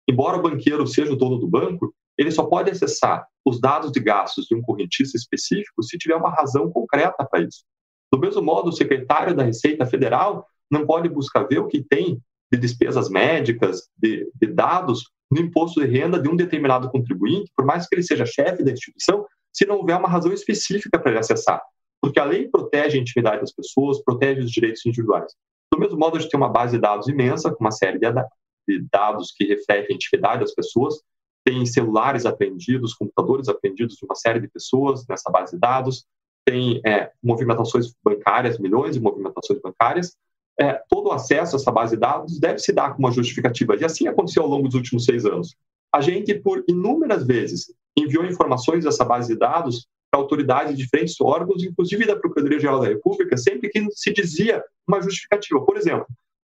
Embora 0.09 0.37
o 0.37 0.41
banqueiro 0.41 0.87
seja 0.87 1.13
o 1.13 1.15
dono 1.15 1.37
do 1.37 1.47
banco, 1.47 1.93
ele 2.17 2.31
só 2.31 2.43
pode 2.43 2.71
acessar 2.71 3.25
os 3.45 3.59
dados 3.61 3.91
de 3.91 3.99
gastos 3.99 4.45
de 4.45 4.55
um 4.55 4.61
correntista 4.61 5.17
específico 5.17 5.83
se 5.83 5.97
tiver 5.97 6.15
uma 6.15 6.33
razão 6.33 6.71
concreta 6.71 7.25
para 7.29 7.43
isso. 7.43 7.63
Do 8.11 8.19
mesmo 8.19 8.41
modo, 8.41 8.69
o 8.69 8.73
secretário 8.73 9.35
da 9.35 9.43
Receita 9.43 9.85
Federal 9.85 10.45
não 10.71 10.85
pode 10.85 11.07
buscar 11.09 11.43
ver 11.43 11.59
o 11.59 11.67
que 11.67 11.83
tem 11.83 12.19
de 12.51 12.57
despesas 12.57 13.09
médicas, 13.09 13.83
de, 13.97 14.29
de 14.33 14.47
dados 14.47 15.03
no 15.29 15.41
imposto 15.41 15.81
de 15.81 15.87
renda 15.87 16.19
de 16.19 16.29
um 16.29 16.35
determinado 16.35 16.89
contribuinte, 16.89 17.51
por 17.55 17.65
mais 17.65 17.87
que 17.87 17.95
ele 17.95 18.03
seja 18.03 18.25
chefe 18.25 18.63
da 18.63 18.71
instituição, 18.71 19.25
se 19.57 19.65
não 19.65 19.77
houver 19.77 19.97
uma 19.97 20.07
razão 20.07 20.31
específica 20.31 20.99
para 20.99 21.11
ele 21.11 21.19
acessar. 21.19 21.61
Porque 21.99 22.19
a 22.19 22.25
lei 22.25 22.47
protege 22.47 22.97
a 22.97 23.01
intimidade 23.01 23.41
das 23.41 23.51
pessoas, 23.51 24.03
protege 24.03 24.41
os 24.41 24.51
direitos 24.51 24.85
individuais. 24.85 25.33
Do 25.73 25.79
mesmo 25.79 25.97
modo, 25.97 26.15
a 26.15 26.19
gente 26.19 26.29
tem 26.29 26.39
uma 26.39 26.49
base 26.49 26.75
de 26.75 26.81
dados 26.81 27.07
imensa, 27.07 27.51
com 27.51 27.63
uma 27.63 27.71
série 27.71 27.97
de 27.97 28.81
dados 28.91 29.33
que 29.35 29.45
refletem 29.45 29.93
a 29.93 29.95
intimidade 29.95 30.41
das 30.41 30.53
pessoas, 30.53 31.01
tem 31.43 31.65
celulares 31.65 32.25
apreendidos, 32.25 32.93
computadores 32.93 33.47
apreendidos 33.47 33.95
de 33.95 34.05
uma 34.05 34.15
série 34.15 34.39
de 34.39 34.47
pessoas 34.47 35.07
nessa 35.07 35.31
base 35.31 35.53
de 35.53 35.59
dados, 35.59 36.05
tem 36.45 36.79
é, 36.85 37.11
movimentações 37.23 37.93
bancárias, 38.03 38.59
milhões 38.59 38.95
de 38.95 39.01
movimentações 39.01 39.59
bancárias. 39.59 40.15
É, 40.59 40.81
todo 40.89 41.07
o 41.07 41.11
acesso 41.11 41.55
a 41.55 41.59
essa 41.59 41.71
base 41.71 41.95
de 41.95 42.01
dados 42.01 42.39
deve 42.39 42.59
se 42.59 42.71
dar 42.71 42.93
com 42.93 42.99
uma 42.99 43.11
justificativa. 43.11 43.75
E 43.75 43.83
assim 43.83 44.07
aconteceu 44.07 44.43
ao 44.43 44.49
longo 44.49 44.67
dos 44.67 44.75
últimos 44.75 45.05
seis 45.05 45.25
anos. 45.25 45.55
A 45.97 46.01
gente, 46.01 46.35
por 46.35 46.63
inúmeras 46.67 47.25
vezes, 47.25 47.73
enviou 47.97 48.23
informações 48.23 48.83
dessa 48.83 49.03
base 49.03 49.33
de 49.33 49.39
dados 49.39 49.87
para 50.11 50.21
autoridades 50.21 50.77
de 50.77 50.83
diferentes 50.83 51.19
órgãos, 51.19 51.63
inclusive 51.63 52.05
da 52.05 52.15
Procuradoria-Geral 52.15 52.79
da 52.81 52.87
República, 52.87 53.35
sempre 53.35 53.67
que 53.67 53.83
se 53.89 54.13
dizia 54.13 54.63
uma 54.87 55.01
justificativa. 55.01 55.59
Por 55.65 55.75
exemplo, 55.75 56.05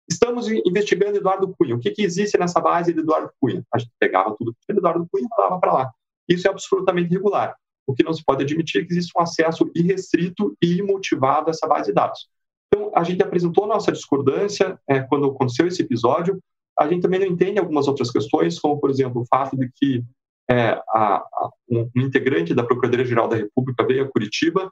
estamos 0.08 0.48
investigando 0.48 1.18
Eduardo 1.18 1.54
Cunha. 1.58 1.76
O 1.76 1.78
que, 1.78 1.90
que 1.90 2.00
existe 2.00 2.38
nessa 2.38 2.58
base 2.58 2.94
de 2.94 3.00
Eduardo 3.00 3.30
Cunha? 3.38 3.62
A 3.70 3.78
gente 3.78 3.92
pegava 4.00 4.34
tudo 4.34 4.56
que 4.66 4.72
Eduardo 4.72 5.06
Cunha 5.12 5.26
e 5.26 5.60
para 5.60 5.72
lá. 5.74 5.90
Isso 6.26 6.48
é 6.48 6.50
absolutamente 6.50 7.10
irregular. 7.10 7.54
O 7.86 7.94
que 7.94 8.02
não 8.02 8.14
se 8.14 8.24
pode 8.24 8.42
admitir 8.42 8.80
é 8.80 8.84
que 8.86 8.94
existe 8.94 9.12
um 9.14 9.20
acesso 9.20 9.70
irrestrito 9.74 10.56
e 10.62 10.78
imotivado 10.78 11.48
a 11.48 11.50
essa 11.50 11.66
base 11.66 11.88
de 11.88 11.92
dados. 11.92 12.30
Então, 12.68 12.90
a 12.94 13.04
gente 13.04 13.22
apresentou 13.22 13.66
nossa 13.66 13.92
discordância 13.92 14.80
é, 14.88 15.00
quando 15.00 15.26
aconteceu 15.26 15.66
esse 15.66 15.82
episódio. 15.82 16.40
A 16.78 16.88
gente 16.88 17.02
também 17.02 17.20
não 17.20 17.26
entende 17.26 17.58
algumas 17.58 17.86
outras 17.86 18.10
questões, 18.10 18.58
como, 18.58 18.80
por 18.80 18.90
exemplo, 18.90 19.22
o 19.22 19.26
fato 19.26 19.56
de 19.56 19.70
que 19.74 20.02
é, 20.50 20.80
a, 20.88 21.16
a, 21.16 21.50
um, 21.70 21.90
integrante 21.96 22.54
da 22.54 22.64
Procuradoria-Geral 22.64 23.28
da 23.28 23.36
República 23.36 23.86
veio 23.86 24.04
a 24.04 24.08
Curitiba, 24.08 24.70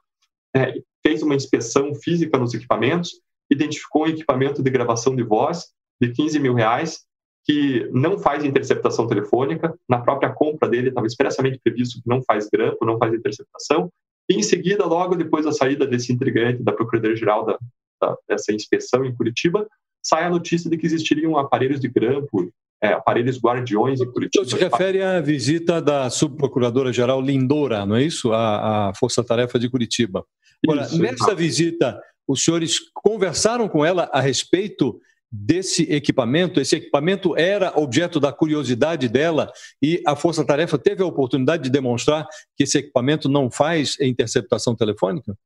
é, 0.55 0.73
fez 1.05 1.23
uma 1.23 1.35
inspeção 1.35 1.93
física 1.95 2.37
nos 2.37 2.53
equipamentos, 2.53 3.11
identificou 3.49 4.03
um 4.03 4.07
equipamento 4.07 4.61
de 4.61 4.69
gravação 4.69 5.15
de 5.15 5.23
voz 5.23 5.71
de 6.01 6.11
15 6.11 6.39
mil 6.39 6.53
reais, 6.53 7.01
que 7.45 7.89
não 7.91 8.17
faz 8.17 8.43
interceptação 8.43 9.07
telefônica, 9.07 9.77
na 9.89 9.99
própria 9.99 10.31
compra 10.31 10.69
dele 10.69 10.89
estava 10.89 11.07
expressamente 11.07 11.59
previsto 11.61 12.01
que 12.01 12.07
não 12.07 12.21
faz 12.21 12.47
grampo, 12.49 12.85
não 12.85 12.97
faz 12.97 13.13
interceptação, 13.13 13.91
e 14.29 14.35
em 14.35 14.43
seguida, 14.43 14.85
logo 14.85 15.15
depois 15.15 15.43
da 15.43 15.51
saída 15.51 15.85
desse 15.85 16.13
integrante 16.13 16.63
da 16.63 16.71
Procuradoria-Geral 16.71 17.45
da, 17.45 17.59
da, 18.01 18.17
dessa 18.27 18.53
inspeção 18.53 19.03
em 19.03 19.13
Curitiba, 19.13 19.67
sai 20.03 20.25
a 20.25 20.29
notícia 20.29 20.69
de 20.69 20.77
que 20.77 20.85
existiriam 20.85 21.37
aparelhos 21.37 21.79
de 21.79 21.87
grampo 21.87 22.51
é, 22.83 22.89
aparelhos 22.89 23.39
guardiões 23.39 24.01
em 24.01 24.11
Curitiba. 24.11 24.43
se 24.43 24.57
refere 24.57 25.01
à 25.01 25.21
visita 25.21 25.81
da 25.81 26.09
subprocuradora-geral 26.09 27.21
Lindora, 27.21 27.85
não 27.85 27.95
é 27.95 28.03
isso? 28.03 28.33
A, 28.33 28.89
a 28.89 28.95
Força-Tarefa 28.95 29.57
de 29.57 29.69
Curitiba. 29.69 30.25
Agora, 30.67 30.85
isso, 30.85 31.01
nessa 31.01 31.33
visita, 31.33 31.97
os 32.27 32.43
senhores 32.43 32.79
conversaram 32.93 33.69
com 33.69 33.85
ela 33.85 34.09
a 34.11 34.19
respeito 34.19 34.99
desse 35.31 35.83
equipamento? 35.83 36.59
Esse 36.59 36.75
equipamento 36.75 37.37
era 37.37 37.71
objeto 37.79 38.19
da 38.19 38.33
curiosidade 38.33 39.07
dela 39.07 39.49
e 39.81 40.01
a 40.05 40.13
Força 40.13 40.45
Tarefa 40.45 40.77
teve 40.77 41.01
a 41.01 41.07
oportunidade 41.07 41.63
de 41.63 41.69
demonstrar 41.69 42.27
que 42.57 42.63
esse 42.65 42.77
equipamento 42.77 43.29
não 43.29 43.49
faz 43.49 43.97
interceptação 44.01 44.75
telefônica? 44.75 45.37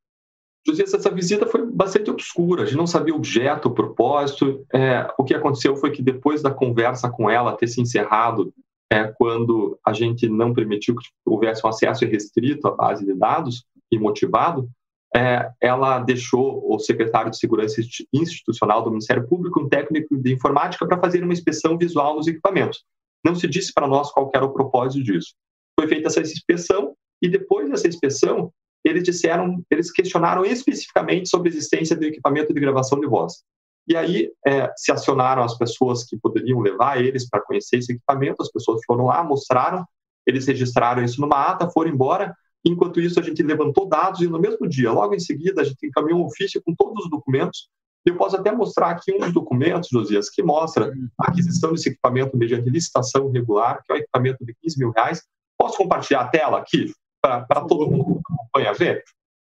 Josias, 0.68 0.94
essa 0.94 1.10
visita 1.10 1.48
foi 1.48 1.66
bastante 1.66 2.12
obscura, 2.12 2.64
a 2.64 2.66
gente 2.66 2.78
não 2.78 2.88
sabia 2.88 3.14
o 3.14 3.18
objeto, 3.18 3.70
o 3.70 3.74
propósito. 3.74 4.66
É, 4.74 5.08
o 5.18 5.24
que 5.24 5.34
aconteceu 5.34 5.76
foi 5.78 5.92
que 5.92 6.02
depois 6.02 6.42
da 6.42 6.52
conversa 6.52 7.10
com 7.10 7.30
ela 7.30 7.56
ter 7.56 7.68
se 7.68 7.80
encerrado, 7.80 8.54
é, 8.92 9.06
quando 9.06 9.80
a 9.86 9.94
gente 9.94 10.28
não 10.28 10.54
permitiu 10.54 10.96
que 10.96 11.08
houvesse 11.26 11.66
um 11.66 11.70
acesso 11.70 12.06
restrito 12.06 12.68
à 12.68 12.72
base 12.72 13.06
de 13.06 13.14
dados 13.14 13.66
e 13.92 13.98
motivado, 13.98 14.70
é, 15.16 15.50
ela 15.62 16.00
deixou 16.00 16.62
o 16.70 16.78
secretário 16.80 17.32
de 17.32 17.40
Segurança 17.40 17.82
Institucional 18.14 18.84
do 18.84 18.92
Ministério 18.92 19.26
Público, 19.26 19.62
um 19.62 19.70
técnico 19.70 20.18
de 20.18 20.34
informática, 20.34 20.86
para 20.86 21.00
fazer 21.00 21.24
uma 21.24 21.34
inspeção 21.34 21.78
visual 21.78 22.16
nos 22.16 22.28
equipamentos. 22.28 22.84
Não 23.24 23.36
se 23.36 23.48
disse 23.48 23.74
para 23.74 23.88
nós 23.88 24.12
qual 24.12 24.30
era 24.34 24.46
o 24.46 24.54
propósito 24.54 25.04
disso. 25.04 25.34
Foi 25.80 25.88
feita 25.88 26.08
essa 26.08 26.22
inspeção 26.22 26.94
e 27.22 27.30
depois 27.30 27.70
dessa 27.70 27.88
inspeção, 27.88 28.52
eles 28.88 29.04
disseram, 29.04 29.64
eles 29.70 29.92
questionaram 29.92 30.46
especificamente 30.46 31.30
sobre 31.30 31.50
a 31.50 31.52
existência 31.52 31.96
do 31.96 32.06
equipamento 32.06 32.54
de 32.54 32.60
gravação 32.60 33.00
de 33.00 33.08
voz. 33.08 33.44
E 33.88 33.96
aí 33.96 34.30
é, 34.46 34.70
se 34.76 34.92
acionaram 34.92 35.44
as 35.44 35.58
pessoas 35.58 36.04
que 36.04 36.18
poderiam 36.18 36.60
levar 36.60 37.02
eles 37.02 37.30
para 37.30 37.42
conhecer 37.42 37.78
esse 37.78 37.94
equipamento, 37.94 38.42
as 38.42 38.52
pessoas 38.52 38.82
foram 38.86 39.06
lá, 39.06 39.24
mostraram, 39.24 39.86
eles 40.26 40.46
registraram 40.46 41.04
isso 41.04 41.22
numa 41.22 41.42
ata, 41.42 41.70
foram 41.70 41.92
embora. 41.92 42.36
Enquanto 42.66 43.00
isso, 43.00 43.20
a 43.20 43.24
gente 43.24 43.42
levantou 43.42 43.88
dados 43.88 44.20
e 44.20 44.28
no 44.28 44.40
mesmo 44.40 44.68
dia, 44.68 44.92
logo 44.92 45.16
em 45.16 45.20
seguida, 45.20 45.62
a 45.62 45.64
gente 45.64 45.86
encaminhou 45.86 46.20
um 46.20 46.26
ofício 46.26 46.62
com 46.66 46.76
todos 46.76 47.06
os 47.06 47.10
documentos. 47.10 47.70
Eu 48.06 48.18
posso 48.18 48.36
até 48.36 48.52
mostrar 48.52 48.90
aqui 48.90 49.14
um 49.14 49.20
dos 49.20 49.34
documentos, 49.34 49.90
Josias, 49.90 50.30
que 50.30 50.44
mostra 50.44 50.92
a 51.20 51.30
aquisição 51.30 51.72
desse 51.72 51.90
equipamento 51.90 52.36
mediante 52.36 52.70
licitação 52.70 53.30
regular, 53.32 53.82
que 53.84 53.92
é 53.92 53.96
um 53.96 54.00
equipamento 54.00 54.46
de 54.46 54.54
15 54.62 54.80
mil 54.80 54.92
reais. 54.92 55.24
Posso 55.58 55.78
compartilhar 55.78 56.22
a 56.22 56.28
tela 56.28 56.60
aqui? 56.60 56.92
para 57.22 57.62
todo 57.68 57.90
mundo 57.90 58.17
que 58.62 58.68
acompanha 58.68 58.74
ver? 58.74 59.04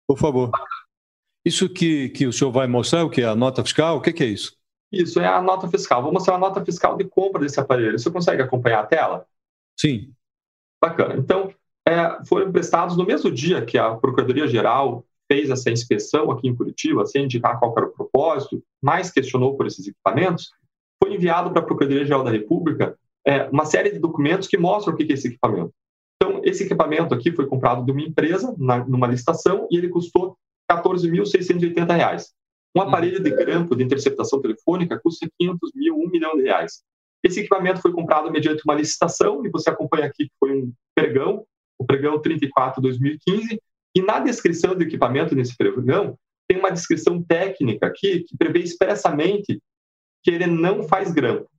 Por 0.07 0.18
favor. 0.18 0.51
Isso 1.45 1.68
que, 1.70 2.09
que 2.09 2.28
o 2.28 2.34
senhor 2.34 2.51
vai 2.51 2.68
mostrar, 2.68 3.03
o 3.03 3.09
que 3.09 3.22
é 3.22 3.26
a 3.26 3.36
nota 3.36 3.64
fiscal? 3.64 3.97
O 3.97 4.01
que, 4.01 4.14
que 4.14 4.24
é 4.24 4.28
isso? 4.28 4.55
Isso 4.91 5.20
é 5.20 5.28
a 5.28 5.41
nota 5.41 5.68
fiscal. 5.68 6.03
Vou 6.03 6.12
mostrar 6.12 6.36
a 6.36 6.39
nota 6.39 6.64
fiscal 6.64 6.97
de 6.97 7.05
compra 7.05 7.41
desse 7.41 7.59
aparelho. 7.59 7.97
Você 7.97 8.12
consegue 8.12 8.41
acompanhar 8.41 8.82
a 8.82 8.86
tela? 8.86 9.26
Sim. 9.80 10.14
Bacana. 10.82 11.16
Então, 11.16 11.53
é, 11.88 12.24
foram 12.26 12.51
prestados 12.51 12.97
no 12.97 13.05
mesmo 13.05 13.32
dia 13.32 13.66
que 13.66 13.78
a 13.78 13.95
Procuradoria-Geral 13.95 15.05
fez 15.32 15.49
essa 15.49 15.72
inspeção 15.72 16.30
aqui 16.30 16.47
em 16.47 16.55
Curitiba, 16.55 17.05
sem 17.05 17.24
indicar 17.24 17.57
qual 17.57 17.74
era 17.78 17.88
o 17.88 17.91
propósito, 17.91 18.62
mais 18.82 19.09
questionou 19.09 19.55
por 19.55 19.66
esses 19.66 19.88
equipamentos, 19.88 20.51
foi 21.01 21.16
enviado 21.16 21.51
para 21.51 21.62
a 21.62 21.66
Procuradoria-Geral 21.66 22.24
da 22.24 22.32
República 22.32 22.97
é, 23.26 23.43
uma 23.49 23.66
série 23.66 23.91
de 23.91 23.99
documentos 23.99 24.47
que 24.47 24.57
mostram 24.57 24.93
o 24.93 24.97
que 24.97 25.03
é 25.03 25.14
esse 25.14 25.30
equipamento. 25.30 25.74
Então, 26.42 26.44
esse 26.44 26.64
equipamento 26.64 27.14
aqui 27.14 27.32
foi 27.32 27.46
comprado 27.46 27.86
de 27.86 27.92
uma 27.92 28.02
empresa, 28.02 28.54
na, 28.58 28.84
numa 28.86 29.08
licitação, 29.08 29.68
e 29.72 29.78
ele 29.78 29.89
custou 29.89 30.36
R$ 30.70 30.78
14.680. 30.78 32.26
Um 32.76 32.82
aparelho 32.82 33.22
de 33.22 33.30
grampo 33.30 33.76
de 33.76 33.84
interceptação 33.84 34.42
telefônica 34.42 35.00
custa 35.00 35.30
500 35.39 35.72
mil, 35.76 35.96
1 35.96 36.10
milhão 36.10 36.36
de 36.36 36.44
reais. 36.44 36.82
Esse 37.24 37.42
equipamento 37.42 37.82
foi 37.82 37.92
comprado 37.92 38.32
mediante 38.32 38.64
uma 38.66 38.74
licitação, 38.74 39.46
e 39.46 39.50
você 39.50 39.70
acompanha 39.70 40.06
aqui 40.06 40.26
que 40.26 40.34
foi 40.39 40.52
um 40.54 40.74
pregão, 40.96 41.46
o 41.78 41.86
pregão 41.86 42.20
34-2015, 42.20 43.60
e 43.96 44.02
na 44.02 44.20
descrição 44.20 44.76
do 44.76 44.84
equipamento 44.84 45.36
nesse 45.36 45.56
pregão, 45.56 46.18
tem 46.48 46.58
uma 46.58 46.72
descrição 46.72 47.22
técnica 47.22 47.88
aqui 47.88 48.24
que 48.24 48.38
prevê 48.38 48.60
expressamente 48.60 49.62
que 50.24 50.32
ele 50.32 50.48
não 50.48 50.84
faz 50.84 51.12
grampo. 51.12 51.50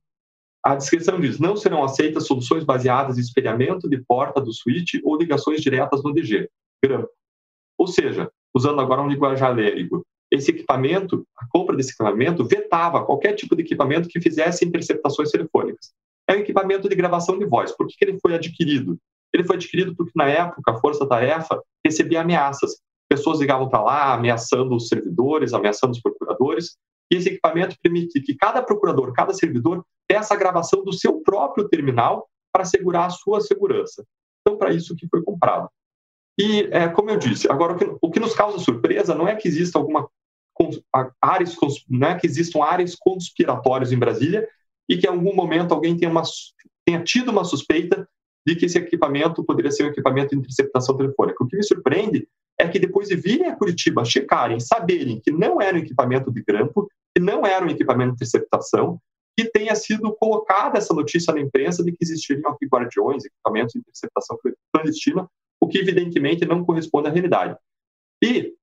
A 0.63 0.75
descrição 0.75 1.19
diz: 1.19 1.39
não 1.39 1.57
serão 1.57 1.83
aceitas 1.83 2.25
soluções 2.25 2.63
baseadas 2.63 3.17
em 3.17 3.21
espelhamento 3.21 3.89
de 3.89 3.97
porta 3.97 4.39
do 4.39 4.53
switch 4.53 4.95
ou 5.03 5.17
ligações 5.17 5.61
diretas 5.61 6.01
no 6.01 6.13
DG. 6.13 6.49
Grampo. 6.83 7.09
Ou 7.77 7.87
seja, 7.87 8.31
usando 8.55 8.79
agora 8.79 9.01
um 9.01 9.07
linguajar 9.07 9.53
lérico, 9.53 10.05
esse 10.31 10.51
equipamento, 10.51 11.25
a 11.37 11.45
compra 11.47 11.75
desse 11.75 11.91
equipamento, 11.91 12.45
vetava 12.45 13.05
qualquer 13.05 13.33
tipo 13.33 13.55
de 13.55 13.61
equipamento 13.61 14.09
que 14.09 14.21
fizesse 14.21 14.65
interceptações 14.65 15.29
telefônicas. 15.29 15.93
É 16.27 16.33
um 16.33 16.39
equipamento 16.39 16.87
de 16.87 16.95
gravação 16.95 17.37
de 17.37 17.45
voz. 17.45 17.71
Por 17.71 17.87
que 17.87 17.95
ele 18.01 18.17
foi 18.19 18.33
adquirido? 18.33 18.97
Ele 19.33 19.43
foi 19.43 19.57
adquirido 19.57 19.95
porque, 19.95 20.11
na 20.15 20.27
época, 20.27 20.71
a 20.71 20.79
Força 20.79 21.07
Tarefa 21.07 21.61
recebia 21.85 22.21
ameaças. 22.21 22.77
Pessoas 23.09 23.39
ligavam 23.39 23.69
para 23.69 23.83
lá 23.83 24.13
ameaçando 24.13 24.75
os 24.75 24.87
servidores, 24.87 25.53
ameaçando 25.53 25.93
os 25.93 26.01
procuradores, 26.01 26.77
e 27.13 27.17
esse 27.17 27.29
equipamento 27.29 27.77
permite 27.81 28.19
que 28.21 28.33
cada 28.33 28.63
procurador, 28.63 29.13
cada 29.13 29.33
servidor, 29.33 29.85
peça 30.07 30.33
a 30.33 30.37
gravação 30.37 30.83
do 30.83 30.91
seu 30.91 31.21
próprio 31.21 31.69
terminal 31.69 32.27
para 32.51 32.63
assegurar 32.63 33.05
a 33.05 33.11
sua 33.11 33.39
segurança. 33.39 34.03
Então, 34.41 34.57
para 34.57 34.73
isso 34.73 34.95
que 34.95 35.07
foi 35.07 35.21
comprado. 35.21 35.69
E, 36.39 36.67
é, 36.71 36.87
como 36.89 37.11
eu 37.11 37.17
disse, 37.17 37.49
agora 37.51 37.73
o 37.73 37.77
que, 37.77 37.97
o 38.01 38.11
que, 38.11 38.19
nos 38.19 38.33
causa 38.33 38.57
surpresa 38.57 39.13
não 39.13 39.27
é 39.27 39.35
que 39.35 39.47
exista 39.47 39.77
alguma 39.77 40.09
áreas, 41.21 41.55
não 41.87 42.07
é 42.07 42.19
que 42.19 42.25
existam 42.25 42.63
áreas 42.63 42.95
conspiratórias 42.95 43.91
em 43.91 43.97
Brasília 43.97 44.47
e 44.89 44.97
que 44.97 45.05
em 45.05 45.09
algum 45.09 45.35
momento 45.35 45.71
alguém 45.71 45.95
tenha, 45.95 46.11
uma, 46.11 46.23
tenha 46.85 47.03
tido 47.03 47.29
uma 47.29 47.43
suspeita 47.43 48.07
de 48.45 48.55
que 48.55 48.65
esse 48.65 48.77
equipamento 48.77 49.43
poderia 49.43 49.71
ser 49.71 49.83
um 49.83 49.89
equipamento 49.89 50.29
de 50.29 50.37
interceptação 50.37 50.97
telefônica. 50.97 51.43
O 51.43 51.47
que 51.47 51.57
me 51.57 51.63
surpreende 51.63 52.27
é 52.59 52.67
que 52.67 52.79
depois 52.79 53.07
de 53.07 53.15
virem 53.15 53.47
a 53.47 53.55
Curitiba, 53.55 54.03
checarem, 54.03 54.59
saberem 54.59 55.19
que 55.19 55.31
não 55.31 55.61
era 55.61 55.77
um 55.77 55.79
equipamento 55.79 56.31
de 56.31 56.43
grampo, 56.43 56.87
que 57.15 57.21
não 57.21 57.45
era 57.45 57.65
um 57.65 57.69
equipamento 57.69 58.11
de 58.11 58.15
interceptação, 58.15 58.99
que 59.37 59.45
tenha 59.45 59.75
sido 59.75 60.13
colocada 60.15 60.77
essa 60.77 60.93
notícia 60.93 61.33
na 61.33 61.41
imprensa 61.41 61.83
de 61.83 61.91
que 61.91 61.97
existiriam 62.01 62.51
aqui 62.51 62.67
guardiões, 62.67 63.25
equipamentos 63.25 63.73
de 63.73 63.79
interceptação 63.79 64.37
clandestina, 64.73 65.27
o 65.59 65.67
que 65.67 65.79
evidentemente 65.79 66.45
não 66.45 66.63
corresponde 66.63 67.07
à 67.07 67.11
realidade. 67.11 67.57
E, 68.23 68.53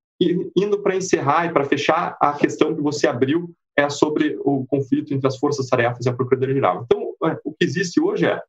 indo 0.57 0.81
para 0.83 0.97
encerrar 0.97 1.47
e 1.47 1.53
para 1.53 1.65
fechar, 1.65 2.17
a 2.21 2.33
questão 2.35 2.75
que 2.75 2.83
você 2.83 3.07
abriu 3.07 3.53
é 3.77 3.89
sobre 3.89 4.39
o 4.45 4.67
conflito 4.67 5.13
entre 5.15 5.27
as 5.27 5.39
forças-tarefas 5.39 6.05
e 6.05 6.09
a 6.09 6.13
Procuradoria-Geral. 6.13 6.85
Então, 6.85 7.15
é, 7.25 7.39
o 7.45 7.53
que 7.53 7.65
existe 7.65 8.01
hoje 8.01 8.27
é, 8.27 8.43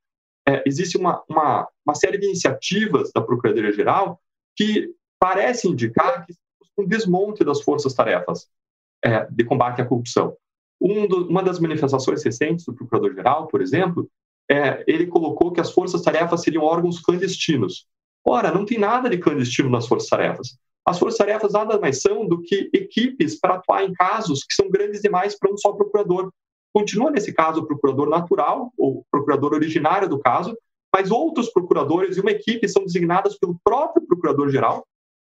é 0.48 0.64
existe 0.66 0.98
uma, 0.98 1.24
uma, 1.30 1.68
uma 1.86 1.96
série 1.96 2.18
de 2.18 2.26
iniciativas 2.26 3.12
da 3.14 3.22
Procuradoria-Geral 3.22 4.20
que 4.56 4.94
parece 5.20 5.68
indicar 5.68 6.26
que 6.26 6.34
um 6.78 6.86
desmonte 6.86 7.44
das 7.44 7.62
forças-tarefas 7.62 8.48
é, 9.04 9.28
de 9.30 9.44
combate 9.44 9.82
à 9.82 9.86
corrupção. 9.86 10.36
Um 10.80 11.08
do, 11.08 11.28
uma 11.28 11.44
das 11.44 11.60
manifestações 11.60 12.24
recentes 12.24 12.66
do 12.66 12.74
Procurador-Geral, 12.74 13.48
por 13.48 13.62
exemplo, 13.62 14.10
é, 14.50 14.84
ele 14.88 15.08
colocou 15.08 15.52
que 15.52 15.62
as 15.62 15.72
forças-tarefas 15.72 16.42
seriam 16.42 16.64
órgãos 16.64 17.00
clandestinos. 17.00 17.86
Ora, 18.26 18.52
não 18.52 18.66
tem 18.66 18.78
nada 18.78 19.10
de 19.10 19.18
clandestino 19.18 19.70
nas 19.70 19.88
forças-tarefas. 19.88 20.58
As 20.86 20.98
forças-tarefas 20.98 21.54
nada 21.54 21.80
mais 21.80 22.02
são 22.02 22.28
do 22.28 22.42
que 22.42 22.70
equipes 22.74 23.40
para 23.40 23.56
atuar 23.56 23.84
em 23.84 23.94
casos 23.94 24.44
que 24.44 24.54
são 24.54 24.70
grandes 24.70 25.02
demais 25.02 25.38
para 25.38 25.52
um 25.52 25.58
só 25.58 25.72
procurador. 25.74 26.32
Continua 26.74 27.12
nesse 27.12 27.34
caso 27.34 27.62
o 27.62 27.68
procurador 27.68 28.10
natural, 28.10 28.72
ou 28.78 29.06
procurador 29.12 29.54
originário 29.54 30.10
do 30.10 30.20
caso, 30.20 30.58
mas 30.94 31.12
outros 31.12 31.50
procuradores 31.50 32.18
e 32.18 32.22
uma 32.22 32.32
equipe 32.32 32.68
são 32.68 32.84
designadas 32.84 33.38
pelo 33.38 33.58
próprio 33.64 34.06
procurador-geral 34.06 34.86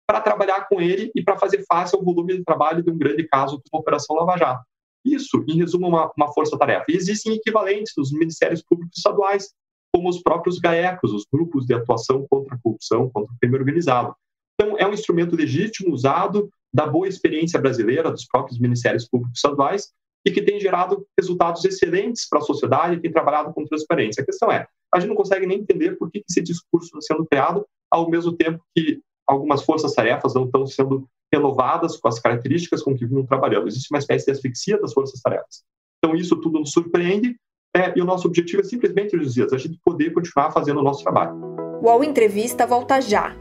para 0.09 0.21
trabalhar 0.21 0.67
com 0.67 0.81
ele 0.81 1.11
e 1.13 1.23
para 1.23 1.37
fazer 1.37 1.63
face 1.67 1.95
ao 1.95 2.03
volume 2.03 2.35
de 2.35 2.43
trabalho 2.43 2.81
de 2.81 2.89
um 2.89 2.97
grande 2.97 3.27
caso 3.27 3.61
como 3.69 3.79
a 3.79 3.81
Operação 3.81 4.15
Lava 4.15 4.35
Jato. 4.39 4.63
Isso, 5.05 5.45
em 5.47 5.55
resumo, 5.55 5.85
é 5.85 5.89
uma, 5.89 6.11
uma 6.17 6.33
força-tarefa. 6.33 6.85
E 6.89 6.95
existem 6.95 7.35
equivalentes 7.35 7.93
nos 7.95 8.11
ministérios 8.11 8.63
públicos 8.63 8.97
estaduais, 8.97 9.53
como 9.93 10.09
os 10.09 10.19
próprios 10.19 10.57
GAECOS, 10.57 11.13
os 11.13 11.27
grupos 11.31 11.67
de 11.67 11.75
atuação 11.75 12.25
contra 12.27 12.55
a 12.55 12.59
corrupção, 12.59 13.07
contra 13.11 13.31
o 13.31 13.37
crime 13.39 13.55
organizado. 13.55 14.15
Então, 14.59 14.75
é 14.79 14.87
um 14.87 14.93
instrumento 14.93 15.35
legítimo, 15.35 15.93
usado, 15.93 16.49
da 16.73 16.87
boa 16.87 17.07
experiência 17.07 17.61
brasileira, 17.61 18.09
dos 18.09 18.25
próprios 18.25 18.59
ministérios 18.59 19.07
públicos 19.07 19.37
estaduais, 19.37 19.91
e 20.25 20.31
que 20.31 20.41
tem 20.41 20.59
gerado 20.59 21.05
resultados 21.19 21.63
excelentes 21.63 22.27
para 22.27 22.39
a 22.39 22.43
sociedade 22.43 22.95
e 22.95 22.99
tem 22.99 23.11
trabalhado 23.11 23.53
com 23.53 23.63
transparência. 23.63 24.23
A 24.23 24.25
questão 24.25 24.51
é, 24.51 24.65
a 24.91 24.99
gente 24.99 25.09
não 25.09 25.15
consegue 25.15 25.45
nem 25.45 25.59
entender 25.59 25.99
por 25.99 26.09
que 26.09 26.23
esse 26.27 26.41
discurso 26.41 26.87
está 26.97 27.13
sendo 27.13 27.27
criado, 27.27 27.63
ao 27.91 28.09
mesmo 28.09 28.35
tempo 28.35 28.63
que 28.75 28.99
algumas 29.29 29.63
forças-tarefas 29.63 30.33
não 30.33 30.45
estão 30.45 30.65
sendo 30.65 31.07
renovadas 31.31 31.97
com 31.97 32.07
as 32.07 32.19
características 32.19 32.81
com 32.81 32.95
que 32.95 33.05
vinham 33.05 33.25
trabalhando. 33.25 33.67
Existe 33.67 33.93
uma 33.93 33.99
espécie 33.99 34.25
de 34.25 34.31
asfixia 34.31 34.81
das 34.81 34.91
forças-tarefas. 34.91 35.63
Então, 35.99 36.15
isso 36.15 36.35
tudo 36.37 36.59
nos 36.59 36.71
surpreende 36.71 37.35
é, 37.75 37.93
e 37.95 38.01
o 38.01 38.05
nosso 38.05 38.27
objetivo 38.27 38.61
é 38.61 38.65
simplesmente, 38.65 39.17
dias, 39.19 39.53
a 39.53 39.57
gente 39.57 39.79
poder 39.85 40.11
continuar 40.11 40.51
fazendo 40.51 40.79
o 40.79 40.83
nosso 40.83 41.03
trabalho. 41.03 41.35
O 41.79 41.85
UOL 41.85 42.03
Entrevista 42.03 42.65
volta 42.65 42.99
já. 42.99 43.35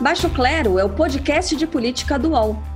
Baixo 0.00 0.30
Clero 0.30 0.78
é 0.78 0.84
o 0.84 0.94
podcast 0.94 1.56
de 1.56 1.66
política 1.66 2.16
do 2.16 2.30
UOL. 2.30 2.75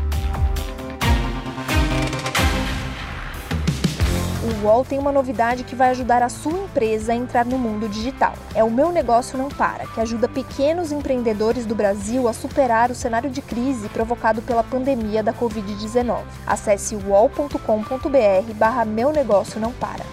O 4.51 4.65
UOL 4.65 4.83
tem 4.83 4.99
uma 4.99 5.11
novidade 5.11 5.63
que 5.63 5.75
vai 5.75 5.89
ajudar 5.91 6.21
a 6.21 6.29
sua 6.29 6.57
empresa 6.57 7.13
a 7.13 7.15
entrar 7.15 7.45
no 7.45 7.57
mundo 7.57 7.87
digital. 7.87 8.33
É 8.53 8.63
o 8.63 8.69
Meu 8.69 8.91
Negócio 8.91 9.37
Não 9.37 9.49
Para, 9.49 9.87
que 9.87 9.99
ajuda 9.99 10.27
pequenos 10.27 10.91
empreendedores 10.91 11.65
do 11.65 11.73
Brasil 11.73 12.27
a 12.27 12.33
superar 12.33 12.91
o 12.91 12.95
cenário 12.95 13.29
de 13.29 13.41
crise 13.41 13.87
provocado 13.89 14.41
pela 14.41 14.63
pandemia 14.63 15.23
da 15.23 15.33
Covid-19. 15.33 16.23
Acesse 16.45 16.95
uol.com.br 16.95 18.53
barra 18.55 18.85
Meu 18.85 19.11
Negócio 19.11 19.59
Não 19.59 19.71
Para. 19.71 20.03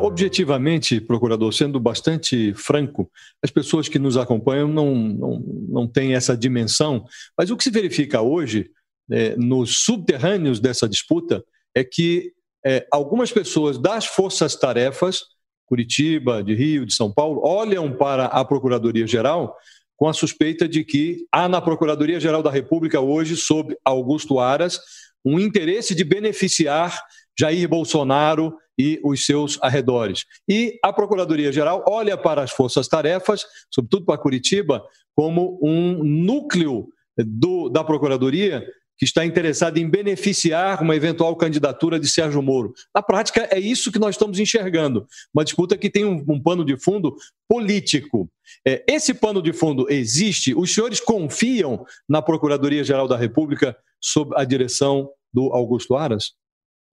Objetivamente, 0.00 1.00
procurador, 1.00 1.52
sendo 1.52 1.78
bastante 1.78 2.52
franco, 2.54 3.08
as 3.40 3.52
pessoas 3.52 3.88
que 3.88 4.00
nos 4.00 4.16
acompanham 4.16 4.66
não, 4.66 4.92
não, 4.92 5.44
não 5.68 5.86
têm 5.86 6.14
essa 6.14 6.36
dimensão, 6.36 7.04
mas 7.38 7.50
o 7.50 7.56
que 7.56 7.62
se 7.62 7.70
verifica 7.70 8.20
hoje 8.20 8.68
é, 9.10 9.36
nos 9.36 9.84
subterrâneos 9.84 10.60
dessa 10.60 10.88
disputa 10.88 11.44
é 11.74 11.84
que 11.84 12.32
é, 12.64 12.86
algumas 12.90 13.30
pessoas 13.30 13.78
das 13.78 14.06
forças-tarefas, 14.06 15.22
Curitiba, 15.66 16.42
de 16.42 16.54
Rio, 16.54 16.86
de 16.86 16.94
São 16.94 17.12
Paulo, 17.12 17.40
olham 17.44 17.92
para 17.92 18.26
a 18.26 18.44
Procuradoria-Geral 18.44 19.54
com 19.96 20.08
a 20.08 20.12
suspeita 20.12 20.68
de 20.68 20.84
que 20.84 21.26
há 21.32 21.48
na 21.48 21.60
Procuradoria-Geral 21.60 22.42
da 22.42 22.50
República 22.50 23.00
hoje, 23.00 23.36
sob 23.36 23.76
Augusto 23.84 24.38
Aras, 24.38 24.80
um 25.24 25.40
interesse 25.40 25.94
de 25.94 26.04
beneficiar 26.04 27.00
Jair 27.38 27.68
Bolsonaro 27.68 28.56
e 28.78 29.00
os 29.02 29.24
seus 29.24 29.58
arredores. 29.62 30.24
E 30.48 30.78
a 30.82 30.92
Procuradoria-Geral 30.92 31.84
olha 31.88 32.16
para 32.16 32.42
as 32.42 32.50
forças-tarefas, 32.50 33.44
sobretudo 33.70 34.04
para 34.04 34.18
Curitiba, 34.18 34.82
como 35.14 35.58
um 35.62 36.04
núcleo 36.04 36.88
do, 37.16 37.68
da 37.68 37.82
Procuradoria 37.82 38.66
que 38.98 39.04
está 39.04 39.24
interessado 39.24 39.78
em 39.78 39.88
beneficiar 39.88 40.82
uma 40.82 40.96
eventual 40.96 41.34
candidatura 41.36 42.00
de 42.00 42.08
Sérgio 42.08 42.42
Moro. 42.42 42.72
Na 42.94 43.02
prática, 43.02 43.46
é 43.50 43.58
isso 43.58 43.92
que 43.92 43.98
nós 43.98 44.14
estamos 44.14 44.38
enxergando. 44.38 45.06
Uma 45.34 45.44
disputa 45.44 45.76
que 45.76 45.90
tem 45.90 46.04
um, 46.04 46.24
um 46.28 46.42
pano 46.42 46.64
de 46.64 46.76
fundo 46.76 47.14
político. 47.48 48.30
É, 48.66 48.84
esse 48.88 49.12
pano 49.12 49.42
de 49.42 49.52
fundo 49.52 49.86
existe? 49.90 50.54
Os 50.54 50.72
senhores 50.72 51.00
confiam 51.00 51.84
na 52.08 52.22
Procuradoria-Geral 52.22 53.06
da 53.06 53.16
República 53.16 53.76
sob 54.00 54.34
a 54.36 54.44
direção 54.44 55.10
do 55.32 55.52
Augusto 55.52 55.94
Aras? 55.94 56.32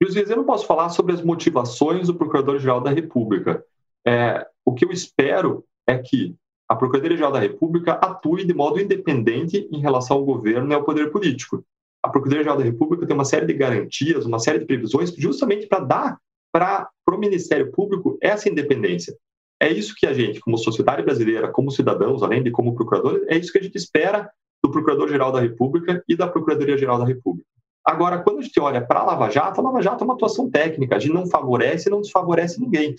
Luiz, 0.01 0.15
eu 0.15 0.35
não 0.35 0.43
posso 0.43 0.65
falar 0.65 0.89
sobre 0.89 1.13
as 1.13 1.21
motivações 1.21 2.07
do 2.07 2.15
Procurador-Geral 2.15 2.81
da 2.81 2.91
República. 2.91 3.63
É, 4.05 4.45
o 4.65 4.73
que 4.73 4.83
eu 4.83 4.91
espero 4.91 5.63
é 5.87 5.97
que 5.97 6.35
a 6.67 6.75
Procuradoria-Geral 6.75 7.31
da 7.31 7.39
República 7.39 7.93
atue 7.93 8.45
de 8.45 8.53
modo 8.53 8.79
independente 8.79 9.67
em 9.71 9.79
relação 9.79 10.17
ao 10.17 10.25
governo 10.25 10.71
e 10.71 10.73
ao 10.73 10.83
poder 10.83 11.11
político. 11.11 11.63
A 12.03 12.09
Procuradoria-Geral 12.09 12.57
da 12.57 12.63
República 12.63 13.07
tem 13.07 13.15
uma 13.15 13.25
série 13.25 13.45
de 13.45 13.53
garantias, 13.53 14.25
uma 14.25 14.39
série 14.39 14.59
de 14.59 14.65
previsões, 14.65 15.13
justamente 15.15 15.67
para 15.67 15.79
dar 15.79 16.17
para 16.51 16.91
o 17.07 17.17
Ministério 17.17 17.71
Público 17.71 18.17
essa 18.21 18.49
independência. 18.49 19.15
É 19.59 19.71
isso 19.71 19.95
que 19.95 20.05
a 20.05 20.13
gente, 20.13 20.39
como 20.39 20.57
sociedade 20.57 21.01
brasileira, 21.01 21.51
como 21.51 21.71
cidadãos, 21.71 22.21
além 22.21 22.43
de 22.43 22.51
como 22.51 22.75
procuradores, 22.75 23.25
é 23.27 23.37
isso 23.37 23.51
que 23.51 23.57
a 23.57 23.63
gente 23.63 23.75
espera 23.75 24.29
do 24.63 24.69
Procurador-Geral 24.69 25.31
da 25.31 25.39
República 25.39 26.03
e 26.07 26.15
da 26.15 26.27
Procuradoria-Geral 26.27 26.99
da 26.99 27.05
República. 27.05 27.47
Agora, 27.85 28.19
quando 28.19 28.39
a 28.39 28.41
gente 28.41 28.59
olha 28.59 28.85
para 28.85 28.99
a 28.99 29.05
Lava 29.05 29.29
Jato, 29.29 29.59
a 29.59 29.63
Lava 29.63 29.81
Jato 29.81 30.03
é 30.03 30.05
uma 30.05 30.13
atuação 30.13 30.49
técnica, 30.49 30.95
a 30.95 30.99
gente 30.99 31.13
não 31.13 31.27
favorece 31.27 31.89
e 31.89 31.91
não 31.91 32.01
desfavorece 32.01 32.59
ninguém. 32.59 32.95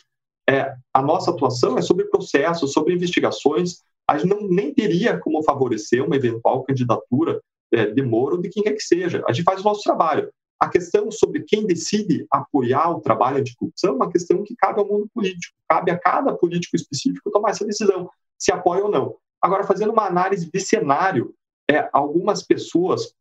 É, 0.48 0.74
a 0.92 1.02
nossa 1.02 1.30
atuação 1.30 1.78
é 1.78 1.82
sobre 1.82 2.06
processos, 2.06 2.72
sobre 2.72 2.94
investigações, 2.94 3.78
a 4.08 4.18
gente 4.18 4.28
não, 4.28 4.46
nem 4.46 4.74
teria 4.74 5.18
como 5.18 5.42
favorecer 5.42 6.04
uma 6.04 6.16
eventual 6.16 6.62
candidatura 6.64 7.40
é, 7.74 7.86
de 7.86 8.02
Moro 8.02 8.40
de 8.40 8.48
quem 8.48 8.62
quer 8.62 8.72
que 8.72 8.82
seja. 8.82 9.22
A 9.28 9.32
gente 9.32 9.44
faz 9.44 9.60
o 9.60 9.64
nosso 9.64 9.82
trabalho. 9.82 10.30
A 10.60 10.68
questão 10.68 11.10
sobre 11.10 11.42
quem 11.42 11.66
decide 11.66 12.26
apoiar 12.30 12.90
o 12.90 13.00
trabalho 13.00 13.38
anticorrupção 13.38 13.92
é 13.92 13.96
uma 13.96 14.10
questão 14.10 14.42
que 14.42 14.54
cabe 14.56 14.80
ao 14.80 14.86
mundo 14.86 15.08
político, 15.12 15.54
cabe 15.68 15.90
a 15.90 15.98
cada 15.98 16.32
político 16.34 16.76
específico 16.76 17.30
tomar 17.30 17.50
essa 17.50 17.66
decisão, 17.66 18.08
se 18.38 18.52
apoia 18.52 18.84
ou 18.84 18.90
não. 18.90 19.16
Agora, 19.42 19.64
fazendo 19.64 19.92
uma 19.92 20.06
análise 20.06 20.50
de 20.50 20.60
cenário, 20.60 21.34
é, 21.70 21.88
algumas 21.92 22.42
pessoas 22.42 23.12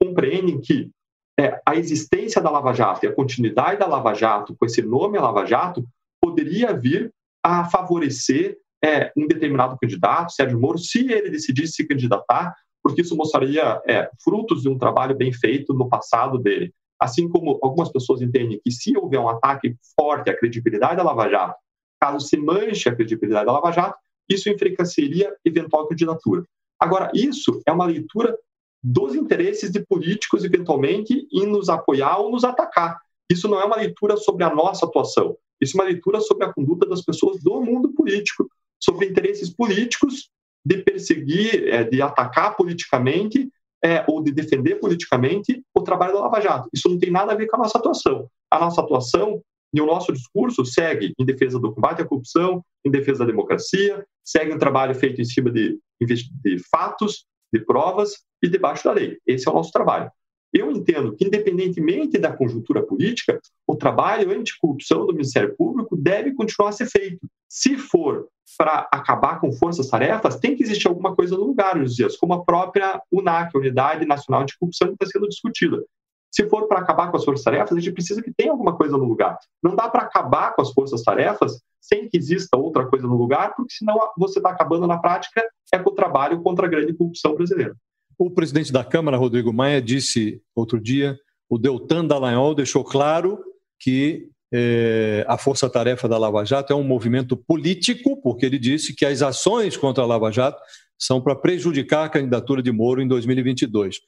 compreendem 0.00 0.60
que 0.60 0.90
é, 1.38 1.60
a 1.66 1.76
existência 1.76 2.40
da 2.40 2.50
Lava 2.50 2.72
Jato 2.72 3.04
e 3.04 3.08
a 3.08 3.14
continuidade 3.14 3.78
da 3.78 3.86
Lava 3.86 4.14
Jato, 4.14 4.56
com 4.58 4.64
esse 4.64 4.82
nome 4.82 5.18
Lava 5.18 5.44
Jato, 5.44 5.84
poderia 6.20 6.72
vir 6.72 7.12
a 7.44 7.68
favorecer 7.68 8.58
é, 8.82 9.12
um 9.16 9.26
determinado 9.26 9.76
candidato, 9.80 10.32
Sérgio 10.32 10.58
Moro, 10.58 10.78
se 10.78 11.10
ele 11.10 11.30
decidisse 11.30 11.74
se 11.74 11.86
candidatar, 11.86 12.54
porque 12.82 13.02
isso 13.02 13.16
mostraria 13.16 13.80
é, 13.86 14.10
frutos 14.22 14.62
de 14.62 14.68
um 14.68 14.78
trabalho 14.78 15.16
bem 15.16 15.32
feito 15.32 15.74
no 15.74 15.88
passado 15.88 16.38
dele. 16.38 16.72
Assim 17.00 17.28
como 17.28 17.58
algumas 17.62 17.90
pessoas 17.90 18.20
entendem 18.20 18.60
que 18.62 18.70
se 18.70 18.96
houver 18.96 19.20
um 19.20 19.28
ataque 19.28 19.76
forte 19.98 20.30
à 20.30 20.36
credibilidade 20.36 20.96
da 20.96 21.02
Lava 21.02 21.28
Jato, 21.28 21.56
caso 22.00 22.26
se 22.26 22.36
manche 22.36 22.88
a 22.88 22.94
credibilidade 22.94 23.46
da 23.46 23.52
Lava 23.52 23.70
Jato, 23.72 23.98
isso 24.28 24.48
enfraqueceria 24.48 25.34
eventual 25.44 25.86
candidatura. 25.86 26.44
Agora, 26.78 27.10
isso 27.14 27.60
é 27.66 27.72
uma 27.72 27.86
leitura 27.86 28.36
dos 28.82 29.14
interesses 29.14 29.70
de 29.70 29.84
políticos, 29.84 30.44
eventualmente, 30.44 31.26
em 31.32 31.46
nos 31.46 31.68
apoiar 31.68 32.18
ou 32.18 32.30
nos 32.30 32.44
atacar. 32.44 32.98
Isso 33.30 33.48
não 33.48 33.60
é 33.60 33.64
uma 33.64 33.76
leitura 33.76 34.16
sobre 34.16 34.44
a 34.44 34.54
nossa 34.54 34.86
atuação. 34.86 35.36
Isso 35.60 35.76
é 35.76 35.80
uma 35.80 35.88
leitura 35.88 36.20
sobre 36.20 36.44
a 36.44 36.52
conduta 36.52 36.86
das 36.86 37.02
pessoas 37.02 37.42
do 37.42 37.60
mundo 37.60 37.92
político, 37.92 38.48
sobre 38.80 39.06
interesses 39.06 39.50
políticos 39.50 40.30
de 40.68 40.82
perseguir, 40.82 41.66
é, 41.68 41.82
de 41.82 42.02
atacar 42.02 42.54
politicamente 42.54 43.50
é, 43.82 44.04
ou 44.06 44.22
de 44.22 44.30
defender 44.30 44.74
politicamente 44.74 45.62
o 45.74 45.80
trabalho 45.80 46.12
da 46.12 46.20
Lava 46.20 46.40
Jato. 46.42 46.68
Isso 46.74 46.90
não 46.90 46.98
tem 46.98 47.10
nada 47.10 47.32
a 47.32 47.34
ver 47.34 47.46
com 47.46 47.56
a 47.56 47.60
nossa 47.60 47.78
atuação. 47.78 48.28
A 48.50 48.58
nossa 48.58 48.82
atuação 48.82 49.40
e 49.72 49.80
o 49.80 49.86
nosso 49.86 50.12
discurso 50.12 50.66
segue 50.66 51.14
em 51.18 51.24
defesa 51.24 51.58
do 51.58 51.72
combate 51.72 52.02
à 52.02 52.04
corrupção, 52.04 52.62
em 52.84 52.90
defesa 52.90 53.20
da 53.20 53.26
democracia, 53.26 54.04
segue 54.22 54.52
um 54.52 54.58
trabalho 54.58 54.94
feito 54.94 55.22
em 55.22 55.24
cima 55.24 55.50
de, 55.50 55.78
de 56.02 56.58
fatos, 56.70 57.24
de 57.50 57.60
provas 57.60 58.16
e 58.42 58.48
debaixo 58.48 58.84
da 58.84 58.92
lei. 58.92 59.16
Esse 59.26 59.48
é 59.48 59.50
o 59.50 59.54
nosso 59.54 59.72
trabalho. 59.72 60.10
Eu 60.52 60.70
entendo 60.70 61.14
que, 61.14 61.24
independentemente 61.24 62.18
da 62.18 62.32
conjuntura 62.32 62.82
política, 62.82 63.40
o 63.66 63.74
trabalho 63.74 64.30
anticorrupção 64.30 65.06
do 65.06 65.12
Ministério 65.12 65.54
Público 65.56 65.96
deve 65.96 66.34
continuar 66.34 66.70
a 66.70 66.72
ser 66.72 66.86
feito. 66.86 67.26
Se 67.48 67.76
for 67.76 68.28
para 68.56 68.88
acabar 68.92 69.40
com 69.40 69.52
forças-tarefas, 69.52 70.36
tem 70.36 70.56
que 70.56 70.62
existir 70.62 70.88
alguma 70.88 71.14
coisa 71.14 71.36
no 71.36 71.44
lugar, 71.44 71.76
nos 71.76 71.94
dias, 71.94 72.16
como 72.16 72.34
a 72.34 72.44
própria 72.44 73.00
UNAC, 73.10 73.56
Unidade 73.56 74.06
Nacional 74.06 74.44
de 74.44 74.56
Corrupção, 74.58 74.88
que 74.88 74.94
está 74.94 75.06
sendo 75.06 75.28
discutida. 75.28 75.82
Se 76.30 76.48
for 76.48 76.66
para 76.68 76.80
acabar 76.80 77.10
com 77.10 77.16
as 77.16 77.24
forças-tarefas, 77.24 77.76
a 77.76 77.80
gente 77.80 77.92
precisa 77.92 78.22
que 78.22 78.32
tenha 78.32 78.50
alguma 78.50 78.76
coisa 78.76 78.96
no 78.96 79.04
lugar. 79.04 79.38
Não 79.62 79.74
dá 79.74 79.88
para 79.88 80.02
acabar 80.02 80.54
com 80.54 80.62
as 80.62 80.72
forças-tarefas 80.72 81.60
sem 81.80 82.08
que 82.08 82.18
exista 82.18 82.56
outra 82.56 82.86
coisa 82.86 83.06
no 83.06 83.16
lugar, 83.16 83.54
porque 83.54 83.72
senão 83.72 83.98
você 84.16 84.38
está 84.38 84.50
acabando 84.50 84.86
na 84.86 84.98
prática 84.98 85.42
é 85.72 85.78
com 85.78 85.90
o 85.90 85.94
trabalho 85.94 86.42
contra 86.42 86.66
a 86.66 86.68
grande 86.68 86.92
corrupção 86.94 87.34
brasileira. 87.34 87.74
O 88.18 88.30
presidente 88.30 88.72
da 88.72 88.84
Câmara, 88.84 89.16
Rodrigo 89.16 89.52
Maia, 89.52 89.80
disse 89.80 90.42
outro 90.54 90.80
dia, 90.80 91.18
o 91.48 91.56
Deltan 91.56 92.04
Dallagnol 92.04 92.54
deixou 92.54 92.84
claro 92.84 93.42
que 93.78 94.28
é, 94.52 95.24
a 95.28 95.36
força-tarefa 95.36 96.08
da 96.08 96.18
Lava 96.18 96.44
Jato 96.44 96.72
é 96.72 96.76
um 96.76 96.82
movimento 96.82 97.36
político, 97.36 98.20
porque 98.20 98.46
ele 98.46 98.58
disse 98.58 98.94
que 98.94 99.04
as 99.04 99.22
ações 99.22 99.76
contra 99.76 100.02
a 100.02 100.06
Lava 100.06 100.30
Jato 100.30 100.60
são 100.98 101.20
para 101.20 101.36
prejudicar 101.36 102.06
a 102.06 102.08
candidatura 102.08 102.62
de 102.62 102.72
Moro 102.72 103.00
em 103.00 103.08
2022. 103.08 104.00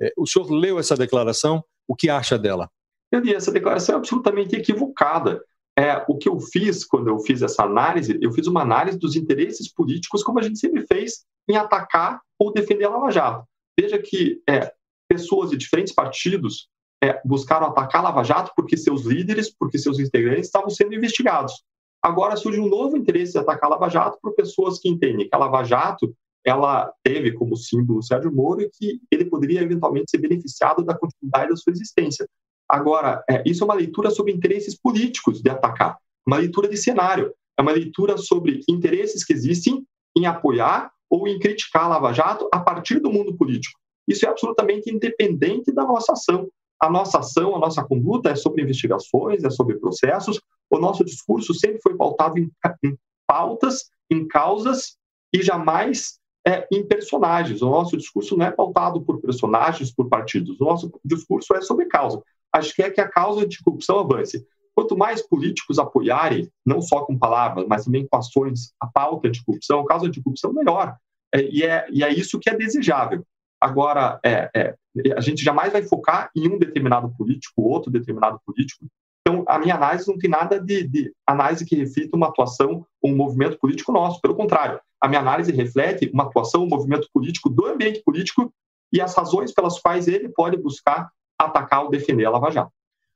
É, 0.00 0.12
o 0.16 0.26
senhor 0.26 0.50
leu 0.50 0.78
essa 0.78 0.96
declaração, 0.96 1.62
o 1.86 1.94
que 1.94 2.08
acha 2.08 2.38
dela? 2.38 2.70
Eu 3.10 3.20
li 3.20 3.34
essa 3.34 3.50
declaração 3.50 3.96
é 3.96 3.98
absolutamente 3.98 4.54
equivocada. 4.54 5.42
É, 5.76 6.04
o 6.08 6.16
que 6.16 6.28
eu 6.28 6.38
fiz 6.40 6.84
quando 6.84 7.08
eu 7.08 7.18
fiz 7.20 7.42
essa 7.42 7.64
análise, 7.64 8.18
eu 8.20 8.32
fiz 8.32 8.46
uma 8.46 8.62
análise 8.62 8.98
dos 8.98 9.16
interesses 9.16 9.72
políticos, 9.72 10.22
como 10.22 10.38
a 10.38 10.42
gente 10.42 10.58
sempre 10.58 10.84
fez, 10.86 11.24
em 11.48 11.56
atacar 11.56 12.20
ou 12.38 12.52
defender 12.52 12.84
a 12.84 12.90
Lava 12.90 13.10
Jato. 13.10 13.44
Veja 13.78 13.98
que 13.98 14.42
é, 14.48 14.72
pessoas 15.08 15.50
de 15.50 15.56
diferentes 15.56 15.94
partidos 15.94 16.68
é, 17.02 17.20
buscaram 17.24 17.66
atacar 17.66 18.02
Lava 18.02 18.22
Jato 18.24 18.52
porque 18.56 18.76
seus 18.76 19.02
líderes, 19.02 19.54
porque 19.54 19.78
seus 19.78 19.98
integrantes 19.98 20.46
estavam 20.46 20.70
sendo 20.70 20.94
investigados. 20.94 21.62
Agora 22.02 22.36
surge 22.36 22.60
um 22.60 22.68
novo 22.68 22.96
interesse 22.96 23.32
de 23.32 23.38
atacar 23.38 23.70
Lava 23.70 23.88
Jato 23.88 24.18
por 24.22 24.34
pessoas 24.34 24.78
que 24.78 24.88
entendem 24.88 25.28
que 25.28 25.34
a 25.34 25.38
Lava 25.38 25.64
Jato 25.64 26.14
ela 26.44 26.92
teve 27.02 27.32
como 27.32 27.56
símbolo 27.56 28.02
Sérgio 28.02 28.32
Moro 28.32 28.62
e 28.62 28.70
que 28.70 29.00
ele 29.10 29.24
poderia 29.24 29.60
eventualmente 29.62 30.10
ser 30.10 30.18
beneficiado 30.18 30.84
da 30.84 30.96
continuidade 30.96 31.50
da 31.50 31.56
sua 31.56 31.72
existência. 31.72 32.26
Agora, 32.68 33.22
é, 33.28 33.42
isso 33.46 33.62
é 33.62 33.66
uma 33.66 33.74
leitura 33.74 34.10
sobre 34.10 34.32
interesses 34.32 34.78
políticos 34.78 35.42
de 35.42 35.50
atacar, 35.50 35.98
uma 36.26 36.36
leitura 36.36 36.68
de 36.68 36.76
cenário, 36.76 37.32
é 37.58 37.62
uma 37.62 37.72
leitura 37.72 38.16
sobre 38.16 38.60
interesses 38.68 39.24
que 39.24 39.32
existem 39.32 39.84
em 40.16 40.26
apoiar 40.26 40.90
ou 41.10 41.26
em 41.26 41.38
criticar 41.38 41.84
a 41.84 41.88
Lava 41.88 42.12
Jato 42.12 42.48
a 42.52 42.60
partir 42.60 43.00
do 43.00 43.10
mundo 43.10 43.36
político. 43.36 43.78
Isso 44.06 44.24
é 44.24 44.28
absolutamente 44.28 44.90
independente 44.90 45.72
da 45.72 45.84
nossa 45.84 46.12
ação. 46.12 46.48
A 46.80 46.88
nossa 46.88 47.18
ação, 47.18 47.56
a 47.56 47.58
nossa 47.58 47.84
conduta 47.84 48.30
é 48.30 48.36
sobre 48.36 48.62
investigações, 48.62 49.44
é 49.44 49.50
sobre 49.50 49.78
processos. 49.78 50.40
O 50.70 50.78
nosso 50.78 51.04
discurso 51.04 51.52
sempre 51.54 51.80
foi 51.82 51.96
pautado 51.96 52.38
em, 52.38 52.50
em 52.84 52.96
pautas, 53.26 53.90
em 54.10 54.26
causas 54.26 54.96
e 55.32 55.42
jamais 55.42 56.18
é, 56.46 56.66
em 56.72 56.86
personagens. 56.86 57.62
O 57.62 57.70
nosso 57.70 57.96
discurso 57.96 58.36
não 58.36 58.46
é 58.46 58.50
pautado 58.50 59.02
por 59.02 59.20
personagens, 59.20 59.92
por 59.92 60.08
partidos. 60.08 60.60
O 60.60 60.64
nosso 60.64 60.90
discurso 61.04 61.54
é 61.54 61.60
sobre 61.60 61.86
causa. 61.86 62.22
Acho 62.52 62.74
que 62.74 62.82
é 62.82 62.90
que 62.90 63.00
a 63.00 63.08
causa 63.08 63.46
de 63.46 63.62
corrupção 63.62 63.98
avance. 63.98 64.46
Quanto 64.74 64.96
mais 64.96 65.20
políticos 65.20 65.78
apoiarem, 65.78 66.48
não 66.64 66.80
só 66.80 67.04
com 67.04 67.18
palavras, 67.18 67.66
mas 67.68 67.84
também 67.84 68.06
com 68.06 68.16
ações, 68.16 68.72
a 68.80 68.86
pauta 68.86 69.28
de 69.28 69.44
corrupção, 69.44 69.80
a 69.80 69.86
causa 69.86 70.08
de 70.08 70.22
corrupção, 70.22 70.52
melhor. 70.52 70.96
É, 71.34 71.42
e, 71.42 71.62
é, 71.64 71.86
e 71.90 72.02
é 72.02 72.12
isso 72.12 72.38
que 72.38 72.48
é 72.48 72.56
desejável. 72.56 73.24
Agora, 73.60 74.20
é, 74.24 74.50
é, 74.54 74.74
a 75.16 75.20
gente 75.20 75.44
jamais 75.44 75.72
vai 75.72 75.82
focar 75.82 76.30
em 76.34 76.48
um 76.48 76.58
determinado 76.58 77.10
político, 77.16 77.62
outro 77.62 77.90
determinado 77.90 78.40
político. 78.46 78.86
Então, 79.20 79.44
a 79.46 79.58
minha 79.58 79.74
análise 79.74 80.08
não 80.08 80.16
tem 80.16 80.30
nada 80.30 80.58
de, 80.60 80.86
de 80.86 81.12
análise 81.26 81.64
que 81.64 81.76
reflita 81.76 82.16
uma 82.16 82.28
atuação 82.28 82.86
ou 83.02 83.10
um 83.10 83.16
movimento 83.16 83.58
político 83.58 83.92
nosso. 83.92 84.20
Pelo 84.20 84.34
contrário, 84.34 84.80
a 85.00 85.08
minha 85.08 85.20
análise 85.20 85.52
reflete 85.52 86.10
uma 86.12 86.24
atuação, 86.24 86.64
um 86.64 86.68
movimento 86.68 87.08
político 87.12 87.50
do 87.50 87.66
ambiente 87.66 88.02
político 88.04 88.52
e 88.92 89.00
as 89.00 89.14
razões 89.14 89.52
pelas 89.52 89.78
quais 89.78 90.08
ele 90.08 90.28
pode 90.30 90.56
buscar 90.56 91.10
atacar 91.38 91.84
ou 91.84 91.90
defender 91.90 92.24
a 92.24 92.30
Lava 92.30 92.50
Jato. 92.50 92.72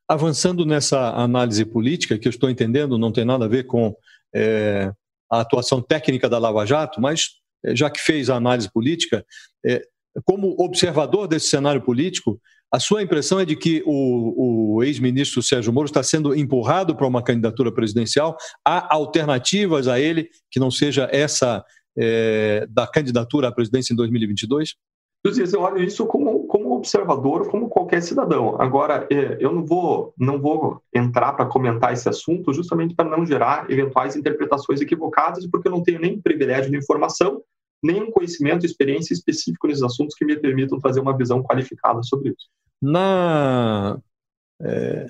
Avançando 0.07 0.67
nessa 0.67 1.11
análise 1.11 1.65
política, 1.65 2.19
que 2.19 2.29
eu 2.29 2.31
estou 2.31 2.51
entendendo, 2.51 2.99
não 2.99 3.11
tem 3.11 3.25
nada 3.25 3.47
a 3.47 3.49
ver 3.49 3.65
com 3.65 3.95
é, 4.35 4.93
a 5.31 5.41
atuação 5.41 5.81
técnica 5.81 6.29
da 6.29 6.39
Lava 6.39 6.67
Jato, 6.67 7.01
mas 7.01 7.41
é, 7.65 7.75
já 7.75 7.89
que 7.89 8.01
fez 8.01 8.29
a 8.29 8.37
análise 8.37 8.71
política, 8.71 9.25
é, 9.65 9.83
como 10.25 10.55
observador 10.59 11.27
desse 11.27 11.49
cenário 11.49 11.83
político, 11.83 12.41
a 12.73 12.81
sua 12.81 13.03
impressão 13.03 13.39
é 13.39 13.45
de 13.45 13.55
que 13.55 13.83
o, 13.85 14.77
o 14.77 14.83
ex-ministro 14.83 15.43
Sérgio 15.43 15.73
Moro 15.73 15.87
está 15.87 16.03
sendo 16.03 16.35
empurrado 16.35 16.97
para 16.97 17.07
uma 17.07 17.23
candidatura 17.23 17.71
presidencial? 17.71 18.37
Há 18.65 18.95
alternativas 18.95 19.89
a 19.89 20.01
ele 20.01 20.29
que 20.51 20.59
não 20.59 20.71
seja 20.71 21.09
essa 21.13 21.63
é, 21.99 22.67
da 22.71 22.87
candidatura 22.87 23.49
à 23.49 23.53
presidência 23.53 23.93
em 23.93 23.97
2022? 23.97 24.75
Eu 25.25 25.61
olho 25.61 25.85
isso 25.85 26.05
como, 26.07 26.47
como 26.49 26.75
observador, 26.75 27.49
como 27.49 27.69
qualquer 27.69 28.03
cidadão. 28.03 28.61
Agora, 28.61 29.07
é, 29.09 29.37
eu 29.39 29.53
não 29.53 29.65
vou, 29.65 30.13
não 30.19 30.41
vou 30.41 30.83
entrar 30.93 31.35
para 31.35 31.47
comentar 31.47 31.93
esse 31.93 32.09
assunto 32.09 32.53
justamente 32.53 32.95
para 32.95 33.09
não 33.09 33.25
gerar 33.25 33.71
eventuais 33.71 34.17
interpretações 34.17 34.81
equivocadas, 34.81 35.47
porque 35.47 35.69
eu 35.69 35.73
não 35.73 35.83
tenho 35.83 36.01
nem 36.01 36.21
privilégio 36.21 36.73
de 36.73 36.77
informação, 36.77 37.41
nem 37.83 38.03
um 38.03 38.11
conhecimento, 38.11 38.65
experiência 38.65 39.13
específico 39.13 39.67
nesses 39.67 39.83
assuntos 39.83 40.15
que 40.15 40.25
me 40.25 40.37
permitam 40.37 40.79
trazer 40.79 41.01
uma 41.01 41.17
visão 41.17 41.43
qualificada 41.43 42.03
sobre 42.03 42.31
isso. 42.31 42.49
Na, 42.81 43.99
é, 44.61 45.07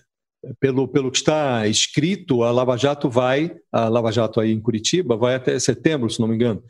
pelo, 0.58 0.88
pelo 0.88 1.10
que 1.10 1.18
está 1.18 1.66
escrito, 1.66 2.42
a 2.42 2.50
Lava 2.50 2.76
Jato 2.76 3.08
vai, 3.08 3.54
a 3.70 3.88
Lava 3.88 4.10
Jato 4.10 4.40
aí 4.40 4.52
em 4.52 4.60
Curitiba, 4.60 5.16
vai 5.16 5.34
até 5.34 5.58
setembro, 5.58 6.10
se 6.10 6.20
não 6.20 6.28
me 6.28 6.34
engano. 6.34 6.62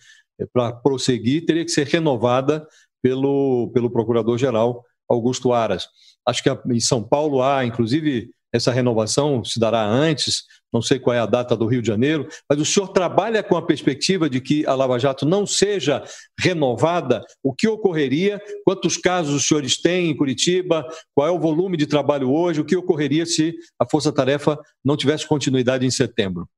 para 0.52 0.72
prosseguir, 0.72 1.46
teria 1.46 1.64
que 1.64 1.70
ser 1.70 1.86
renovada 1.86 2.66
pelo, 3.02 3.70
pelo 3.72 3.90
Procurador-Geral 3.90 4.84
Augusto 5.08 5.52
Aras. 5.52 5.88
Acho 6.26 6.42
que 6.42 6.50
em 6.72 6.80
São 6.80 7.02
Paulo 7.02 7.42
há, 7.42 7.64
inclusive, 7.64 8.30
essa 8.52 8.70
renovação 8.70 9.42
se 9.44 9.58
dará 9.58 9.84
antes, 9.84 10.44
não 10.72 10.80
sei 10.80 10.98
qual 10.98 11.14
é 11.14 11.18
a 11.18 11.26
data 11.26 11.56
do 11.56 11.66
Rio 11.66 11.82
de 11.82 11.88
Janeiro, 11.88 12.26
mas 12.48 12.60
o 12.60 12.64
senhor 12.64 12.88
trabalha 12.88 13.42
com 13.42 13.56
a 13.56 13.62
perspectiva 13.62 14.30
de 14.30 14.40
que 14.40 14.66
a 14.66 14.74
Lava 14.74 14.98
Jato 14.98 15.26
não 15.26 15.46
seja 15.46 16.02
renovada? 16.38 17.22
O 17.42 17.52
que 17.52 17.68
ocorreria? 17.68 18.40
Quantos 18.64 18.96
casos 18.96 19.34
os 19.34 19.46
senhores 19.46 19.80
têm 19.80 20.10
em 20.10 20.16
Curitiba? 20.16 20.86
Qual 21.14 21.26
é 21.26 21.30
o 21.30 21.38
volume 21.38 21.76
de 21.76 21.86
trabalho 21.86 22.30
hoje? 22.30 22.60
O 22.60 22.64
que 22.64 22.76
ocorreria 22.76 23.26
se 23.26 23.54
a 23.78 23.88
Força 23.88 24.10
Tarefa 24.12 24.58
não 24.84 24.96
tivesse 24.96 25.26
continuidade 25.26 25.84
em 25.84 25.90
setembro? 25.90 26.48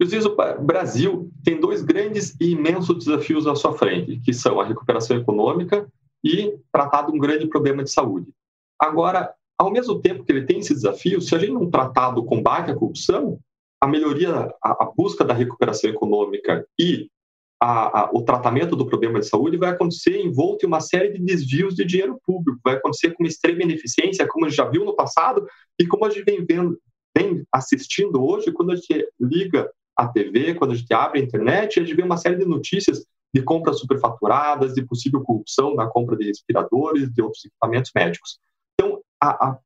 O 0.00 0.62
Brasil 0.62 1.28
tem 1.44 1.60
dois 1.60 1.82
grandes 1.82 2.36
e 2.40 2.52
imensos 2.52 3.04
desafios 3.04 3.48
à 3.48 3.56
sua 3.56 3.76
frente, 3.76 4.20
que 4.20 4.32
são 4.32 4.60
a 4.60 4.64
recuperação 4.64 5.16
econômica 5.16 5.88
e 6.24 6.56
tratar 6.72 7.02
de 7.02 7.12
um 7.12 7.18
grande 7.18 7.48
problema 7.48 7.82
de 7.82 7.90
saúde. 7.90 8.28
Agora, 8.80 9.34
ao 9.58 9.72
mesmo 9.72 10.00
tempo 10.00 10.22
que 10.22 10.30
ele 10.30 10.46
tem 10.46 10.60
esse 10.60 10.72
desafio, 10.72 11.20
se 11.20 11.34
a 11.34 11.38
gente 11.38 11.52
não 11.52 11.68
tratar 11.68 12.12
do 12.12 12.24
combate 12.24 12.70
à 12.70 12.74
corrupção, 12.74 13.40
a 13.80 13.86
melhoria, 13.86 14.52
a, 14.62 14.84
a 14.84 14.92
busca 14.96 15.24
da 15.24 15.34
recuperação 15.34 15.90
econômica 15.90 16.66
e 16.78 17.08
a, 17.60 18.02
a, 18.02 18.10
o 18.12 18.22
tratamento 18.22 18.76
do 18.76 18.86
problema 18.86 19.18
de 19.18 19.26
saúde 19.26 19.56
vai 19.56 19.70
acontecer 19.70 20.20
envolto 20.20 20.64
em 20.64 20.68
uma 20.68 20.80
série 20.80 21.12
de 21.12 21.18
desvios 21.18 21.74
de 21.74 21.84
dinheiro 21.84 22.18
público, 22.24 22.60
vai 22.64 22.74
acontecer 22.74 23.12
com 23.14 23.24
extrema 23.24 23.62
ineficiência, 23.62 24.26
como 24.28 24.46
a 24.46 24.48
gente 24.48 24.56
já 24.56 24.68
viu 24.68 24.84
no 24.84 24.94
passado 24.94 25.46
e 25.78 25.86
como 25.86 26.04
a 26.04 26.10
gente 26.10 26.24
vem 26.24 26.44
vendo, 26.44 26.78
vem 27.16 27.44
assistindo 27.52 28.24
hoje, 28.24 28.52
quando 28.52 28.72
a 28.72 28.76
gente 28.76 29.08
liga 29.20 29.68
a 29.96 30.06
TV, 30.06 30.54
quando 30.54 30.72
a 30.72 30.74
gente 30.76 30.92
abre 30.94 31.20
a 31.20 31.22
internet, 31.22 31.80
a 31.80 31.84
gente 31.84 31.96
vê 31.96 32.02
uma 32.02 32.16
série 32.16 32.36
de 32.36 32.44
notícias 32.44 33.04
de 33.34 33.42
compras 33.42 33.80
superfaturadas, 33.80 34.74
de 34.74 34.82
possível 34.82 35.20
corrupção 35.22 35.74
na 35.74 35.86
compra 35.86 36.16
de 36.16 36.26
respiradores, 36.26 37.12
de 37.12 37.20
outros 37.20 37.44
equipamentos 37.44 37.90
médicos. 37.94 38.38
Então, 38.74 39.00
a, 39.20 39.58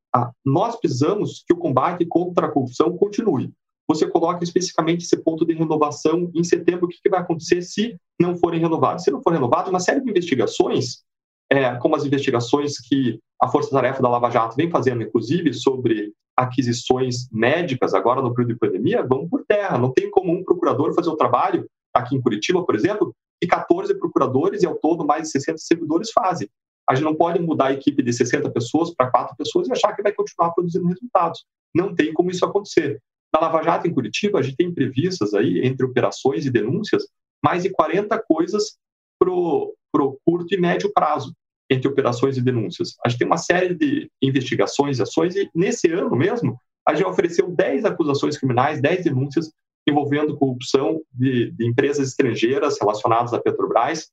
nós 0.45 0.77
precisamos 0.77 1.45
que 1.47 1.53
o 1.53 1.59
combate 1.59 2.05
contra 2.07 2.47
a 2.47 2.51
corrupção 2.51 2.97
continue. 2.97 3.53
Você 3.95 4.07
coloca 4.07 4.43
especificamente 4.43 5.05
esse 5.05 5.17
ponto 5.17 5.45
de 5.45 5.55
renovação 5.55 6.31
em 6.35 6.43
setembro, 6.43 6.87
o 6.87 6.89
que, 6.89 6.99
que 7.03 7.11
vai 7.11 7.21
acontecer 7.21 7.63
se 7.63 7.97
não 8.19 8.37
forem 8.37 8.61
renovados? 8.61 9.05
Se 9.05 9.11
não 9.11 9.23
for 9.23 9.33
renovado, 9.33 9.71
uma 9.71 9.81
série 9.81 10.01
de 10.01 10.11
investigações, 10.11 11.03
é, 11.51 11.75
como 11.77 11.95
as 11.95 12.05
investigações 12.05 12.79
que 12.79 13.21
a 13.41 13.49
Força 13.49 13.71
Tarefa 13.71 14.03
da 14.03 14.09
Lava 14.09 14.31
Jato 14.31 14.57
vem 14.57 14.71
fazendo, 14.71 15.03
inclusive, 15.03 15.53
sobre 15.53 16.13
aquisições 16.37 17.29
médicas 17.31 17.93
agora 17.93 18.23
no 18.23 18.35
período 18.35 18.55
de 18.55 18.59
pandemia, 18.59 19.07
vão 19.07 19.29
por 19.29 19.45
terra. 19.47 19.77
Não 19.77 19.93
tem 19.93 20.11
como 20.11 20.33
um 20.33 20.43
procurador 20.43 20.95
fazer 20.95 21.11
o 21.11 21.17
trabalho, 21.17 21.67
aqui 21.93 22.17
em 22.17 22.21
Curitiba, 22.21 22.65
por 22.65 22.75
exemplo, 22.75 23.15
que 23.41 23.47
14 23.47 23.99
procuradores 23.99 24.63
e 24.63 24.67
ao 24.67 24.77
todo 24.77 25.05
mais 25.05 25.25
de 25.25 25.31
60 25.31 25.59
servidores 25.59 26.11
fazem. 26.11 26.49
A 26.89 26.95
gente 26.95 27.05
não 27.05 27.15
pode 27.15 27.41
mudar 27.41 27.67
a 27.67 27.73
equipe 27.73 28.03
de 28.03 28.13
60 28.13 28.51
pessoas 28.51 28.95
para 28.95 29.11
quatro 29.11 29.37
pessoas 29.37 29.69
e 29.69 29.73
achar 29.73 29.95
que 29.95 30.03
vai 30.03 30.13
continuar 30.13 30.51
produzindo 30.53 30.87
resultados. 30.87 31.45
Não 31.75 31.95
tem 31.95 32.13
como 32.13 32.31
isso 32.31 32.45
acontecer. 32.45 33.01
Na 33.35 33.41
Lava 33.41 33.63
Jato, 33.63 33.87
em 33.87 33.95
Curitiba, 33.95 34.39
a 34.39 34.43
gente 34.43 34.57
tem 34.57 34.73
previstas 34.73 35.33
aí, 35.33 35.61
entre 35.65 35.87
operações 35.87 36.45
e 36.45 36.51
denúncias, 36.51 37.07
mais 37.43 37.63
de 37.63 37.71
40 37.71 38.19
coisas 38.29 38.77
para 39.19 39.31
o 39.31 40.19
curto 40.25 40.55
e 40.55 40.61
médio 40.61 40.93
prazo, 40.93 41.35
entre 41.71 41.89
operações 41.89 42.37
e 42.37 42.43
denúncias. 42.43 42.97
A 43.05 43.09
gente 43.09 43.19
tem 43.21 43.27
uma 43.27 43.39
série 43.39 43.75
de 43.75 44.11
investigações 44.21 44.99
e 44.99 45.03
ações, 45.03 45.35
e 45.37 45.51
nesse 45.55 45.91
ano 45.91 46.15
mesmo, 46.15 46.59
a 46.87 46.95
gente 46.95 47.07
ofereceu 47.07 47.49
10 47.51 47.85
acusações 47.85 48.37
criminais, 48.37 48.81
10 48.81 49.05
denúncias 49.05 49.51
envolvendo 49.89 50.37
corrupção 50.37 51.01
de, 51.13 51.51
de 51.53 51.67
empresas 51.67 52.09
estrangeiras 52.09 52.79
relacionadas 52.81 53.33
à 53.33 53.41
Petrobras. 53.41 54.11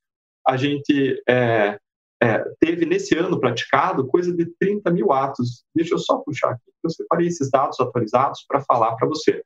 A 0.47 0.55
gente 0.57 1.22
é, 1.28 1.80
é, 2.22 2.43
teve 2.59 2.86
nesse 2.86 3.15
ano 3.17 3.39
praticado 3.39 4.07
coisa 4.07 4.36
de 4.36 4.45
30 4.59 4.91
mil 4.91 5.11
atos. 5.11 5.63
Deixa 5.76 5.95
eu 5.95 5.99
só 5.99 6.17
puxar 6.17 6.51
aqui, 6.51 6.72
eu 6.84 6.89
separei 6.89 7.28
esses 7.28 7.49
dados 7.49 7.80
atualizados 7.80 8.45
para 8.47 8.61
falar 8.61 8.95
para 8.95 9.07
você. 9.07 9.43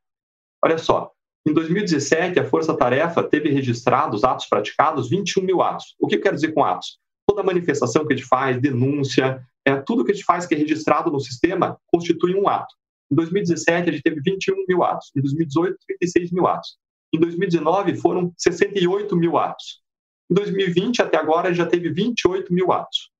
Olha 0.63 0.77
só, 0.77 1.11
em 1.47 1.53
2017, 1.53 2.39
a 2.39 2.45
Força 2.45 2.75
Tarefa 2.75 3.21
teve 3.21 3.49
registrados 3.49 4.23
atos 4.23 4.45
praticados 4.45 5.09
21 5.09 5.43
mil 5.43 5.61
atos. 5.61 5.93
O 5.99 6.07
que 6.07 6.15
eu 6.15 6.21
quero 6.21 6.35
dizer 6.35 6.53
com 6.53 6.63
atos? 6.63 6.97
Toda 7.27 7.43
manifestação 7.43 8.05
que 8.07 8.13
a 8.13 8.15
gente 8.15 8.27
faz, 8.27 8.59
denúncia, 8.61 9.45
é, 9.65 9.75
tudo 9.75 10.03
que 10.03 10.11
a 10.11 10.15
gente 10.15 10.25
faz 10.25 10.45
que 10.45 10.55
é 10.55 10.57
registrado 10.57 11.11
no 11.11 11.19
sistema 11.19 11.77
constitui 11.87 12.33
um 12.35 12.47
ato. 12.47 12.73
Em 13.11 13.15
2017, 13.15 13.89
a 13.89 13.91
gente 13.91 14.01
teve 14.01 14.21
21 14.21 14.65
mil 14.67 14.83
atos. 14.83 15.11
Em 15.15 15.21
2018, 15.21 15.77
36 15.99 16.31
mil 16.31 16.47
atos. 16.47 16.77
Em 17.13 17.19
2019, 17.19 17.97
foram 17.97 18.33
68 18.37 19.15
mil 19.15 19.37
atos. 19.37 19.82
Em 20.33 20.35
2020, 20.35 20.99
até 20.99 21.15
agora, 21.15 21.53
já 21.53 21.63
teve 21.63 21.91
28 21.91 22.51
mil 22.51 22.71
atos. 22.71 23.11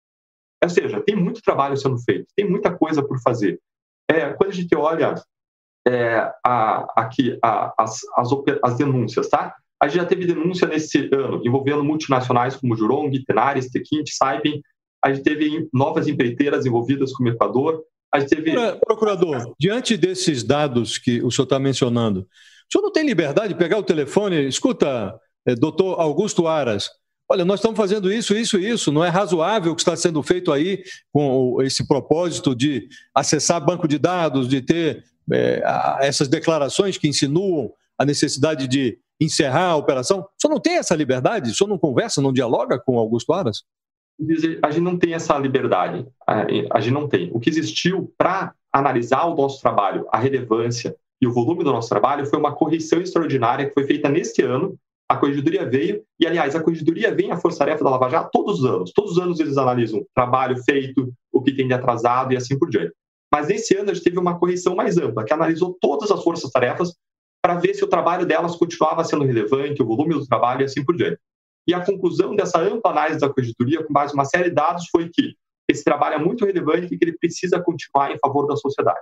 Ou 0.64 0.70
seja, 0.70 1.00
tem 1.00 1.16
muito 1.16 1.44
trabalho 1.44 1.78
sendo 1.78 2.00
feito, 2.00 2.26
tem 2.36 2.50
muita 2.50 2.76
coisa 2.76 3.04
por 3.04 3.22
fazer. 3.22 3.60
É, 4.10 4.34
quando 4.34 4.50
a 4.50 4.54
gente 4.54 4.76
olha 4.76 5.14
é, 5.88 6.32
a, 6.44 6.88
aqui 6.96 7.38
a, 7.44 7.72
as, 7.78 8.00
as, 8.16 8.30
as, 8.64 8.78
denúncias, 8.78 9.30
tá? 9.30 9.56
A 9.80 9.88
gente 9.88 9.98
já 9.98 10.06
teve 10.08 10.26
denúncia 10.26 10.68
nesse 10.68 11.08
ano 11.14 11.40
envolvendo 11.46 11.84
multinacionais 11.84 12.56
como 12.56 12.76
Jurong, 12.76 13.12
Tenaris, 13.26 13.70
Tequinte, 13.70 14.16
Saipem. 14.16 14.64
A 15.06 15.14
gente 15.14 15.24
teve 15.24 15.70
novas 15.72 16.08
empreiteiras 16.08 16.66
envolvidas 16.66 17.14
como 17.14 17.30
Equador. 17.30 17.84
A 18.12 18.20
gente 18.20 18.30
teve... 18.30 18.54
Procurador, 18.78 19.54
diante 19.60 19.98
desses 19.98 20.44
dados 20.44 20.98
que 20.98 21.22
o 21.22 21.30
senhor 21.30 21.44
está 21.44 21.60
mencionando, 21.60 22.22
o 22.22 22.72
senhor 22.72 22.84
não 22.84 22.92
tem 22.92 23.06
liberdade 23.06 23.50
de 23.50 23.60
pegar 23.60 23.78
o 23.78 23.84
telefone? 23.84 24.48
Escuta, 24.48 25.20
é, 25.46 25.54
doutor 25.54 26.00
Augusto 26.00 26.48
Aras, 26.48 26.90
olha, 27.34 27.44
nós 27.44 27.60
estamos 27.60 27.76
fazendo 27.76 28.14
isso, 28.14 28.36
isso 28.36 28.60
e 28.60 28.70
isso, 28.70 28.92
não 28.92 29.04
é 29.04 29.10
razoável 29.10 29.72
o 29.72 29.76
que 29.76 29.82
está 29.82 29.96
sendo 29.96 30.22
feito 30.22 30.52
aí 30.52 30.84
com 31.12 31.60
esse 31.64 31.88
propósito 31.88 32.56
de 32.56 32.88
acessar 33.14 33.64
banco 33.64 33.88
de 33.88 33.98
dados, 33.98 34.48
de 34.48 34.62
ter 34.62 35.04
é, 35.32 35.64
essas 36.02 36.28
declarações 36.28 36.96
que 36.96 37.08
insinuam 37.08 37.72
a 37.98 38.06
necessidade 38.06 38.68
de 38.68 39.00
encerrar 39.20 39.70
a 39.70 39.76
operação. 39.76 40.28
Senhor 40.40 40.54
não 40.54 40.62
tem 40.62 40.78
essa 40.78 40.96
liberdade? 40.96 41.56
Senhor 41.56 41.68
não 41.68 41.78
conversa, 41.80 42.22
não 42.22 42.32
dialoga 42.32 42.80
com 42.80 43.00
Augusto 43.00 43.34
Aras? 43.34 43.64
A 44.62 44.70
gente 44.70 44.84
não 44.84 44.96
tem 44.96 45.16
essa 45.16 45.36
liberdade, 45.40 46.06
a 46.28 46.80
gente 46.80 46.94
não 46.94 47.08
tem. 47.08 47.32
O 47.34 47.40
que 47.40 47.50
existiu 47.50 48.14
para 48.16 48.54
analisar 48.72 49.26
o 49.26 49.36
nosso 49.36 49.60
trabalho, 49.60 50.06
a 50.12 50.20
relevância 50.20 50.96
e 51.20 51.26
o 51.26 51.34
volume 51.34 51.64
do 51.64 51.72
nosso 51.72 51.90
trabalho 51.90 52.28
foi 52.28 52.38
uma 52.38 52.54
correção 52.54 53.02
extraordinária 53.02 53.66
que 53.66 53.74
foi 53.74 53.86
feita 53.86 54.08
neste 54.08 54.44
ano 54.44 54.78
a 55.14 55.18
Corregedoria 55.18 55.66
veio, 55.70 56.04
e 56.20 56.28
aliás, 56.28 56.56
a 56.56 56.62
Corregedoria 56.62 57.14
vem 57.14 57.32
à 57.32 57.38
Força-Tarefa 57.38 57.84
da 57.84 57.90
Lava 57.90 58.10
Jato 58.10 58.30
todos 58.32 58.60
os 58.60 58.66
anos. 58.66 58.92
Todos 58.94 59.14
os 59.14 59.20
anos 59.20 59.40
eles 59.40 59.58
analisam 59.58 60.06
trabalho 60.14 60.58
feito, 60.64 61.14
o 61.32 61.42
que 61.42 61.56
tem 61.56 61.68
de 61.68 61.74
atrasado 61.74 62.34
e 62.34 62.38
assim 62.38 62.58
por 62.58 62.70
diante. 62.70 62.94
Mas 63.32 63.48
nesse 63.48 63.76
ano 63.76 63.92
a 63.92 63.94
gente 63.94 64.04
teve 64.04 64.20
uma 64.20 64.38
correção 64.38 64.76
mais 64.76 64.98
ampla, 64.98 65.24
que 65.24 65.34
analisou 65.34 65.76
todas 65.80 66.12
as 66.12 66.24
forças-tarefas 66.24 66.94
para 67.42 67.56
ver 67.56 67.74
se 67.74 67.84
o 67.84 67.88
trabalho 67.88 68.26
delas 68.26 68.56
continuava 68.56 69.04
sendo 69.04 69.26
relevante, 69.26 69.82
o 69.82 69.86
volume 69.86 70.14
do 70.14 70.26
trabalho 70.26 70.62
e 70.62 70.66
assim 70.66 70.84
por 70.84 70.96
diante. 70.96 71.20
E 71.68 71.74
a 71.74 71.84
conclusão 71.84 72.36
dessa 72.36 72.60
ampla 72.60 72.92
análise 72.92 73.20
da 73.20 73.30
Corregedoria, 73.30 73.84
com 73.84 73.94
base 73.94 74.14
em 74.14 74.16
uma 74.16 74.26
série 74.26 74.50
de 74.50 74.56
dados, 74.56 74.88
foi 74.90 75.10
que 75.10 75.36
esse 75.70 75.84
trabalho 75.84 76.16
é 76.16 76.20
muito 76.20 76.46
relevante 76.46 76.94
e 76.94 76.98
que 76.98 77.06
ele 77.06 77.18
precisa 77.18 77.62
continuar 77.62 78.12
em 78.12 78.20
favor 78.20 78.46
da 78.46 78.56
sociedade. 78.56 79.00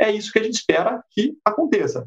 É 0.00 0.10
isso 0.10 0.32
que 0.32 0.38
a 0.38 0.42
gente 0.42 0.54
espera 0.54 1.02
que 1.10 1.36
aconteça. 1.44 2.06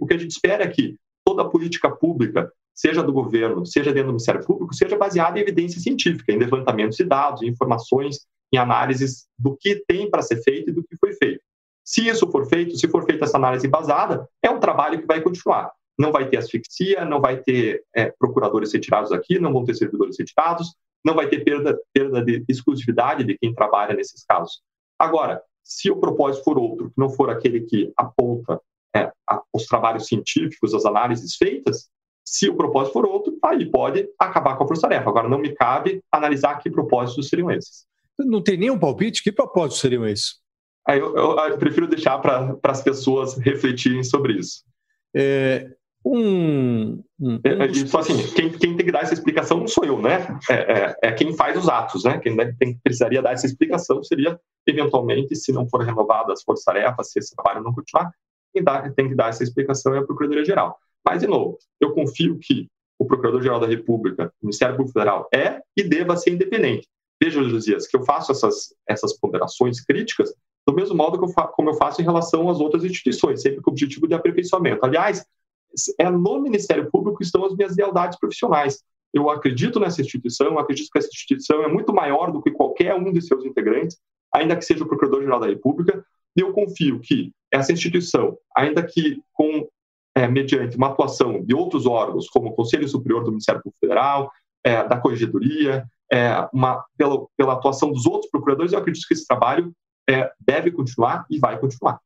O 0.00 0.06
que 0.06 0.14
a 0.14 0.18
gente 0.18 0.30
espera 0.30 0.64
é 0.64 0.68
que 0.68 0.96
toda 1.24 1.42
a 1.42 1.48
política 1.48 1.90
pública 1.90 2.50
seja 2.76 3.02
do 3.02 3.12
governo, 3.12 3.64
seja 3.64 3.90
dentro 3.90 4.08
do 4.08 4.12
Ministério 4.12 4.44
Público, 4.44 4.74
seja 4.74 4.98
baseada 4.98 5.38
em 5.38 5.42
evidência 5.42 5.80
científica, 5.80 6.30
em 6.30 6.38
levantamentos 6.38 6.98
de 6.98 7.04
dados, 7.04 7.42
em 7.42 7.48
informações, 7.48 8.26
em 8.52 8.58
análises 8.58 9.26
do 9.38 9.56
que 9.56 9.82
tem 9.88 10.10
para 10.10 10.20
ser 10.20 10.42
feito 10.42 10.70
e 10.70 10.72
do 10.72 10.84
que 10.84 10.94
foi 10.96 11.14
feito. 11.14 11.40
Se 11.82 12.06
isso 12.06 12.30
for 12.30 12.46
feito, 12.46 12.76
se 12.76 12.86
for 12.86 13.06
feita 13.06 13.24
essa 13.24 13.38
análise 13.38 13.66
embasada, 13.66 14.28
é 14.42 14.50
um 14.50 14.60
trabalho 14.60 15.00
que 15.00 15.06
vai 15.06 15.22
continuar. 15.22 15.72
Não 15.98 16.12
vai 16.12 16.28
ter 16.28 16.36
asfixia, 16.36 17.04
não 17.04 17.20
vai 17.20 17.38
ter 17.38 17.82
é, 17.94 18.12
procuradores 18.18 18.72
retirados 18.72 19.10
aqui, 19.10 19.38
não 19.38 19.52
vão 19.52 19.64
ter 19.64 19.74
servidores 19.74 20.18
retirados, 20.18 20.74
não 21.02 21.14
vai 21.14 21.28
ter 21.28 21.42
perda, 21.42 21.78
perda 21.94 22.22
de 22.22 22.44
exclusividade 22.46 23.24
de 23.24 23.38
quem 23.38 23.54
trabalha 23.54 23.94
nesses 23.94 24.22
casos. 24.24 24.60
Agora, 24.98 25.40
se 25.64 25.90
o 25.90 25.96
propósito 25.96 26.44
for 26.44 26.58
outro, 26.58 26.88
que 26.90 26.98
não 26.98 27.08
for 27.08 27.30
aquele 27.30 27.60
que 27.60 27.92
aponta 27.96 28.60
é, 28.94 29.10
os 29.52 29.64
trabalhos 29.66 30.06
científicos, 30.06 30.74
as 30.74 30.84
análises 30.84 31.36
feitas, 31.36 31.88
se 32.26 32.48
o 32.48 32.56
propósito 32.56 32.92
for 32.92 33.06
outro, 33.06 33.38
aí 33.44 33.64
pode 33.70 34.08
acabar 34.18 34.56
com 34.56 34.64
a 34.64 34.66
força-tarefa. 34.66 35.08
Agora, 35.08 35.28
não 35.28 35.38
me 35.38 35.54
cabe 35.54 36.02
analisar 36.10 36.56
que 36.56 36.68
propósitos 36.68 37.28
seriam 37.28 37.50
esses. 37.50 37.86
Não 38.18 38.42
tem 38.42 38.56
nenhum 38.56 38.78
palpite? 38.78 39.22
Que 39.22 39.30
propósitos 39.30 39.80
seriam 39.80 40.06
esses? 40.06 40.40
Aí 40.86 40.98
eu, 40.98 41.16
eu, 41.16 41.38
eu 41.38 41.58
prefiro 41.58 41.86
deixar 41.86 42.18
para 42.18 42.58
as 42.64 42.82
pessoas 42.82 43.36
refletirem 43.38 44.02
sobre 44.02 44.34
isso. 44.34 44.64
É, 45.14 45.70
um, 46.04 47.02
um, 47.20 47.40
é, 47.44 47.66
é, 47.66 47.86
Só 47.86 47.98
assim, 47.98 48.16
quem, 48.34 48.50
quem, 48.50 48.76
tem 48.76 48.86
que 48.86 48.92
dar 48.92 49.02
essa 49.02 49.14
explicação 49.14 49.58
não 49.58 49.66
sou 49.66 49.84
eu, 49.84 50.00
né? 50.00 50.38
É, 50.48 50.54
é, 50.54 50.96
é 51.02 51.12
quem 51.12 51.34
faz 51.34 51.58
os 51.58 51.68
atos, 51.68 52.04
né? 52.04 52.18
Quem, 52.18 52.36
quem, 52.56 52.78
precisaria 52.78 53.20
dar 53.20 53.32
essa 53.32 53.46
explicação 53.46 54.02
seria, 54.04 54.38
eventualmente, 54.66 55.34
se 55.34 55.52
não 55.52 55.68
for 55.68 55.82
renovada 55.82 56.32
as 56.32 56.42
forças-tarefas, 56.42 57.10
se 57.10 57.18
esse 57.18 57.34
trabalho 57.34 57.64
não 57.64 57.74
continuar, 57.74 58.12
quem 58.52 58.62
dá, 58.62 58.88
tem 58.90 59.08
que 59.08 59.14
dar 59.14 59.30
essa 59.30 59.42
explicação 59.42 59.94
é 59.94 59.98
a 59.98 60.02
Procuradoria-Geral. 60.04 60.78
Mas, 61.06 61.20
de 61.20 61.28
novo, 61.28 61.58
eu 61.80 61.92
confio 61.92 62.38
que 62.38 62.66
o 62.98 63.04
Procurador-Geral 63.04 63.60
da 63.60 63.66
República, 63.66 64.32
o 64.42 64.46
Ministério 64.46 64.76
Público 64.76 64.98
Federal, 64.98 65.28
é 65.32 65.60
e 65.76 65.82
deva 65.82 66.16
ser 66.16 66.30
independente. 66.30 66.88
Veja, 67.22 67.42
Josias, 67.42 67.86
que 67.86 67.96
eu 67.96 68.04
faço 68.04 68.32
essas, 68.32 68.74
essas 68.88 69.18
ponderações 69.18 69.80
críticas 69.80 70.34
do 70.66 70.74
mesmo 70.74 70.96
modo 70.96 71.18
que 71.18 71.24
eu 71.24 71.48
como 71.52 71.70
eu 71.70 71.74
faço 71.74 72.02
em 72.02 72.04
relação 72.04 72.50
às 72.50 72.58
outras 72.58 72.84
instituições, 72.84 73.40
sempre 73.40 73.60
com 73.62 73.70
o 73.70 73.72
objetivo 73.72 74.08
de 74.08 74.14
aperfeiçoamento. 74.14 74.84
Aliás, 74.84 75.24
é 75.98 76.10
no 76.10 76.40
Ministério 76.40 76.90
Público 76.90 77.18
que 77.18 77.24
estão 77.24 77.44
as 77.44 77.54
minhas 77.54 77.76
lealdades 77.76 78.18
profissionais. 78.18 78.82
Eu 79.14 79.30
acredito 79.30 79.78
nessa 79.78 80.00
instituição, 80.00 80.58
acredito 80.58 80.90
que 80.90 80.98
essa 80.98 81.08
instituição 81.08 81.62
é 81.62 81.68
muito 81.68 81.92
maior 81.92 82.32
do 82.32 82.42
que 82.42 82.50
qualquer 82.50 82.94
um 82.94 83.12
de 83.12 83.22
seus 83.22 83.44
integrantes, 83.44 83.96
ainda 84.34 84.56
que 84.56 84.64
seja 84.64 84.82
o 84.82 84.88
Procurador-Geral 84.88 85.38
da 85.38 85.46
República, 85.46 86.04
e 86.36 86.40
eu 86.40 86.52
confio 86.52 87.00
que 87.00 87.32
essa 87.50 87.72
instituição, 87.72 88.36
ainda 88.54 88.82
que 88.82 89.22
com 89.32 89.66
é, 90.16 90.26
mediante 90.26 90.78
uma 90.78 90.88
atuação 90.88 91.44
de 91.44 91.54
outros 91.54 91.84
órgãos, 91.84 92.26
como 92.30 92.48
o 92.48 92.54
Conselho 92.54 92.88
Superior 92.88 93.22
do 93.22 93.30
Ministério 93.30 93.60
Público 93.62 93.78
Federal, 93.78 94.32
é, 94.64 94.82
da 94.88 94.98
Corregedoria, 94.98 95.84
é, 96.10 96.48
uma, 96.54 96.82
pela, 96.96 97.26
pela 97.36 97.52
atuação 97.52 97.92
dos 97.92 98.06
outros 98.06 98.30
procuradores, 98.30 98.72
eu 98.72 98.78
acredito 98.78 99.06
que 99.06 99.12
esse 99.12 99.26
trabalho 99.26 99.72
é, 100.08 100.32
deve 100.40 100.70
continuar 100.70 101.26
e 101.28 101.38
vai 101.38 101.58
continuar. 101.58 102.00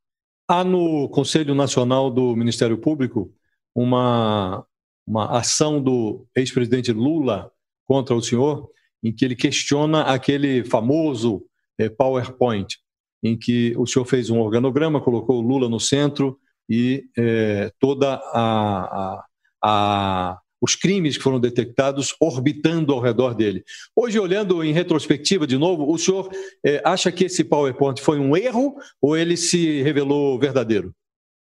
Há 0.45 0.61
no 0.61 1.07
Conselho 1.07 1.55
Nacional 1.55 2.11
do 2.11 2.35
Ministério 2.35 2.77
Público 2.77 3.33
uma, 3.73 4.65
uma 5.07 5.37
ação 5.37 5.81
do 5.81 6.25
ex-presidente 6.35 6.91
Lula 6.91 7.49
contra 7.87 8.13
o 8.13 8.21
senhor, 8.21 8.69
em 9.01 9.13
que 9.13 9.23
ele 9.23 9.37
questiona 9.37 10.01
aquele 10.01 10.65
famoso 10.65 11.45
é, 11.79 11.87
PowerPoint, 11.87 12.77
em 13.23 13.37
que 13.37 13.73
o 13.77 13.87
senhor 13.87 14.03
fez 14.03 14.29
um 14.29 14.41
organograma, 14.41 14.99
colocou 14.99 15.37
o 15.37 15.47
Lula 15.47 15.69
no 15.69 15.79
centro 15.79 16.37
e 16.71 17.03
é, 17.17 17.69
toda 17.77 18.13
a, 18.13 19.21
a, 19.21 19.25
a 19.61 20.39
os 20.61 20.75
crimes 20.75 21.17
que 21.17 21.23
foram 21.23 21.39
detectados 21.39 22.15
orbitando 22.21 22.93
ao 22.93 22.99
redor 22.99 23.33
dele. 23.33 23.63
Hoje, 23.95 24.19
olhando 24.19 24.63
em 24.63 24.71
retrospectiva 24.71 25.47
de 25.47 25.57
novo, 25.57 25.91
o 25.91 25.97
senhor 25.97 26.29
é, 26.63 26.79
acha 26.85 27.11
que 27.11 27.25
esse 27.25 27.43
PowerPoint 27.43 27.99
foi 27.99 28.19
um 28.19 28.37
erro 28.37 28.75
ou 29.01 29.17
ele 29.17 29.35
se 29.35 29.81
revelou 29.81 30.37
verdadeiro? 30.39 30.93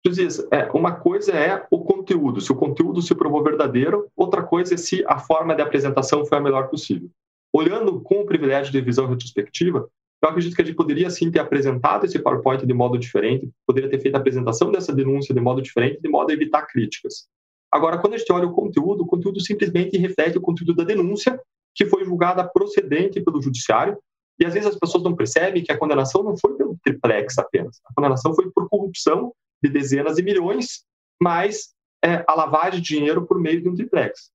Diz, 0.06 0.38
é, 0.52 0.70
uma 0.72 0.92
coisa 0.92 1.32
é 1.32 1.66
o 1.70 1.80
conteúdo, 1.80 2.40
se 2.40 2.52
o 2.52 2.54
conteúdo 2.54 3.02
se 3.02 3.14
provou 3.14 3.42
verdadeiro, 3.42 4.08
outra 4.16 4.42
coisa 4.42 4.74
é 4.74 4.76
se 4.76 5.04
a 5.06 5.18
forma 5.18 5.54
de 5.54 5.62
apresentação 5.62 6.24
foi 6.24 6.38
a 6.38 6.40
melhor 6.40 6.68
possível. 6.68 7.10
Olhando 7.52 8.00
com 8.00 8.20
o 8.20 8.26
privilégio 8.26 8.70
de 8.72 8.80
visão 8.80 9.06
retrospectiva, 9.06 9.88
eu 10.22 10.28
acredito 10.28 10.54
que 10.56 10.62
a 10.62 10.64
gente 10.64 10.76
poderia 10.76 11.08
sim 11.10 11.30
ter 11.30 11.38
apresentado 11.38 12.04
esse 12.04 12.18
PowerPoint 12.18 12.66
de 12.66 12.74
modo 12.74 12.98
diferente, 12.98 13.48
poderia 13.66 13.88
ter 13.88 14.00
feito 14.00 14.16
a 14.16 14.18
apresentação 14.18 14.70
dessa 14.72 14.92
denúncia 14.92 15.34
de 15.34 15.40
modo 15.40 15.62
diferente, 15.62 16.00
de 16.00 16.08
modo 16.08 16.30
a 16.30 16.34
evitar 16.34 16.66
críticas. 16.66 17.28
Agora, 17.70 17.98
quando 17.98 18.14
a 18.14 18.18
gente 18.18 18.32
olha 18.32 18.46
o 18.46 18.52
conteúdo, 18.52 19.04
o 19.04 19.06
conteúdo 19.06 19.40
simplesmente 19.40 19.96
reflete 19.96 20.38
o 20.38 20.40
conteúdo 20.40 20.74
da 20.74 20.84
denúncia, 20.84 21.38
que 21.74 21.86
foi 21.86 22.04
julgada 22.04 22.42
procedente 22.42 23.20
pelo 23.20 23.40
judiciário, 23.40 23.96
e 24.40 24.46
às 24.46 24.54
vezes 24.54 24.70
as 24.70 24.78
pessoas 24.78 25.04
não 25.04 25.14
percebem 25.14 25.62
que 25.62 25.70
a 25.70 25.78
condenação 25.78 26.22
não 26.22 26.36
foi 26.36 26.56
pelo 26.56 26.76
triplex 26.82 27.38
apenas, 27.38 27.80
a 27.84 27.94
condenação 27.94 28.34
foi 28.34 28.50
por 28.50 28.68
corrupção 28.68 29.32
de 29.62 29.68
dezenas 29.70 30.16
de 30.16 30.22
milhões, 30.22 30.84
mais 31.20 31.74
é, 32.04 32.24
a 32.26 32.34
lavagem 32.34 32.80
de 32.80 32.94
dinheiro 32.94 33.26
por 33.26 33.38
meio 33.38 33.60
de 33.60 33.68
um 33.68 33.74
triplex. 33.74 34.30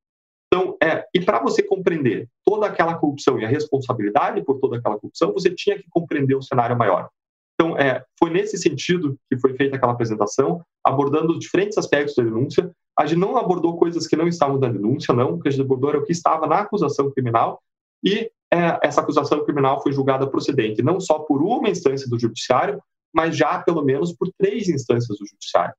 Então, 0.53 0.77
é, 0.83 1.03
e 1.11 1.19
para 1.19 1.41
você 1.41 1.63
compreender 1.63 2.29
toda 2.45 2.67
aquela 2.67 2.93
corrupção 2.93 3.39
e 3.39 3.45
a 3.45 3.47
responsabilidade 3.47 4.43
por 4.43 4.59
toda 4.59 4.77
aquela 4.77 4.99
corrupção, 4.99 5.33
você 5.33 5.49
tinha 5.49 5.75
que 5.75 5.85
compreender 5.89 6.35
o 6.35 6.43
cenário 6.43 6.77
maior. 6.77 7.09
Então, 7.55 7.75
é, 7.75 8.03
foi 8.19 8.29
nesse 8.29 8.59
sentido 8.59 9.17
que 9.27 9.39
foi 9.39 9.55
feita 9.55 9.77
aquela 9.77 9.93
apresentação, 9.93 10.63
abordando 10.85 11.39
diferentes 11.39 11.75
aspectos 11.75 12.15
da 12.15 12.21
denúncia. 12.21 12.71
A 12.99 13.07
gente 13.07 13.17
não 13.17 13.35
abordou 13.35 13.77
coisas 13.77 14.05
que 14.05 14.15
não 14.15 14.27
estavam 14.27 14.59
na 14.59 14.67
denúncia, 14.67 15.11
não. 15.11 15.33
O 15.33 15.39
que 15.39 15.47
a 15.47 15.51
gente 15.51 15.61
abordou 15.61 15.89
era 15.89 15.97
o 15.97 16.05
que 16.05 16.11
estava 16.11 16.45
na 16.45 16.59
acusação 16.59 17.09
criminal 17.09 17.59
e 18.03 18.29
é, 18.53 18.79
essa 18.83 19.01
acusação 19.01 19.43
criminal 19.43 19.81
foi 19.81 19.91
julgada 19.91 20.27
procedente 20.27 20.83
não 20.83 20.99
só 20.99 21.17
por 21.17 21.41
uma 21.41 21.67
instância 21.67 22.07
do 22.07 22.19
judiciário, 22.19 22.79
mas 23.11 23.35
já 23.35 23.57
pelo 23.57 23.83
menos 23.83 24.13
por 24.13 24.29
três 24.37 24.69
instâncias 24.69 25.17
do 25.17 25.25
judiciário. 25.25 25.73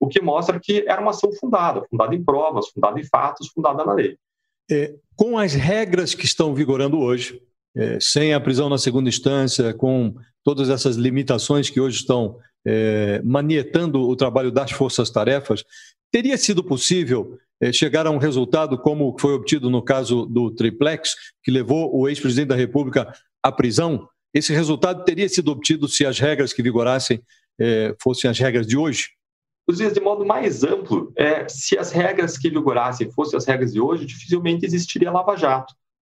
O 0.00 0.08
que 0.08 0.20
mostra 0.20 0.58
que 0.58 0.84
era 0.88 1.00
uma 1.00 1.10
ação 1.10 1.30
fundada, 1.32 1.84
fundada 1.90 2.14
em 2.14 2.24
provas, 2.24 2.68
fundada 2.68 2.98
em 2.98 3.04
fatos, 3.04 3.48
fundada 3.48 3.84
na 3.84 3.92
lei. 3.92 4.16
É, 4.70 4.94
com 5.14 5.38
as 5.38 5.52
regras 5.52 6.14
que 6.14 6.24
estão 6.24 6.54
vigorando 6.54 6.98
hoje, 6.98 7.40
é, 7.76 7.98
sem 8.00 8.32
a 8.32 8.40
prisão 8.40 8.68
na 8.68 8.78
segunda 8.78 9.08
instância, 9.08 9.74
com 9.74 10.14
todas 10.42 10.70
essas 10.70 10.96
limitações 10.96 11.68
que 11.68 11.80
hoje 11.80 11.98
estão 11.98 12.38
é, 12.66 13.20
manietando 13.22 14.08
o 14.08 14.16
trabalho 14.16 14.50
das 14.50 14.70
forças-tarefas, 14.70 15.64
teria 16.10 16.36
sido 16.36 16.64
possível 16.64 17.38
é, 17.60 17.72
chegar 17.72 18.06
a 18.06 18.10
um 18.10 18.18
resultado 18.18 18.78
como 18.78 19.14
foi 19.20 19.34
obtido 19.34 19.68
no 19.68 19.82
caso 19.82 20.24
do 20.24 20.50
triplex, 20.50 21.14
que 21.42 21.50
levou 21.50 21.94
o 21.94 22.08
ex-presidente 22.08 22.48
da 22.48 22.56
República 22.56 23.12
à 23.42 23.52
prisão? 23.52 24.08
Esse 24.32 24.52
resultado 24.52 25.04
teria 25.04 25.28
sido 25.28 25.50
obtido 25.50 25.88
se 25.88 26.06
as 26.06 26.18
regras 26.18 26.52
que 26.52 26.62
vigorassem 26.62 27.20
é, 27.60 27.94
fossem 28.00 28.30
as 28.30 28.38
regras 28.38 28.66
de 28.66 28.76
hoje? 28.76 29.10
Inclusive, 29.70 29.94
de 29.94 30.00
modo 30.00 30.26
mais 30.26 30.64
amplo, 30.64 31.12
é, 31.16 31.48
se 31.48 31.78
as 31.78 31.92
regras 31.92 32.36
que 32.36 32.50
vigorassem 32.50 33.10
fossem 33.12 33.36
as 33.36 33.46
regras 33.46 33.72
de 33.72 33.80
hoje, 33.80 34.04
dificilmente 34.04 34.66
existiria 34.66 35.12
Lava 35.12 35.36
Jato 35.36 35.74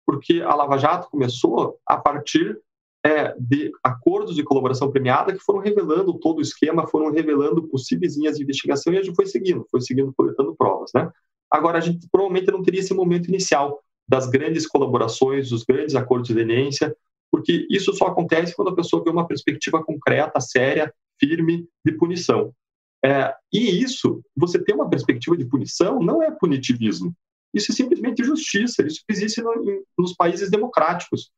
porque 0.05 0.41
a 0.41 0.53
Lava 0.53 0.77
Jato 0.77 1.09
começou 1.09 1.79
a 1.85 1.97
partir 1.97 2.59
é, 3.03 3.33
de 3.39 3.71
acordos 3.83 4.35
de 4.35 4.43
colaboração 4.43 4.91
premiada 4.91 5.33
que 5.33 5.39
foram 5.39 5.59
revelando 5.59 6.13
todo 6.19 6.39
o 6.39 6.41
esquema, 6.41 6.87
foram 6.87 7.11
revelando 7.11 7.67
possíveis 7.67 8.17
linhas 8.17 8.37
de 8.37 8.43
investigação 8.43 8.93
e 8.93 8.97
a 8.97 9.03
gente 9.03 9.15
foi 9.15 9.25
seguindo, 9.25 9.65
foi 9.71 9.81
seguindo, 9.81 10.13
coletando 10.13 10.55
provas, 10.55 10.91
né? 10.93 11.09
Agora, 11.49 11.77
a 11.77 11.81
gente 11.81 12.07
provavelmente 12.11 12.51
não 12.51 12.61
teria 12.61 12.79
esse 12.79 12.93
momento 12.93 13.27
inicial 13.27 13.81
das 14.07 14.27
grandes 14.29 14.67
colaborações, 14.67 15.49
dos 15.49 15.63
grandes 15.63 15.95
acordos 15.95 16.27
de 16.27 16.33
leniência, 16.33 16.95
porque 17.31 17.65
isso 17.69 17.93
só 17.93 18.07
acontece 18.07 18.55
quando 18.55 18.69
a 18.69 18.75
pessoa 18.75 19.03
vê 19.03 19.09
uma 19.09 19.27
perspectiva 19.27 19.83
concreta, 19.83 20.39
séria, 20.39 20.93
firme 21.19 21.67
de 21.85 21.93
punição. 21.93 22.53
É, 23.03 23.33
e 23.51 23.81
isso, 23.83 24.21
você 24.35 24.63
ter 24.63 24.73
uma 24.73 24.89
perspectiva 24.89 25.35
de 25.35 25.45
punição, 25.45 25.99
não 25.99 26.21
é 26.21 26.29
punitivismo. 26.31 27.13
Isso 27.53 27.71
é 27.71 27.75
simplesmente 27.75 28.23
justiça. 28.23 28.85
Isso 28.85 29.01
existe 29.09 29.41
no, 29.41 29.53
em, 29.53 29.83
nos 29.97 30.13
países 30.13 30.49
democráticos. 30.49 31.31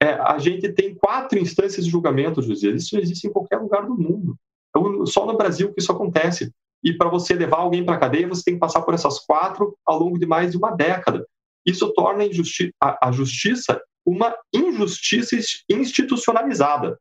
É, 0.00 0.10
a 0.12 0.38
gente 0.38 0.70
tem 0.72 0.94
quatro 0.94 1.38
instâncias 1.38 1.84
de 1.84 1.90
julgamento, 1.90 2.42
José. 2.42 2.68
Isso 2.68 2.98
existe 2.98 3.26
em 3.26 3.32
qualquer 3.32 3.56
lugar 3.58 3.86
do 3.86 3.96
mundo. 3.96 4.36
Então, 4.68 5.06
só 5.06 5.24
no 5.24 5.36
Brasil 5.36 5.72
que 5.72 5.80
isso 5.80 5.90
acontece. 5.90 6.52
E 6.84 6.92
para 6.92 7.08
você 7.08 7.34
levar 7.34 7.58
alguém 7.58 7.84
para 7.84 7.96
a 7.96 8.00
cadeia, 8.00 8.28
você 8.28 8.44
tem 8.44 8.54
que 8.54 8.60
passar 8.60 8.82
por 8.82 8.94
essas 8.94 9.18
quatro 9.20 9.76
ao 9.84 9.98
longo 9.98 10.18
de 10.18 10.26
mais 10.26 10.50
de 10.50 10.58
uma 10.58 10.70
década. 10.72 11.26
Isso 11.64 11.92
torna 11.94 12.22
a, 12.22 12.26
injusti 12.26 12.72
a, 12.80 13.08
a 13.08 13.12
justiça 13.12 13.80
uma 14.06 14.36
injustiça 14.54 15.36
institucionalizada. 15.68 16.96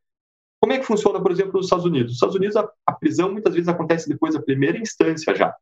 Como 0.66 0.74
é 0.74 0.80
que 0.80 0.86
funciona, 0.86 1.22
por 1.22 1.32
exemplo, 1.32 1.54
nos 1.54 1.68
Estados 1.68 1.86
Unidos? 1.86 2.08
Nos 2.08 2.16
Estados 2.16 2.36
Unidos, 2.36 2.56
a, 2.56 2.68
a 2.88 2.92
prisão 2.92 3.32
muitas 3.32 3.54
vezes 3.54 3.68
acontece 3.68 4.10
depois 4.10 4.34
da 4.34 4.42
primeira 4.42 4.80
instância 4.80 5.36
já. 5.36 5.56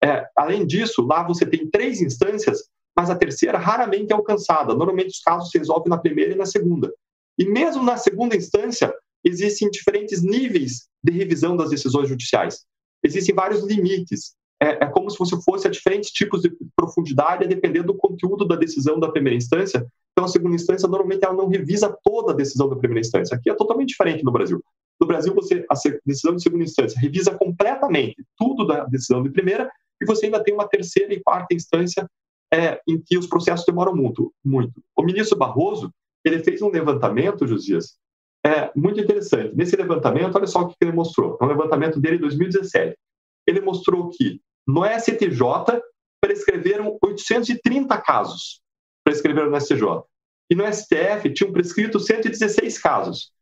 É, 0.00 0.28
além 0.36 0.64
disso, 0.64 1.04
lá 1.04 1.24
você 1.24 1.44
tem 1.44 1.68
três 1.68 2.00
instâncias, 2.00 2.62
mas 2.96 3.10
a 3.10 3.16
terceira 3.16 3.58
raramente 3.58 4.12
é 4.12 4.14
alcançada. 4.14 4.72
Normalmente 4.72 5.08
os 5.08 5.18
casos 5.18 5.50
se 5.50 5.58
resolvem 5.58 5.90
na 5.90 5.98
primeira 5.98 6.34
e 6.34 6.36
na 6.36 6.46
segunda. 6.46 6.88
E 7.36 7.44
mesmo 7.44 7.82
na 7.82 7.96
segunda 7.96 8.36
instância, 8.36 8.94
existem 9.24 9.68
diferentes 9.68 10.22
níveis 10.22 10.86
de 11.02 11.10
revisão 11.10 11.56
das 11.56 11.70
decisões 11.70 12.08
judiciais. 12.08 12.64
Existem 13.02 13.34
vários 13.34 13.64
limites. 13.64 14.36
É, 14.62 14.84
é 14.84 14.86
como 14.86 15.10
se 15.10 15.18
você 15.18 15.36
fosse 15.42 15.66
a 15.66 15.70
diferentes 15.70 16.12
tipos 16.12 16.42
de 16.42 16.56
profundidade, 16.76 17.48
dependendo 17.48 17.88
do 17.88 17.98
conteúdo 17.98 18.46
da 18.46 18.54
decisão 18.54 19.00
da 19.00 19.10
primeira 19.10 19.36
instância. 19.36 19.84
Então, 20.14 20.26
a 20.26 20.28
segunda 20.28 20.54
instância, 20.54 20.88
normalmente, 20.88 21.24
ela 21.24 21.34
não 21.34 21.48
revisa 21.48 21.94
toda 22.04 22.32
a 22.32 22.34
decisão 22.34 22.68
da 22.68 22.76
primeira 22.76 23.00
instância. 23.00 23.36
Aqui 23.36 23.50
é 23.50 23.54
totalmente 23.54 23.88
diferente 23.88 24.22
no 24.22 24.30
Brasil. 24.30 24.62
No 25.00 25.08
Brasil, 25.08 25.34
você 25.34 25.66
a 25.68 25.74
decisão 26.06 26.36
de 26.36 26.42
segunda 26.42 26.62
instância 26.62 27.00
revisa 27.00 27.36
completamente 27.36 28.24
tudo 28.38 28.64
da 28.64 28.84
decisão 28.84 29.22
de 29.22 29.30
primeira 29.30 29.68
e 30.00 30.06
você 30.06 30.26
ainda 30.26 30.42
tem 30.42 30.54
uma 30.54 30.68
terceira 30.68 31.12
e 31.12 31.20
quarta 31.20 31.52
instância 31.52 32.08
é, 32.52 32.80
em 32.86 33.02
que 33.04 33.18
os 33.18 33.26
processos 33.26 33.66
demoram 33.66 33.94
muito, 33.94 34.32
muito. 34.44 34.80
O 34.96 35.02
ministro 35.02 35.36
Barroso 35.36 35.92
ele 36.24 36.42
fez 36.42 36.62
um 36.62 36.70
levantamento, 36.70 37.46
Josias, 37.46 37.98
é, 38.46 38.70
muito 38.76 39.00
interessante. 39.00 39.54
Nesse 39.54 39.74
levantamento, 39.74 40.36
olha 40.36 40.46
só 40.46 40.60
o 40.62 40.68
que 40.68 40.76
ele 40.80 40.92
mostrou. 40.92 41.36
É 41.40 41.44
um 41.44 41.48
levantamento 41.48 42.00
dele 42.00 42.16
em 42.16 42.20
2017. 42.20 42.96
Ele 43.46 43.60
mostrou 43.60 44.10
que 44.10 44.40
no 44.66 44.84
STJ 44.84 45.82
prescreveram 46.20 46.96
830 47.02 47.98
casos 47.98 48.62
prescreveram 49.04 49.50
no 49.50 49.60
STJ. 49.60 49.84
E 50.50 50.54
no 50.54 50.64
STF 50.66 51.32
tinham 51.32 51.52
prescrito 51.52 52.00
116 52.00 52.78
casos. 52.78 53.32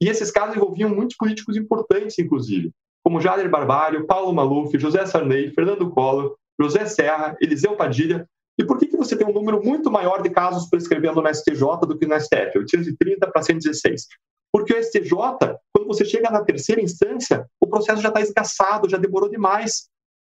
E 0.00 0.08
esses 0.08 0.30
casos 0.30 0.56
envolviam 0.56 0.90
muitos 0.90 1.16
políticos 1.16 1.56
importantes, 1.56 2.18
inclusive 2.18 2.72
como 3.02 3.20
Jader 3.20 3.50
Barbalho, 3.50 4.06
Paulo 4.06 4.32
Maluf, 4.32 4.78
José 4.78 5.04
Sarney, 5.06 5.50
Fernando 5.50 5.90
Collor, 5.90 6.36
José 6.60 6.86
Serra, 6.86 7.36
Eliseu 7.40 7.76
Padilha. 7.76 8.28
E 8.58 8.64
por 8.64 8.78
que, 8.78 8.86
que 8.86 8.96
você 8.96 9.16
tem 9.16 9.26
um 9.26 9.32
número 9.32 9.62
muito 9.62 9.90
maior 9.90 10.22
de 10.22 10.30
casos 10.30 10.68
prescrevendo 10.68 11.20
no 11.20 11.34
STJ 11.34 11.86
do 11.86 11.98
que 11.98 12.06
no 12.06 12.18
STF, 12.18 12.58
830 12.58 13.26
para 13.30 13.42
116? 13.42 14.06
Porque 14.52 14.74
o 14.74 14.82
STJ, 14.82 15.10
quando 15.72 15.86
você 15.86 16.04
chega 16.04 16.30
na 16.30 16.44
terceira 16.44 16.80
instância, 16.80 17.46
o 17.60 17.66
processo 17.66 18.02
já 18.02 18.08
está 18.08 18.20
esgaçado, 18.20 18.88
já 18.88 18.98
demorou 18.98 19.28
demais. 19.28 19.88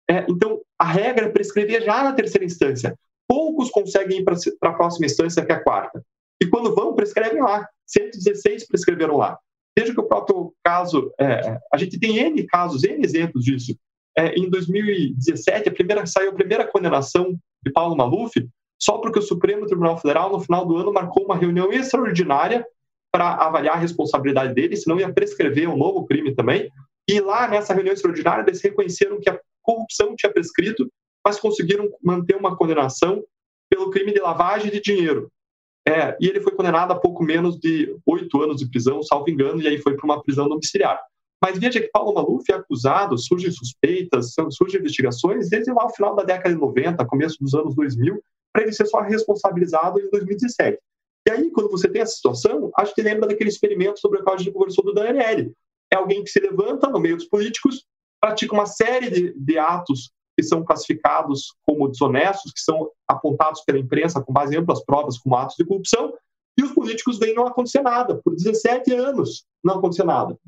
É, 0.08 0.24
então, 0.28 0.60
a 0.78 0.86
regra 0.86 1.26
é 1.26 1.30
prescrever 1.30 1.84
já 1.84 2.02
na 2.02 2.14
terceira 2.14 2.44
instância. 2.44 2.98
Poucos 3.28 3.70
conseguem 3.70 4.20
ir 4.20 4.24
para 4.24 4.36
a 4.70 4.74
próxima 4.74 5.06
instância, 5.06 5.44
que 5.44 5.52
é 5.52 5.54
a 5.54 5.62
quarta. 5.62 6.02
E 6.40 6.46
quando 6.46 6.74
vão, 6.74 6.94
prescrevem 6.94 7.42
lá. 7.42 7.66
116 7.86 8.66
prescreveram 8.66 9.16
lá. 9.16 9.38
Veja 9.78 9.92
que 9.92 10.00
o 10.00 10.06
próprio 10.06 10.52
caso, 10.64 11.12
é, 11.20 11.58
a 11.72 11.76
gente 11.76 11.98
tem 11.98 12.18
N 12.18 12.42
casos, 12.46 12.82
N 12.82 13.04
exemplos 13.04 13.44
disso. 13.44 13.76
É, 14.16 14.34
em 14.34 14.48
2017, 14.48 15.68
a 15.68 15.72
primeira, 15.72 16.06
saiu 16.06 16.30
a 16.30 16.34
primeira 16.34 16.66
condenação 16.66 17.38
de 17.62 17.70
Paulo 17.70 17.96
Maluf, 17.96 18.32
só 18.80 18.98
porque 18.98 19.18
o 19.18 19.22
Supremo 19.22 19.66
Tribunal 19.66 19.98
Federal, 19.98 20.32
no 20.32 20.40
final 20.40 20.64
do 20.64 20.76
ano, 20.76 20.92
marcou 20.92 21.24
uma 21.24 21.36
reunião 21.36 21.70
extraordinária 21.72 22.66
para 23.12 23.34
avaliar 23.34 23.76
a 23.76 23.80
responsabilidade 23.80 24.54
dele, 24.54 24.76
senão 24.76 24.98
ia 24.98 25.12
prescrever 25.12 25.68
um 25.68 25.76
novo 25.76 26.06
crime 26.06 26.34
também. 26.34 26.70
E 27.08 27.20
lá, 27.20 27.46
nessa 27.46 27.72
reunião 27.72 27.92
extraordinária, 27.92 28.42
eles 28.46 28.60
reconheceram 28.60 29.20
que 29.20 29.30
a 29.30 29.38
corrupção 29.62 30.14
tinha 30.16 30.32
prescrito, 30.32 30.90
mas 31.26 31.40
conseguiram 31.40 31.90
manter 32.00 32.36
uma 32.36 32.56
condenação 32.56 33.24
pelo 33.68 33.90
crime 33.90 34.12
de 34.12 34.20
lavagem 34.20 34.70
de 34.70 34.80
dinheiro. 34.80 35.28
É, 35.84 36.16
e 36.20 36.28
ele 36.28 36.40
foi 36.40 36.54
condenado 36.54 36.92
a 36.92 36.94
pouco 36.94 37.24
menos 37.24 37.58
de 37.58 37.96
oito 38.06 38.40
anos 38.40 38.58
de 38.58 38.70
prisão, 38.70 39.02
salvo 39.02 39.28
engano, 39.28 39.60
e 39.60 39.66
aí 39.66 39.76
foi 39.78 39.96
para 39.96 40.04
uma 40.04 40.22
prisão 40.22 40.48
domiciliar. 40.48 41.00
Mas 41.42 41.58
veja 41.58 41.80
que 41.80 41.88
Paulo 41.88 42.14
Maluf 42.14 42.44
é 42.48 42.54
acusado, 42.54 43.18
surgem 43.18 43.50
suspeitas, 43.50 44.34
surgem 44.50 44.78
investigações 44.78 45.50
desde 45.50 45.72
lá 45.72 45.86
o 45.86 45.90
final 45.90 46.14
da 46.14 46.22
década 46.22 46.54
de 46.54 46.60
90, 46.60 47.04
começo 47.06 47.38
dos 47.40 47.54
anos 47.54 47.74
2000, 47.74 48.22
para 48.52 48.62
ele 48.62 48.72
ser 48.72 48.86
só 48.86 49.00
responsabilizado 49.00 50.00
em 50.00 50.08
2017. 50.08 50.78
E 51.26 51.30
aí, 51.32 51.50
quando 51.50 51.68
você 51.68 51.88
tem 51.88 52.02
essa 52.02 52.14
situação, 52.14 52.70
acho 52.78 52.94
que 52.94 53.02
lembra 53.02 53.26
daquele 53.26 53.50
experimento 53.50 53.98
sobre 53.98 54.20
o 54.20 54.22
qual 54.22 54.36
a 54.36 54.38
gente 54.38 54.52
conversou 54.52 54.84
do 54.84 54.94
Daniel. 54.94 55.50
É 55.92 55.96
alguém 55.96 56.22
que 56.22 56.30
se 56.30 56.38
levanta 56.38 56.88
no 56.88 57.00
meio 57.00 57.16
dos 57.16 57.26
políticos, 57.26 57.84
pratica 58.20 58.54
uma 58.54 58.66
série 58.66 59.10
de, 59.10 59.34
de 59.36 59.58
atos 59.58 60.14
que 60.36 60.42
são 60.42 60.64
classificados 60.64 61.54
como 61.64 61.88
desonestos, 61.88 62.52
que 62.52 62.60
são 62.60 62.90
apontados 63.08 63.62
pela 63.62 63.78
imprensa 63.78 64.22
com 64.22 64.32
base 64.32 64.54
em 64.54 64.58
amplas 64.58 64.84
provas 64.84 65.18
como 65.18 65.34
atos 65.34 65.56
de 65.56 65.64
corrupção, 65.64 66.12
e 66.58 66.62
os 66.62 66.72
políticos 66.72 67.18
veem 67.18 67.34
não 67.34 67.46
acontecer 67.46 67.82
nada. 67.82 68.20
Por 68.22 68.34
17 68.34 68.92
anos 68.92 69.44
não 69.64 69.78
aconteceu 69.78 70.04
nada. 70.04 70.38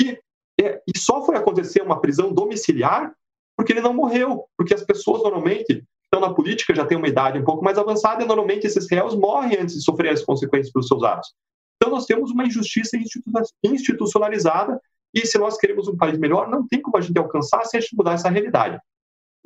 E, 0.00 0.18
é, 0.60 0.80
e 0.86 0.98
só 0.98 1.24
foi 1.24 1.36
acontecer 1.36 1.82
uma 1.82 2.00
prisão 2.00 2.32
domiciliar 2.32 3.14
porque 3.56 3.72
ele 3.72 3.80
não 3.80 3.94
morreu, 3.94 4.44
porque 4.56 4.74
as 4.74 4.84
pessoas 4.84 5.22
normalmente 5.22 5.82
estão 6.04 6.20
na 6.20 6.32
política, 6.32 6.74
já 6.74 6.84
têm 6.84 6.98
uma 6.98 7.08
idade 7.08 7.38
um 7.38 7.44
pouco 7.44 7.64
mais 7.64 7.78
avançada 7.78 8.22
e 8.22 8.26
normalmente 8.26 8.66
esses 8.66 8.88
réus 8.88 9.14
morrem 9.14 9.58
antes 9.58 9.74
de 9.74 9.82
sofrer 9.82 10.12
as 10.12 10.22
consequências 10.22 10.72
pelos 10.72 10.86
seus 10.86 11.02
atos. 11.02 11.32
Então 11.76 11.92
nós 11.92 12.06
temos 12.06 12.30
uma 12.30 12.44
injustiça 12.44 12.96
institucionalizada 13.64 14.80
e 15.14 15.26
se 15.26 15.38
nós 15.38 15.56
queremos 15.56 15.88
um 15.88 15.96
país 15.96 16.18
melhor, 16.18 16.48
não 16.48 16.66
tem 16.66 16.80
como 16.80 16.96
a 16.96 17.00
gente 17.00 17.18
alcançar 17.18 17.64
se 17.64 17.76
a 17.76 17.80
gente 17.80 17.96
mudar 17.96 18.12
essa 18.12 18.28
realidade. 18.28 18.78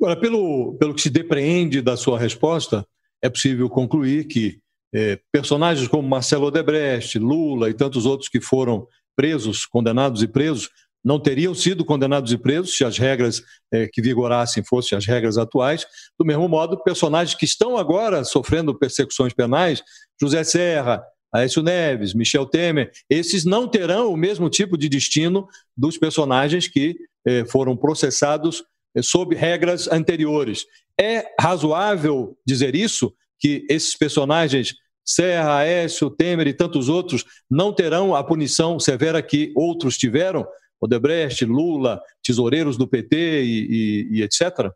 Agora, 0.01 0.19
pelo, 0.19 0.75
pelo 0.79 0.95
que 0.95 1.01
se 1.01 1.11
depreende 1.11 1.79
da 1.79 1.95
sua 1.95 2.17
resposta, 2.17 2.83
é 3.21 3.29
possível 3.29 3.69
concluir 3.69 4.25
que 4.25 4.57
é, 4.91 5.19
personagens 5.31 5.87
como 5.87 6.09
Marcelo 6.09 6.47
Odebrecht, 6.47 7.19
Lula 7.19 7.69
e 7.69 7.73
tantos 7.75 8.07
outros 8.07 8.27
que 8.27 8.41
foram 8.41 8.87
presos, 9.15 9.63
condenados 9.63 10.23
e 10.23 10.27
presos, 10.27 10.69
não 11.05 11.19
teriam 11.19 11.53
sido 11.53 11.85
condenados 11.85 12.33
e 12.33 12.37
presos 12.37 12.75
se 12.75 12.83
as 12.83 12.97
regras 12.97 13.43
é, 13.71 13.87
que 13.87 14.01
vigorassem 14.01 14.63
fossem 14.63 14.97
as 14.97 15.05
regras 15.05 15.37
atuais. 15.37 15.85
Do 16.19 16.25
mesmo 16.25 16.49
modo, 16.49 16.81
personagens 16.81 17.37
que 17.37 17.45
estão 17.45 17.77
agora 17.77 18.23
sofrendo 18.23 18.73
persecuções 18.73 19.33
penais, 19.33 19.83
José 20.19 20.43
Serra, 20.43 21.03
Aécio 21.31 21.61
Neves, 21.61 22.15
Michel 22.15 22.47
Temer, 22.47 22.91
esses 23.07 23.45
não 23.45 23.67
terão 23.67 24.11
o 24.11 24.17
mesmo 24.17 24.49
tipo 24.49 24.75
de 24.79 24.89
destino 24.89 25.47
dos 25.77 25.95
personagens 25.95 26.67
que 26.67 26.95
é, 27.23 27.45
foram 27.45 27.77
processados 27.77 28.63
sob 29.01 29.35
regras 29.35 29.87
anteriores. 29.87 30.65
É 30.99 31.25
razoável 31.39 32.37
dizer 32.45 32.75
isso? 32.75 33.13
Que 33.39 33.65
esses 33.69 33.95
personagens, 33.95 34.75
Serra, 35.05 35.57
Aécio, 35.57 36.09
Temer 36.09 36.47
e 36.47 36.53
tantos 36.53 36.89
outros, 36.89 37.25
não 37.49 37.73
terão 37.73 38.15
a 38.15 38.23
punição 38.23 38.79
severa 38.79 39.21
que 39.21 39.51
outros 39.55 39.97
tiveram? 39.97 40.45
Odebrecht, 40.79 41.45
Lula, 41.45 42.01
tesoureiros 42.23 42.77
do 42.77 42.87
PT 42.87 43.43
e, 43.43 43.67
e, 43.69 44.17
e 44.17 44.23
etc? 44.23 44.71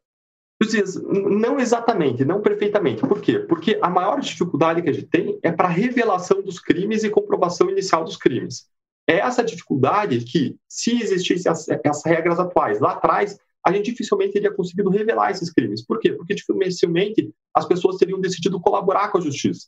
Não 1.29 1.59
exatamente, 1.59 2.23
não 2.23 2.41
perfeitamente. 2.41 3.01
Por 3.01 3.19
quê? 3.19 3.39
Porque 3.39 3.77
a 3.81 3.89
maior 3.89 4.19
dificuldade 4.21 4.81
que 4.81 4.89
a 4.89 4.93
gente 4.93 5.07
tem 5.07 5.37
é 5.43 5.51
para 5.51 5.67
revelação 5.67 6.41
dos 6.41 6.59
crimes 6.59 7.03
e 7.03 7.09
comprovação 7.09 7.69
inicial 7.69 8.05
dos 8.05 8.15
crimes. 8.15 8.67
É 9.07 9.17
essa 9.17 9.43
dificuldade 9.43 10.19
que, 10.21 10.55
se 10.67 11.01
existissem 11.01 11.51
as, 11.51 11.67
as 11.69 12.05
regras 12.05 12.39
atuais 12.39 12.79
lá 12.79 12.93
atrás, 12.93 13.37
a 13.65 13.71
gente 13.71 13.91
dificilmente 13.91 14.33
teria 14.33 14.53
conseguido 14.53 14.89
revelar 14.89 15.31
esses 15.31 15.51
crimes. 15.51 15.83
Por 15.83 15.99
quê? 15.99 16.13
Porque 16.13 16.35
dificilmente 16.35 17.33
as 17.53 17.65
pessoas 17.65 17.97
teriam 17.97 18.21
decidido 18.21 18.59
colaborar 18.59 19.09
com 19.09 19.17
a 19.17 19.21
justiça. 19.21 19.67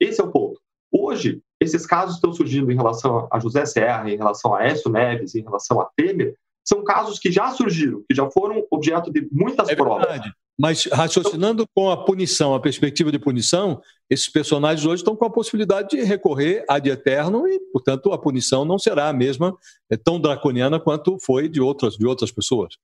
Esse 0.00 0.20
é 0.20 0.24
o 0.24 0.30
ponto. 0.30 0.60
Hoje, 0.90 1.40
esses 1.60 1.86
casos 1.86 2.16
estão 2.16 2.32
surgindo 2.32 2.70
em 2.72 2.76
relação 2.76 3.28
a 3.30 3.38
José 3.38 3.64
Serra, 3.66 4.10
em 4.10 4.16
relação 4.16 4.54
a 4.54 4.64
Écio 4.64 4.90
Neves, 4.90 5.34
em 5.34 5.42
relação 5.42 5.80
a 5.80 5.88
Temer, 5.96 6.34
são 6.68 6.84
casos 6.84 7.18
que 7.18 7.32
já 7.32 7.50
surgiram, 7.50 8.02
que 8.08 8.14
já 8.14 8.30
foram 8.30 8.66
objeto 8.70 9.10
de 9.10 9.26
muitas 9.32 9.68
é 9.68 9.74
provas. 9.74 10.06
Verdade. 10.06 10.32
Mas 10.60 10.86
raciocinando 10.86 11.62
então, 11.62 11.66
com 11.74 11.90
a 11.90 12.04
punição, 12.04 12.52
a 12.52 12.60
perspectiva 12.60 13.12
de 13.12 13.18
punição, 13.18 13.80
esses 14.10 14.28
personagens 14.28 14.84
hoje 14.84 15.00
estão 15.00 15.14
com 15.14 15.24
a 15.24 15.30
possibilidade 15.30 15.90
de 15.90 16.02
recorrer 16.02 16.64
ad 16.68 16.90
eterno 16.90 17.46
e, 17.48 17.60
portanto, 17.72 18.12
a 18.12 18.18
punição 18.18 18.64
não 18.64 18.78
será 18.78 19.08
a 19.08 19.12
mesma, 19.12 19.56
é 19.88 19.96
tão 19.96 20.20
draconiana 20.20 20.80
quanto 20.80 21.16
foi 21.20 21.48
de 21.48 21.60
outras, 21.60 21.94
de 21.96 22.06
outras 22.06 22.32
pessoas. 22.32 22.74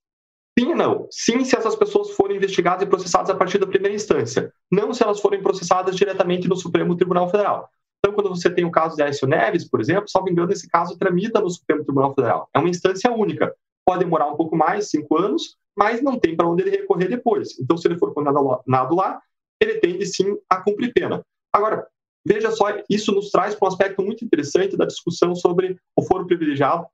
Sim 0.59 0.71
e 0.71 0.75
não. 0.75 1.09
Sim, 1.11 1.45
se 1.45 1.57
essas 1.57 1.75
pessoas 1.75 2.11
forem 2.11 2.37
investigadas 2.37 2.83
e 2.83 2.87
processadas 2.87 3.31
a 3.31 3.35
partir 3.35 3.59
da 3.59 3.67
primeira 3.67 3.95
instância. 3.95 4.53
Não 4.71 4.95
se 4.95 5.03
elas 5.03 5.21
forem 5.21 5.43
processadas 5.43 5.97
diretamente 5.97 6.49
no 6.49 6.57
Supremo 6.57 6.97
Tribunal 6.97 7.29
Federal. 7.29 7.69
Então, 7.99 8.15
quando 8.15 8.29
você 8.29 8.51
tem 8.51 8.65
o 8.65 8.71
caso 8.71 8.95
de 8.95 9.03
Aécio 9.03 9.27
Neves, 9.27 9.69
por 9.69 9.81
exemplo, 9.81 10.09
salvo 10.09 10.29
engano, 10.29 10.53
esse 10.53 10.69
caso 10.69 10.97
tramita 10.99 11.41
no 11.41 11.51
Supremo 11.51 11.83
Tribunal 11.85 12.15
Federal. 12.15 12.49
É 12.55 12.59
uma 12.59 12.69
instância 12.69 13.11
única. 13.11 13.55
Pode 13.85 14.05
demorar 14.05 14.29
um 14.29 14.37
pouco 14.37 14.55
mais, 14.55 14.91
cinco 14.91 15.19
anos, 15.19 15.57
mas 15.77 16.01
não 16.01 16.19
tem 16.19 16.37
para 16.37 16.47
onde 16.47 16.63
ele 16.63 16.71
recorrer 16.71 17.09
depois. 17.09 17.59
Então, 17.59 17.77
se 17.77 17.89
ele 17.89 17.99
for 17.99 18.15
condenado 18.15 18.95
lá, 18.95 19.21
ele 19.61 19.79
tende 19.79 20.07
sim 20.07 20.37
a 20.49 20.61
cumprir 20.61 20.93
pena. 20.93 21.25
Agora, 21.53 21.87
veja 22.25 22.51
só, 22.51 22.67
isso 22.89 23.11
nos 23.13 23.31
traz 23.31 23.55
para 23.55 23.67
um 23.67 23.69
aspecto 23.69 24.03
muito 24.03 24.25
interessante 24.25 24.77
da 24.77 24.85
discussão 24.85 25.35
sobre 25.35 25.79
o 25.97 26.03
foro 26.03 26.27
privilegiado 26.27 26.87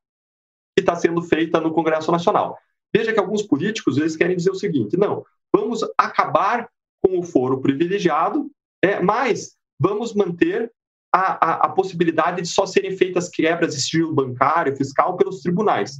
que 0.76 0.80
está 0.80 0.94
sendo 0.94 1.20
feita 1.22 1.60
no 1.60 1.72
Congresso 1.72 2.10
Nacional. 2.10 2.56
Veja 2.94 3.12
que 3.12 3.20
alguns 3.20 3.42
políticos 3.42 3.96
eles 3.96 4.16
querem 4.16 4.36
dizer 4.36 4.50
o 4.50 4.56
seguinte: 4.56 4.96
não, 4.96 5.24
vamos 5.54 5.80
acabar 5.96 6.68
com 7.02 7.18
o 7.18 7.22
foro 7.22 7.60
privilegiado, 7.60 8.50
é, 8.82 9.00
mas 9.00 9.56
vamos 9.78 10.14
manter 10.14 10.70
a, 11.12 11.44
a, 11.44 11.54
a, 11.66 11.68
possibilidade 11.70 12.42
de 12.42 12.48
só 12.48 12.66
serem 12.66 12.96
feitas 12.96 13.28
quebras 13.28 13.74
de 13.74 13.80
estilo 13.80 14.14
bancário, 14.14 14.76
fiscal 14.76 15.16
pelos 15.16 15.40
tribunais. 15.40 15.98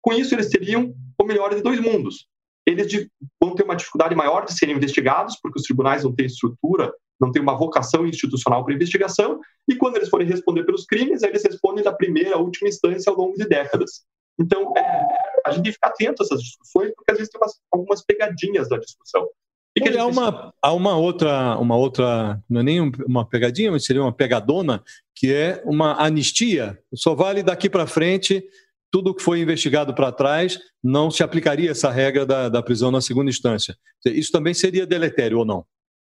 Com 0.00 0.12
isso, 0.12 0.34
eles 0.34 0.50
teriam 0.50 0.94
o 1.18 1.24
melhor 1.24 1.54
de 1.54 1.62
dois 1.62 1.80
mundos. 1.80 2.26
Eles 2.66 2.86
de, 2.86 3.10
vão 3.40 3.54
ter 3.54 3.62
uma 3.62 3.76
dificuldade 3.76 4.14
maior 4.14 4.44
de 4.44 4.52
serem 4.52 4.76
investigados, 4.76 5.38
porque 5.40 5.58
os 5.58 5.64
tribunais 5.64 6.04
não 6.04 6.14
têm 6.14 6.26
estrutura, 6.26 6.92
não 7.20 7.30
têm 7.30 7.40
uma 7.40 7.56
vocação 7.56 8.06
institucional 8.06 8.64
para 8.64 8.74
investigação, 8.74 9.40
e 9.68 9.76
quando 9.76 9.96
eles 9.96 10.08
forem 10.08 10.26
responder 10.26 10.64
pelos 10.64 10.84
crimes, 10.84 11.22
eles 11.22 11.42
respondem 11.44 11.84
da 11.84 11.92
primeira 11.92 12.34
à 12.34 12.38
última 12.38 12.68
instância 12.68 13.10
ao 13.10 13.16
longo 13.16 13.36
de 13.36 13.46
décadas. 13.46 14.04
Então, 14.40 14.72
é, 14.76 15.08
a 15.46 15.50
gente 15.50 15.62
tem 15.62 15.72
que 15.72 15.72
ficar 15.72 15.88
atento 15.88 16.22
a 16.22 16.24
essas 16.24 16.42
discussões, 16.42 16.92
porque 16.94 17.12
às 17.12 17.18
vezes 17.18 17.30
tem 17.30 17.40
umas, 17.40 17.60
algumas 17.72 18.04
pegadinhas 18.04 18.68
da 18.68 18.78
discussão. 18.78 19.28
E 19.74 19.96
há 19.96 20.06
uma, 20.06 20.52
há 20.60 20.72
uma 20.74 20.96
outra, 20.96 21.56
uma 21.58 21.76
outra, 21.76 22.42
não 22.48 22.60
é 22.60 22.64
nem 22.64 22.80
uma 23.06 23.26
pegadinha, 23.26 23.70
mas 23.70 23.86
seria 23.86 24.02
uma 24.02 24.12
pegadona, 24.12 24.82
que 25.16 25.32
é 25.32 25.62
uma 25.64 25.94
anistia. 26.02 26.78
Só 26.94 27.14
vale 27.14 27.42
daqui 27.42 27.70
para 27.70 27.86
frente, 27.86 28.44
tudo 28.90 29.14
que 29.14 29.22
foi 29.22 29.40
investigado 29.40 29.94
para 29.94 30.12
trás, 30.12 30.58
não 30.84 31.10
se 31.10 31.22
aplicaria 31.22 31.70
essa 31.70 31.90
regra 31.90 32.26
da, 32.26 32.50
da 32.50 32.62
prisão 32.62 32.90
na 32.90 33.00
segunda 33.00 33.30
instância. 33.30 33.74
Isso 34.04 34.30
também 34.30 34.52
seria 34.52 34.86
deletério 34.86 35.38
ou 35.38 35.44
não? 35.46 35.64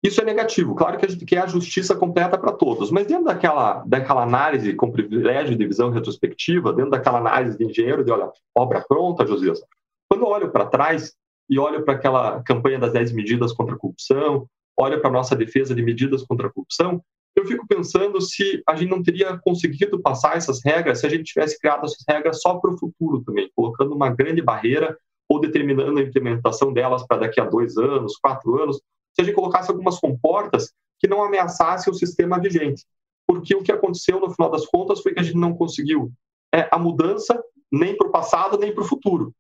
Isso 0.05 0.21
é 0.21 0.25
negativo. 0.25 0.75
Claro 0.75 0.99
que 0.99 1.07
a 1.07 1.09
gente 1.09 1.25
quer 1.25 1.39
a 1.39 1.47
justiça 1.47 1.97
completa 1.97 2.37
para 2.37 2.53
todos, 2.53 2.91
mas 2.91 3.07
dentro 3.07 3.25
daquela, 3.25 3.83
daquela 3.87 4.23
análise 4.23 4.75
com 4.75 4.93
privilégio 4.93 5.57
de 5.57 5.67
visão 5.67 5.89
retrospectiva, 5.89 6.75
dentro 6.75 6.91
daquela 6.91 7.17
análise 7.17 7.57
de 7.57 7.65
engenheiro 7.65 8.05
de, 8.05 8.13
olha, 8.13 8.31
obra 8.55 8.85
pronta, 8.87 9.27
Josias, 9.27 9.63
quando 10.07 10.27
olho 10.27 10.53
para 10.53 10.67
trás 10.67 11.15
e 11.49 11.59
olho 11.59 11.83
para 11.87 11.95
aquela 11.95 12.43
campanha 12.43 12.79
das 12.79 12.93
10 12.93 13.13
medidas 13.13 13.51
contra 13.55 13.77
a 13.77 13.79
corrupção, 13.79 14.47
olho 14.79 15.01
para 15.01 15.09
a 15.09 15.13
nossa 15.13 15.35
defesa 15.35 15.75
de 15.75 15.83
medidas 15.83 16.23
contra 16.23 16.49
a 16.49 16.53
corrupção, 16.53 17.03
eu 17.35 17.47
fico 17.47 17.67
pensando 17.67 18.21
se 18.21 18.63
a 18.69 18.77
gente 18.77 18.91
não 18.91 19.03
teria 19.03 19.39
conseguido 19.39 20.01
passar 20.03 20.37
essas 20.37 20.61
regras 20.63 21.01
se 21.01 21.07
a 21.07 21.09
gente 21.09 21.25
tivesse 21.25 21.59
criado 21.59 21.85
essas 21.87 22.05
regras 22.07 22.43
só 22.43 22.57
para 22.57 22.71
o 22.71 22.79
futuro 22.79 23.23
também, 23.25 23.51
colocando 23.57 23.95
uma 23.95 24.11
grande 24.11 24.43
barreira 24.43 24.99
ou 25.27 25.41
determinando 25.41 25.99
a 25.99 26.03
implementação 26.03 26.75
delas 26.75 27.07
para 27.07 27.23
daqui 27.23 27.41
a 27.41 27.45
dois 27.47 27.79
anos, 27.79 28.19
quatro 28.19 28.63
anos, 28.63 28.81
se 29.15 29.21
a 29.21 29.25
gente 29.25 29.35
colocasse 29.35 29.71
algumas 29.71 29.99
comportas 29.99 30.73
que 30.99 31.09
não 31.09 31.23
ameaçassem 31.23 31.93
o 31.93 31.97
sistema 31.97 32.41
vigente. 32.41 32.85
Porque 33.27 33.55
o 33.55 33.63
que 33.63 33.73
aconteceu 33.73 34.21
no 34.21 34.31
final 34.31 34.51
das 34.51 34.67
contas 34.67 35.01
foi 35.01 35.13
que 35.15 35.21
a 35.21 35.23
gente 35.23 35.37
não 35.37 35.55
conseguiu 35.55 36.13
é, 36.55 36.69
a 36.71 36.79
mudança 36.79 37.43
nem 37.73 37.97
para 37.97 38.07
o 38.07 38.13
passado 38.13 38.59
nem 38.59 38.73
para 38.73 38.83
o 38.83 38.87
futuro. 38.87 39.33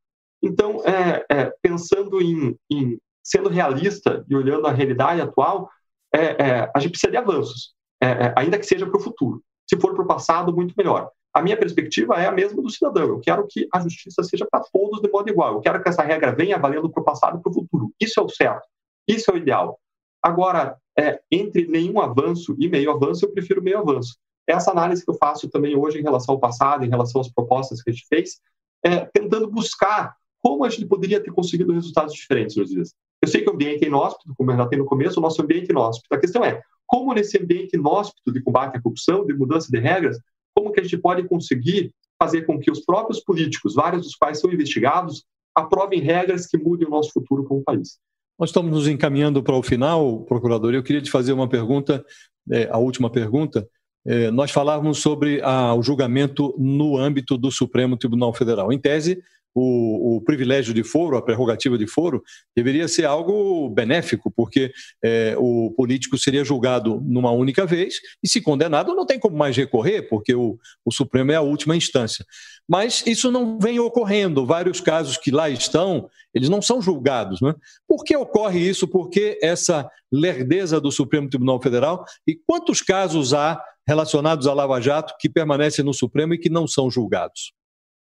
Então, 0.43 0.83
é, 0.85 1.25
é, 1.31 1.53
pensando 1.62 2.20
em, 2.20 2.57
em, 2.70 2.99
sendo 3.22 3.49
realista 3.49 4.25
e 4.29 4.35
olhando 4.35 4.66
a 4.66 4.72
realidade 4.72 5.20
atual, 5.20 5.70
é, 6.12 6.20
é, 6.20 6.70
a 6.75 6.79
gente 6.79 6.93
precisa 6.93 7.11
de 7.11 7.16
avanços, 7.16 7.75
é, 8.03 8.33
ainda 8.37 8.59
que 8.59 8.66
seja 8.66 8.87
para 8.87 8.99
o 8.99 9.03
futuro. 9.03 9.43
Se 9.68 9.81
for 9.81 9.95
para 9.95 10.05
o 10.05 10.07
passado, 10.07 10.55
muito 10.55 10.75
melhor. 10.77 11.11
A 11.33 11.43
minha 11.43 11.57
perspectiva 11.57 12.14
é 12.14 12.27
a 12.27 12.33
mesma 12.33 12.62
do 12.62 12.70
cidadão. 12.70 13.09
Eu 13.09 13.20
quero 13.20 13.47
que 13.49 13.66
a 13.72 13.81
justiça 13.81 14.22
seja 14.22 14.47
para 14.49 14.62
todos 14.72 15.01
de 15.01 15.11
modo 15.11 15.29
igual. 15.29 15.55
Eu 15.55 15.61
quero 15.61 15.83
que 15.83 15.89
essa 15.89 16.03
regra 16.03 16.33
venha 16.33 16.59
valendo 16.59 16.89
para 16.89 17.01
o 17.01 17.05
passado 17.05 17.39
e 17.39 17.43
para 17.43 17.51
o 17.51 17.55
futuro. 17.55 17.91
Isso 18.01 18.20
é 18.20 18.22
o 18.22 18.29
certo. 18.29 18.64
Isso 19.07 19.30
é 19.30 19.34
o 19.34 19.36
ideal. 19.36 19.78
Agora, 20.22 20.76
é, 20.98 21.20
entre 21.30 21.66
nenhum 21.66 22.00
avanço 22.00 22.57
e 22.59 22.68
meio 22.68 22.90
avanço, 22.90 23.24
eu 23.24 23.32
prefiro 23.32 23.62
meio 23.62 23.78
avanço. 23.78 24.16
Essa 24.46 24.70
análise 24.70 25.05
que 25.05 25.11
eu 25.11 25.16
faço 25.16 25.48
também 25.48 25.76
hoje 25.76 25.98
em 25.98 26.02
relação 26.02 26.34
ao 26.34 26.40
passado, 26.40 26.84
em 26.84 26.88
relação 26.88 27.20
às 27.20 27.30
propostas 27.30 27.82
que 27.82 27.90
a 27.90 27.92
gente 27.92 28.07
fez, 28.07 28.40
é, 28.84 29.07
tentando 29.07 29.50
buscar 29.50 30.14
como 30.42 30.64
a 30.64 30.68
gente 30.68 30.86
poderia 30.86 31.22
ter 31.22 31.32
conseguido 31.32 31.72
resultados 31.72 32.14
diferentes 32.14 32.57
nos 32.57 32.68
dias. 32.68 32.94
Eu 33.22 33.28
sei 33.28 33.42
que 33.42 33.48
o 33.48 33.55
ambiente 33.55 33.84
é 33.84 33.88
inóspito, 33.88 34.34
como 34.36 34.52
eu 34.52 34.68
tem 34.68 34.78
no 34.78 34.84
começo, 34.84 35.18
o 35.18 35.22
nosso 35.22 35.40
ambiente 35.40 35.70
é 35.70 35.72
inóspito. 35.72 36.14
A 36.14 36.18
questão 36.18 36.44
é, 36.44 36.62
como 36.86 37.14
nesse 37.14 37.38
ambiente 37.38 37.74
inóspito 37.74 38.30
de 38.30 38.42
combate 38.42 38.76
à 38.76 38.82
corrupção, 38.82 39.24
de 39.24 39.32
mudança 39.32 39.68
de 39.70 39.78
regras, 39.78 40.18
como 40.55 40.70
que 40.70 40.80
a 40.80 40.82
gente 40.82 40.98
pode 40.98 41.26
conseguir 41.26 41.92
fazer 42.22 42.42
com 42.42 42.59
que 42.59 42.70
os 42.70 42.80
próprios 42.84 43.20
políticos, 43.20 43.74
vários 43.74 44.02
dos 44.02 44.14
quais 44.14 44.38
são 44.38 44.52
investigados, 44.52 45.24
aprovem 45.55 46.00
regras 46.00 46.46
que 46.46 46.59
mudem 46.59 46.86
o 46.86 46.90
nosso 46.90 47.12
futuro 47.12 47.44
como 47.44 47.64
país. 47.64 47.98
Nós 48.39 48.51
estamos 48.51 48.70
nos 48.70 48.89
encaminhando 48.89 49.43
para 49.43 49.55
o 49.55 49.62
final, 49.62 50.24
procurador. 50.24 50.74
Eu 50.74 50.82
queria 50.82 51.01
te 51.01 51.11
fazer 51.11 51.32
uma 51.32 51.49
pergunta, 51.49 52.05
é, 52.51 52.68
a 52.70 52.78
última 52.78 53.11
pergunta. 53.11 53.66
É, 54.07 54.30
nós 54.30 54.51
falávamos 54.51 54.99
sobre 54.99 55.41
a, 55.43 55.72
o 55.74 55.82
julgamento 55.82 56.55
no 56.59 56.97
âmbito 56.97 57.39
do 57.39 57.51
Supremo 57.51 57.97
Tribunal 57.97 58.35
Federal. 58.35 58.72
Em 58.72 58.78
tese, 58.78 59.22
o, 59.55 60.16
o, 60.16 60.20
privilégio 60.20 60.74
de 60.74 60.82
foro, 60.82 61.16
a 61.16 61.22
prerrogativa 61.22 61.78
de 61.78 61.86
foro, 61.86 62.22
deveria 62.57 62.88
ser 62.88 63.05
algo 63.05 63.70
benéfico, 63.70 64.30
porque 64.30 64.72
é, 65.02 65.34
o 65.38 65.72
político 65.76 66.18
seria 66.18 66.44
julgado 66.44 67.00
numa 67.07 67.30
única 67.30 67.64
vez 67.64 67.94
e, 68.22 68.28
se 68.28 68.40
condenado, 68.40 68.94
não 68.94 69.07
tem 69.07 69.18
como 69.18 69.36
mais 69.36 69.57
recorrer, 69.57 70.09
porque 70.09 70.34
o, 70.34 70.59
o 70.84 70.92
Supremo 70.92 71.30
é 71.30 71.36
a 71.36 71.40
última 71.40 71.76
instância. 71.76 72.24
Mas 72.68 73.05
isso 73.07 73.30
não 73.30 73.59
vem 73.59 73.78
ocorrendo. 73.78 74.46
Vários 74.46 74.80
casos 74.80 75.16
que 75.16 75.30
lá 75.30 75.48
estão, 75.50 76.09
eles 76.34 76.48
não 76.48 76.62
são 76.62 76.80
julgados. 76.80 77.40
Né? 77.40 77.55
Por 77.86 78.02
que 78.02 78.16
ocorre 78.16 78.59
isso? 78.59 78.88
Por 78.88 79.11
que 79.11 79.38
essa 79.42 79.88
lerdeza 80.11 80.80
do 80.80 80.90
Supremo 80.90 81.28
Tribunal 81.28 81.61
Federal? 81.61 82.05
E 82.26 82.34
quantos 82.34 82.80
casos 82.80 83.34
há 83.34 83.62
relacionados 83.86 84.46
à 84.46 84.55
Lava 84.55 84.80
Jato 84.80 85.14
que 85.18 85.28
permanecem 85.28 85.84
no 85.84 85.92
Supremo 85.92 86.34
e 86.34 86.38
que 86.38 86.48
não 86.48 86.66
são 86.66 86.90
julgados? 86.90 87.52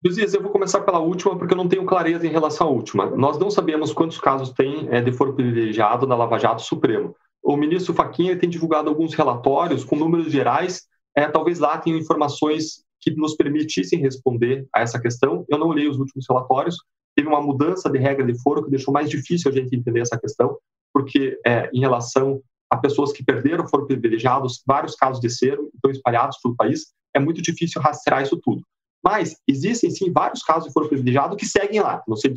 Luiz, 0.04 0.34
eu 0.34 0.41
vou 0.41 0.52
começar 0.52 0.82
pela 0.82 0.97
última 0.97 1.38
porque 1.38 1.54
eu 1.54 1.58
não 1.58 1.68
tenho 1.68 1.86
clareza 1.86 2.26
em 2.26 2.32
relação 2.32 2.68
à 2.68 2.70
última. 2.72 3.06
Nós 3.12 3.38
não 3.38 3.52
sabemos 3.52 3.93
quantos 3.93 4.20
casos 4.20 4.49
tem 4.49 4.88
é, 4.89 4.99
de 4.99 5.12
foro 5.12 5.36
privilegiado 5.36 6.08
na 6.08 6.16
Lava 6.16 6.39
Jato 6.39 6.64
Supremo. 6.64 7.16
O 7.43 7.56
ministro 7.56 7.93
Faquinha 7.93 8.36
tem 8.36 8.49
divulgado 8.49 8.89
alguns 8.89 9.14
relatórios 9.14 9.84
com 9.84 9.95
números 9.95 10.32
gerais, 10.32 10.88
é, 11.16 11.28
talvez 11.28 11.60
lá 11.60 11.78
tenham 11.78 11.99
informações 11.99 12.84
que 12.99 13.12
nos 13.12 13.36
permitissem 13.36 13.99
responder 13.99 14.68
a 14.74 14.82
essa 14.82 14.99
questão. 14.99 15.45
Eu 15.47 15.60
não 15.60 15.72
li 15.72 15.88
os 15.88 15.99
últimos 15.99 16.26
relatórios. 16.28 16.78
Teve 17.16 17.28
uma 17.28 17.41
mudança 17.41 17.88
de 17.88 17.99
regra 17.99 18.26
de 18.26 18.41
foro 18.41 18.64
que 18.64 18.72
deixou 18.72 18.91
mais 18.91 19.08
difícil 19.08 19.52
a 19.52 19.54
gente 19.54 19.76
entender 19.76 19.99
essa 19.99 20.18
questão, 20.18 20.58
porque 20.91 21.39
é, 21.45 21.70
em 21.72 21.80
relação 21.80 22.41
a 22.72 22.78
pessoas 22.78 23.12
que 23.12 23.24
perderam 23.24 23.68
foro 23.68 23.86
privilegiados, 23.86 24.64
vários 24.66 24.95
casos 24.95 25.22
desceram, 25.22 25.70
estão 25.76 25.91
espalhados 25.91 26.39
pelo 26.41 26.56
país, 26.56 26.88
é 27.14 27.20
muito 27.20 27.39
difícil 27.39 27.80
rastrear 27.80 28.24
isso 28.24 28.39
tudo. 28.41 28.64
Mas 29.04 29.36
existem 29.47 29.89
sim 29.89 30.12
vários 30.12 30.43
casos 30.43 30.68
de 30.68 30.74
foro 30.74 30.88
privilegiado 30.88 31.36
que 31.36 31.45
seguem 31.45 31.82
lá. 31.82 32.04
Não 32.08 32.16
sei, 32.16 32.34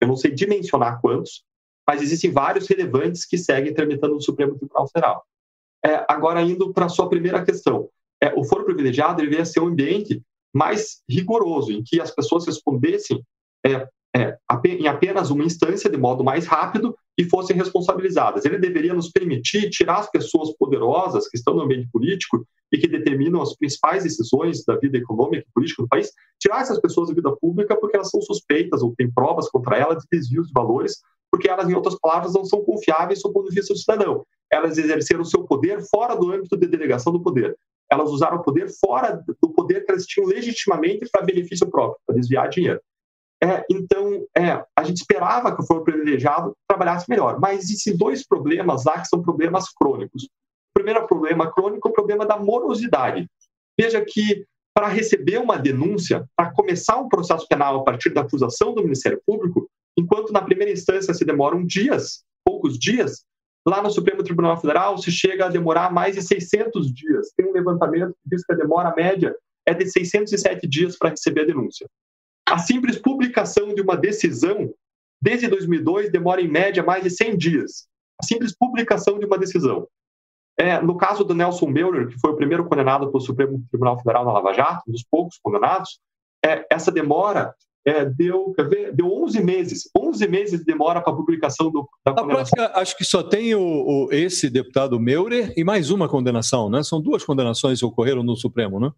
eu 0.00 0.08
não 0.08 0.16
sei 0.16 0.30
dimensionar 0.30 1.00
quantos, 1.00 1.44
mas 1.86 2.00
existem 2.00 2.30
vários 2.30 2.66
relevantes 2.66 3.24
que 3.24 3.36
seguem 3.36 3.74
tramitando 3.74 4.14
no 4.14 4.22
Supremo 4.22 4.56
Tribunal 4.56 4.88
Federal. 4.88 5.24
É, 5.84 6.04
agora, 6.08 6.40
indo 6.42 6.72
para 6.72 6.86
a 6.86 6.88
sua 6.88 7.08
primeira 7.08 7.44
questão, 7.44 7.88
é, 8.22 8.32
o 8.34 8.44
foro 8.44 8.64
privilegiado 8.64 9.16
deveria 9.16 9.44
ser 9.44 9.60
um 9.60 9.66
ambiente 9.66 10.22
mais 10.54 11.02
rigoroso, 11.08 11.72
em 11.72 11.82
que 11.82 12.00
as 12.00 12.10
pessoas 12.10 12.46
respondessem 12.46 13.22
é, 13.66 13.88
é, 14.14 14.38
em 14.66 14.86
apenas 14.86 15.30
uma 15.30 15.44
instância, 15.44 15.90
de 15.90 15.96
modo 15.96 16.22
mais 16.22 16.46
rápido, 16.46 16.96
e 17.18 17.24
fossem 17.24 17.56
responsabilizadas. 17.56 18.44
Ele 18.44 18.58
deveria 18.58 18.94
nos 18.94 19.10
permitir 19.10 19.68
tirar 19.70 19.98
as 19.98 20.10
pessoas 20.10 20.54
poderosas 20.56 21.28
que 21.28 21.36
estão 21.36 21.54
no 21.54 21.62
ambiente 21.62 21.88
político 21.92 22.46
e 22.72 22.78
que 22.78 22.88
determinam 22.88 23.42
as 23.42 23.54
principais 23.54 24.02
decisões 24.02 24.64
da 24.64 24.76
vida 24.76 24.96
econômica 24.96 25.44
e 25.46 25.52
política 25.52 25.82
do 25.82 25.88
país, 25.88 26.10
tirar 26.40 26.62
essas 26.62 26.80
pessoas 26.80 27.08
da 27.08 27.14
vida 27.14 27.36
pública 27.36 27.76
porque 27.78 27.96
elas 27.96 28.08
são 28.08 28.20
suspeitas 28.22 28.82
ou 28.82 28.94
têm 28.96 29.12
provas 29.12 29.48
contra 29.50 29.76
elas 29.76 30.02
de 30.02 30.08
desvios 30.10 30.46
de 30.46 30.52
valores, 30.54 31.00
porque 31.30 31.48
elas, 31.48 31.68
em 31.68 31.74
outras 31.74 31.98
palavras, 32.00 32.32
não 32.34 32.44
são 32.44 32.64
confiáveis 32.64 33.20
sob 33.20 33.30
o 33.30 33.34
ponto 33.34 33.50
de 33.50 33.54
vista 33.54 33.74
do 33.74 33.78
cidadão. 33.78 34.24
Elas 34.50 34.76
exerceram 34.78 35.22
o 35.22 35.26
seu 35.26 35.44
poder 35.44 35.82
fora 35.82 36.14
do 36.14 36.30
âmbito 36.30 36.56
de 36.56 36.66
delegação 36.66 37.12
do 37.12 37.22
poder. 37.22 37.56
Elas 37.90 38.10
usaram 38.10 38.38
o 38.38 38.42
poder 38.42 38.68
fora 38.80 39.22
do 39.40 39.50
poder 39.50 39.84
que 39.84 39.92
elas 39.92 40.06
tinham 40.06 40.26
legitimamente 40.26 41.08
para 41.10 41.24
benefício 41.24 41.68
próprio, 41.70 41.98
para 42.06 42.16
desviar 42.16 42.48
dinheiro. 42.48 42.80
É, 43.42 43.64
então, 43.68 44.24
é, 44.36 44.64
a 44.76 44.84
gente 44.84 44.98
esperava 44.98 45.54
que 45.54 45.60
o 45.60 45.66
foro 45.66 45.82
privilegiado 45.82 46.56
trabalhasse 46.68 47.10
melhor, 47.10 47.40
mas 47.40 47.64
existem 47.64 47.96
dois 47.96 48.24
problemas 48.24 48.84
lá 48.84 49.00
que 49.00 49.08
são 49.08 49.20
problemas 49.20 49.68
crônicos. 49.70 50.24
O 50.24 50.74
primeiro 50.74 51.04
problema 51.08 51.52
crônico 51.52 51.88
é 51.88 51.90
o 51.90 51.94
problema 51.94 52.24
da 52.24 52.38
morosidade. 52.38 53.28
Veja 53.78 54.00
que 54.04 54.46
para 54.72 54.86
receber 54.86 55.38
uma 55.38 55.58
denúncia, 55.58 56.24
para 56.36 56.52
começar 56.52 56.96
um 56.98 57.08
processo 57.08 57.46
penal 57.48 57.80
a 57.80 57.84
partir 57.84 58.10
da 58.10 58.22
acusação 58.22 58.72
do 58.72 58.82
Ministério 58.82 59.20
Público, 59.26 59.68
enquanto 59.98 60.32
na 60.32 60.40
primeira 60.40 60.72
instância 60.72 61.12
se 61.12 61.24
demoram 61.24 61.66
dias, 61.66 62.24
poucos 62.44 62.78
dias, 62.78 63.24
lá 63.66 63.82
no 63.82 63.90
Supremo 63.90 64.22
Tribunal 64.22 64.56
Federal 64.56 64.96
se 64.98 65.10
chega 65.10 65.46
a 65.46 65.50
demorar 65.50 65.92
mais 65.92 66.14
de 66.14 66.22
600 66.22 66.92
dias. 66.92 67.32
Tem 67.36 67.44
um 67.44 67.52
levantamento 67.52 68.14
que 68.22 68.30
diz 68.30 68.44
que 68.44 68.52
a 68.52 68.56
demora 68.56 68.94
média 68.96 69.34
é 69.66 69.74
de 69.74 69.86
607 69.90 70.66
dias 70.66 70.96
para 70.96 71.10
receber 71.10 71.42
a 71.42 71.46
denúncia. 71.46 71.88
A 72.48 72.58
simples 72.58 72.98
publicação 72.98 73.74
de 73.74 73.80
uma 73.80 73.96
decisão, 73.96 74.72
desde 75.20 75.48
2002, 75.48 76.10
demora 76.10 76.40
em 76.40 76.48
média 76.48 76.82
mais 76.82 77.02
de 77.02 77.10
100 77.10 77.36
dias. 77.36 77.86
A 78.20 78.26
simples 78.26 78.54
publicação 78.54 79.18
de 79.18 79.26
uma 79.26 79.38
decisão. 79.38 79.86
É, 80.58 80.80
no 80.80 80.96
caso 80.96 81.24
do 81.24 81.34
Nelson 81.34 81.66
Meurer, 81.66 82.08
que 82.08 82.20
foi 82.20 82.30
o 82.30 82.36
primeiro 82.36 82.68
condenado 82.68 83.10
pelo 83.10 83.22
Supremo 83.22 83.62
Tribunal 83.70 83.98
Federal 83.98 84.24
na 84.24 84.32
Lava 84.32 84.52
Jato, 84.52 84.82
um 84.86 84.92
dos 84.92 85.04
poucos 85.10 85.38
condenados, 85.42 85.98
é, 86.44 86.66
essa 86.70 86.92
demora 86.92 87.54
é, 87.84 88.04
deu, 88.04 88.54
ver, 88.68 88.92
deu 88.92 89.12
11 89.12 89.42
meses. 89.42 89.90
11 89.96 90.28
meses 90.28 90.60
de 90.60 90.66
demora 90.66 91.00
para 91.00 91.12
a 91.12 91.16
publicação 91.16 91.70
do, 91.70 91.88
da 92.04 92.12
Na 92.12 92.22
condenação. 92.22 92.56
prática, 92.56 92.80
acho 92.80 92.96
que 92.96 93.04
só 93.04 93.22
tem 93.22 93.54
o, 93.54 93.60
o, 93.60 94.08
esse 94.12 94.48
deputado 94.48 95.00
Meurer 95.00 95.52
e 95.56 95.64
mais 95.64 95.90
uma 95.90 96.08
condenação, 96.08 96.68
né? 96.68 96.82
São 96.82 97.00
duas 97.00 97.24
condenações 97.24 97.80
que 97.80 97.84
ocorreram 97.84 98.22
no 98.22 98.36
Supremo, 98.36 98.78
né? 98.78 98.90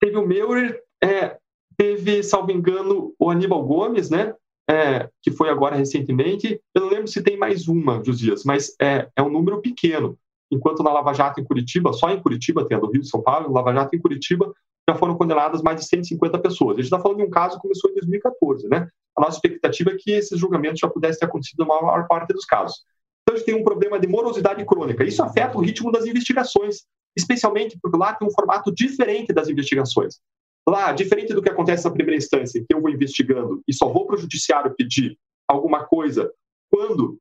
Teve 0.00 0.16
o 0.16 0.26
Meurer, 0.26 0.80
é, 1.02 1.38
teve, 1.76 2.22
salvo 2.22 2.52
engano, 2.52 3.14
o 3.18 3.30
Aníbal 3.30 3.64
Gomes, 3.64 4.10
né? 4.10 4.34
É, 4.68 5.10
que 5.22 5.30
foi 5.30 5.50
agora 5.50 5.76
recentemente. 5.76 6.60
Eu 6.74 6.82
não 6.82 6.88
lembro 6.88 7.08
se 7.08 7.22
tem 7.22 7.36
mais 7.36 7.68
uma, 7.68 8.02
Josias, 8.02 8.44
mas 8.44 8.74
é, 8.80 9.08
é 9.14 9.22
um 9.22 9.28
número 9.28 9.60
pequeno 9.60 10.18
enquanto 10.54 10.82
na 10.82 10.92
Lava 10.92 11.12
Jato 11.12 11.40
em 11.40 11.44
Curitiba, 11.44 11.92
só 11.92 12.10
em 12.10 12.20
Curitiba, 12.20 12.66
tem 12.66 12.76
a 12.76 12.80
do 12.80 12.90
Rio 12.90 13.02
e 13.02 13.06
São 13.06 13.22
Paulo, 13.22 13.52
Lava 13.52 13.72
Jato 13.72 13.94
em 13.94 14.00
Curitiba, 14.00 14.52
já 14.88 14.94
foram 14.94 15.16
condenadas 15.16 15.62
mais 15.62 15.80
de 15.80 15.86
150 15.86 16.38
pessoas. 16.38 16.72
A 16.72 16.76
gente 16.76 16.84
está 16.84 17.00
falando 17.00 17.18
de 17.18 17.24
um 17.24 17.30
caso 17.30 17.56
que 17.56 17.62
começou 17.62 17.90
em 17.90 17.94
2014, 17.94 18.68
né? 18.68 18.88
A 19.16 19.20
nossa 19.20 19.36
expectativa 19.36 19.90
é 19.90 19.96
que 19.98 20.10
esses 20.12 20.38
julgamentos 20.38 20.80
já 20.80 20.88
pudessem 20.88 21.20
ter 21.20 21.26
acontecido 21.26 21.60
na 21.60 21.66
maior 21.66 22.06
parte 22.06 22.32
dos 22.32 22.44
casos. 22.44 22.84
Então, 23.22 23.34
a 23.34 23.38
gente 23.38 23.46
tem 23.46 23.54
um 23.54 23.64
problema 23.64 23.98
de 23.98 24.06
morosidade 24.06 24.64
crônica. 24.66 25.04
Isso 25.04 25.22
afeta 25.22 25.56
o 25.56 25.60
ritmo 25.60 25.90
das 25.90 26.04
investigações, 26.04 26.82
especialmente 27.16 27.78
porque 27.80 27.96
lá 27.96 28.12
tem 28.12 28.28
um 28.28 28.30
formato 28.30 28.72
diferente 28.74 29.32
das 29.32 29.48
investigações. 29.48 30.18
Lá, 30.66 30.92
diferente 30.92 31.34
do 31.34 31.42
que 31.42 31.50
acontece 31.50 31.84
na 31.84 31.90
primeira 31.90 32.16
instância, 32.16 32.60
que 32.66 32.74
eu 32.74 32.80
vou 32.80 32.90
investigando 32.90 33.62
e 33.68 33.74
só 33.74 33.88
vou 33.88 34.06
para 34.06 34.16
o 34.16 34.18
judiciário 34.18 34.74
pedir 34.74 35.18
alguma 35.46 35.84
coisa 35.84 36.32
quando 36.70 37.18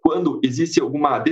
quando 0.00 0.38
existe 0.44 0.80
alguma. 0.80 1.24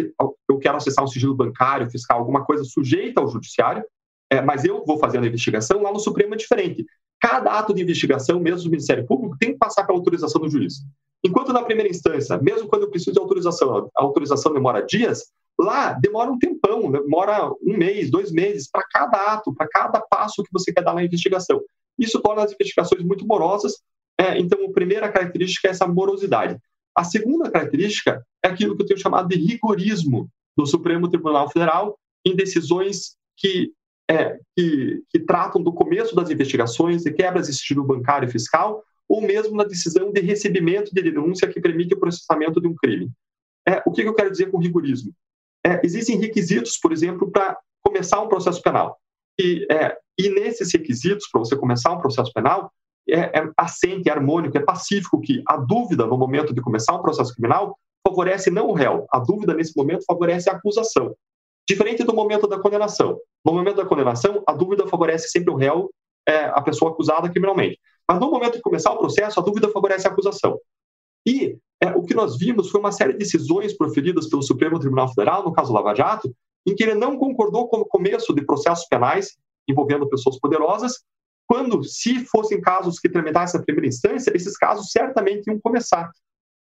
Eu 0.49 0.59
quero 0.59 0.79
acessar 0.79 1.05
um 1.05 1.09
sigilo 1.09 1.35
bancário, 1.35 1.91
fiscal, 1.91 2.19
alguma 2.19 2.45
coisa 2.45 2.65
sujeita 2.65 3.21
ao 3.21 3.29
judiciário, 3.29 3.85
é, 4.31 4.41
mas 4.41 4.65
eu 4.65 4.83
vou 4.87 4.99
fazendo 4.99 5.25
a 5.25 5.27
investigação, 5.27 5.83
lá 5.83 5.93
no 5.93 6.01
Supremo 6.01 6.33
é 6.33 6.39
diferente. 6.39 6.87
Cada 7.21 7.59
ato 7.59 7.75
de 7.75 7.83
investigação, 7.83 8.41
mesmo 8.41 8.65
do 8.65 8.71
Ministério 8.71 9.07
Público, 9.07 9.37
tem 9.39 9.53
que 9.53 9.59
passar 9.59 9.85
pela 9.85 9.99
autorização 9.99 10.41
do 10.41 10.49
juiz. 10.49 10.77
Enquanto 11.23 11.53
na 11.53 11.63
primeira 11.63 11.89
instância, 11.89 12.37
mesmo 12.39 12.67
quando 12.67 12.83
eu 12.83 12.91
preciso 12.91 13.13
de 13.13 13.21
autorização, 13.21 13.91
a 13.95 14.03
autorização 14.03 14.53
demora 14.53 14.81
dias, 14.81 15.31
lá 15.63 15.93
demora 15.93 16.31
um 16.31 16.39
tempão, 16.39 16.91
demora 16.91 17.51
um 17.63 17.77
mês, 17.77 18.11
dois 18.11 18.31
meses 18.31 18.69
para 18.71 18.85
cada 18.91 19.33
ato, 19.33 19.55
para 19.55 19.69
cada 19.69 20.01
passo 20.01 20.43
que 20.43 20.53
você 20.53 20.73
quer 20.73 20.83
dar 20.83 20.95
na 20.95 21.05
investigação. 21.05 21.61
Isso 21.99 22.21
torna 22.21 22.43
as 22.43 22.53
investigações 22.53 23.03
muito 23.03 23.27
morosas. 23.27 23.75
É, 24.19 24.39
então, 24.39 24.65
a 24.65 24.73
primeira 24.73 25.11
característica 25.11 25.69
é 25.69 25.71
essa 25.71 25.87
morosidade. 25.87 26.59
A 26.97 27.05
segunda 27.05 27.51
característica 27.51 28.23
é 28.45 28.49
aquilo 28.49 28.77
que 28.77 28.83
eu 28.83 28.87
tenho 28.87 29.01
chamado 29.01 29.29
de 29.29 29.37
rigorismo 29.37 30.29
do 30.57 30.67
Supremo 30.67 31.09
Tribunal 31.09 31.51
Federal 31.51 31.99
em 32.25 32.37
decisões 32.37 33.17
que, 33.37 33.73
é, 34.11 34.39
que, 34.57 35.03
que 35.09 35.21
tratam 35.21 35.63
do 35.63 35.73
começo 35.73 36.15
das 36.15 36.31
investigações, 36.31 37.03
de 37.03 37.13
quebras 37.13 37.47
de 37.47 37.55
sigilo 37.55 37.85
bancário 37.85 38.29
e 38.29 38.33
fiscal, 38.33 38.83
ou 39.09 39.21
mesmo 39.21 39.57
na 39.57 39.65
decisão 39.65 40.13
de 40.13 40.21
recebimento 40.21 40.95
de 40.95 41.03
denúncia 41.03 41.49
que 41.49 41.61
permite 41.61 41.95
o 41.95 41.99
processamento 41.99 42.61
de 42.61 42.69
um 42.69 42.75
crime. 42.75 43.11
É, 43.67 43.83
o 43.87 43.93
que, 43.93 44.03
que 44.03 44.09
eu 44.09 44.15
quero 44.15 44.31
dizer 44.31 44.51
com 44.51 44.59
rigorismo? 44.59 45.13
É, 45.67 45.81
existem 45.85 46.19
requisitos, 46.19 46.79
por 46.79 46.93
exemplo, 46.93 47.31
para 47.31 47.57
começar 47.83 48.21
um 48.21 48.29
processo 48.29 48.63
penal. 48.63 48.99
E, 49.39 49.67
é, 49.71 49.97
e 50.19 50.29
nesses 50.29 50.73
requisitos, 50.73 51.29
para 51.31 51.41
você 51.41 51.57
começar 51.57 51.93
um 51.93 51.99
processo 51.99 52.33
penal, 52.33 52.71
é, 53.09 53.41
é 53.41 53.51
assente, 53.57 54.09
é 54.09 54.13
harmônico, 54.13 54.57
é 54.57 54.61
pacífico 54.61 55.21
que 55.21 55.43
a 55.47 55.57
dúvida 55.57 56.07
no 56.07 56.17
momento 56.17 56.55
de 56.55 56.61
começar 56.61 56.95
um 56.95 57.03
processo 57.03 57.35
criminal 57.35 57.77
favorece 58.07 58.51
não 58.51 58.69
o 58.69 58.73
réu, 58.73 59.07
a 59.13 59.19
dúvida 59.19 59.55
nesse 59.55 59.77
momento 59.77 60.05
favorece 60.05 60.51
a 60.51 60.55
acusação. 60.55 61.15
Diferente 61.69 62.03
do 62.03 62.13
momento 62.13 62.49
da 62.49 62.59
condenação. 62.59 63.19
No 63.45 63.53
momento 63.53 63.77
da 63.77 63.87
condenação, 63.87 64.43
a 64.47 64.53
dúvida 64.53 64.87
favorece 64.87 65.29
sempre 65.29 65.53
o 65.53 65.57
réu, 65.57 65.91
é, 66.27 66.45
a 66.47 66.61
pessoa 66.61 66.91
acusada 66.91 67.29
criminalmente. 67.31 67.79
Mas 68.09 68.19
no 68.19 68.31
momento 68.31 68.57
de 68.57 68.63
começar 68.63 68.93
o 68.93 68.99
processo, 68.99 69.39
a 69.39 69.43
dúvida 69.43 69.69
favorece 69.69 70.07
a 70.07 70.11
acusação. 70.11 70.59
E 71.27 71.57
é, 71.81 71.91
o 71.91 72.03
que 72.03 72.14
nós 72.14 72.39
vimos 72.39 72.70
foi 72.70 72.81
uma 72.81 72.93
série 72.93 73.12
de 73.12 73.18
decisões 73.18 73.77
proferidas 73.77 74.29
pelo 74.29 74.43
Supremo 74.43 74.79
Tribunal 74.79 75.09
Federal, 75.09 75.45
no 75.45 75.53
caso 75.53 75.73
Lava 75.73 75.95
Jato, 75.95 76.35
em 76.66 76.75
que 76.75 76.83
ele 76.83 76.95
não 76.95 77.18
concordou 77.18 77.68
com 77.68 77.79
o 77.79 77.85
começo 77.85 78.33
de 78.33 78.45
processos 78.45 78.87
penais 78.87 79.37
envolvendo 79.68 80.09
pessoas 80.09 80.39
poderosas, 80.39 81.01
quando, 81.47 81.83
se 81.85 82.25
fossem 82.25 82.61
casos 82.61 82.99
que 82.99 83.09
tramitassem 83.09 83.61
a 83.61 83.62
primeira 83.62 83.89
instância, 83.89 84.33
esses 84.35 84.57
casos 84.57 84.91
certamente 84.91 85.49
iam 85.49 85.61
começar. 85.61 86.11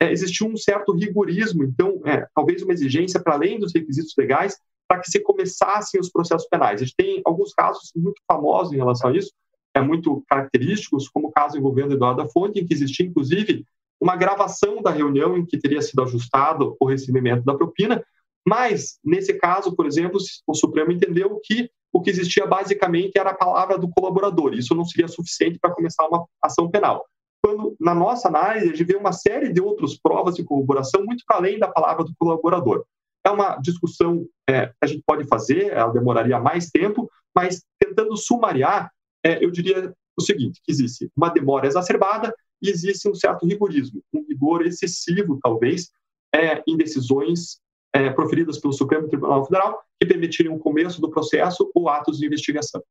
É, 0.02 0.10
existiu 0.10 0.46
um 0.46 0.56
certo 0.56 0.92
rigorismo, 0.92 1.62
então, 1.62 2.00
é, 2.06 2.26
talvez 2.34 2.62
uma 2.62 2.72
exigência 2.72 3.20
para 3.22 3.34
além 3.34 3.58
dos 3.58 3.74
requisitos 3.74 4.14
legais, 4.16 4.58
para 4.88 5.00
que 5.00 5.10
se 5.10 5.20
começassem 5.20 6.00
os 6.00 6.10
processos 6.10 6.48
penais. 6.48 6.80
A 6.80 6.84
gente 6.84 6.96
tem 6.96 7.20
alguns 7.24 7.52
casos 7.52 7.92
muito 7.94 8.20
famosos 8.26 8.72
em 8.72 8.76
relação 8.76 9.10
a 9.10 9.16
isso, 9.16 9.30
é 9.74 9.80
muito 9.80 10.24
característicos, 10.28 11.08
como 11.08 11.28
o 11.28 11.30
caso 11.30 11.56
envolvendo 11.56 11.94
Eduardo 11.94 12.22
da 12.22 12.28
Fonte, 12.28 12.58
em 12.58 12.66
que 12.66 12.74
existia, 12.74 13.06
inclusive, 13.06 13.64
uma 14.00 14.16
gravação 14.16 14.80
da 14.82 14.90
reunião 14.90 15.36
em 15.36 15.44
que 15.44 15.58
teria 15.58 15.82
sido 15.82 16.02
ajustado 16.02 16.76
o 16.80 16.86
recebimento 16.86 17.44
da 17.44 17.54
propina, 17.54 18.02
mas, 18.46 18.98
nesse 19.04 19.34
caso, 19.34 19.76
por 19.76 19.86
exemplo, 19.86 20.18
o 20.46 20.54
Supremo 20.54 20.90
entendeu 20.90 21.38
que 21.44 21.70
o 21.92 22.00
que 22.00 22.10
existia 22.10 22.46
basicamente 22.46 23.18
era 23.18 23.30
a 23.30 23.36
palavra 23.36 23.76
do 23.76 23.90
colaborador. 23.90 24.54
Isso 24.54 24.74
não 24.74 24.84
seria 24.84 25.08
suficiente 25.08 25.58
para 25.58 25.74
começar 25.74 26.06
uma 26.06 26.24
ação 26.42 26.70
penal. 26.70 27.04
Quando, 27.42 27.76
na 27.80 27.94
nossa 27.94 28.28
análise, 28.28 28.66
a 28.66 28.68
gente 28.70 28.84
vê 28.84 28.96
uma 28.96 29.12
série 29.12 29.52
de 29.52 29.60
outras 29.60 29.98
provas 29.98 30.36
de 30.36 30.44
corroboração 30.44 31.04
muito 31.04 31.24
além 31.28 31.58
da 31.58 31.68
palavra 31.68 32.04
do 32.04 32.14
colaborador. 32.18 32.84
É 33.24 33.30
uma 33.30 33.56
discussão 33.56 34.26
é, 34.48 34.66
que 34.66 34.74
a 34.82 34.86
gente 34.86 35.02
pode 35.06 35.26
fazer, 35.26 35.72
ela 35.72 35.92
demoraria 35.92 36.38
mais 36.38 36.70
tempo, 36.70 37.10
mas 37.34 37.62
tentando 37.78 38.16
sumariar, 38.16 38.90
é, 39.24 39.44
eu 39.44 39.50
diria 39.50 39.92
o 40.16 40.22
seguinte, 40.22 40.60
que 40.64 40.70
existe 40.70 41.10
uma 41.16 41.28
demora 41.28 41.66
exacerbada 41.66 42.34
existe 42.68 43.08
um 43.08 43.14
certo 43.14 43.46
rigorismo, 43.46 44.02
um 44.12 44.24
rigor 44.28 44.66
excessivo, 44.66 45.38
talvez, 45.42 45.90
é, 46.34 46.62
em 46.66 46.76
decisões 46.76 47.60
é, 47.92 48.10
proferidas 48.10 48.58
pelo 48.58 48.72
Supremo 48.72 49.08
Tribunal 49.08 49.44
Federal 49.44 49.80
que 50.00 50.06
permitirem 50.06 50.52
o 50.52 50.58
começo 50.58 51.00
do 51.00 51.10
processo 51.10 51.70
ou 51.74 51.88
atos 51.88 52.18
de 52.18 52.26
investigação. 52.26 52.82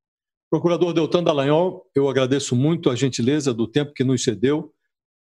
Procurador 0.49 0.93
Deltan 0.93 1.23
Dallagnol, 1.23 1.85
eu 1.95 2.09
agradeço 2.09 2.55
muito 2.55 2.89
a 2.89 2.95
gentileza 2.95 3.53
do 3.53 3.67
tempo 3.67 3.93
que 3.93 4.03
nos 4.03 4.23
cedeu. 4.23 4.73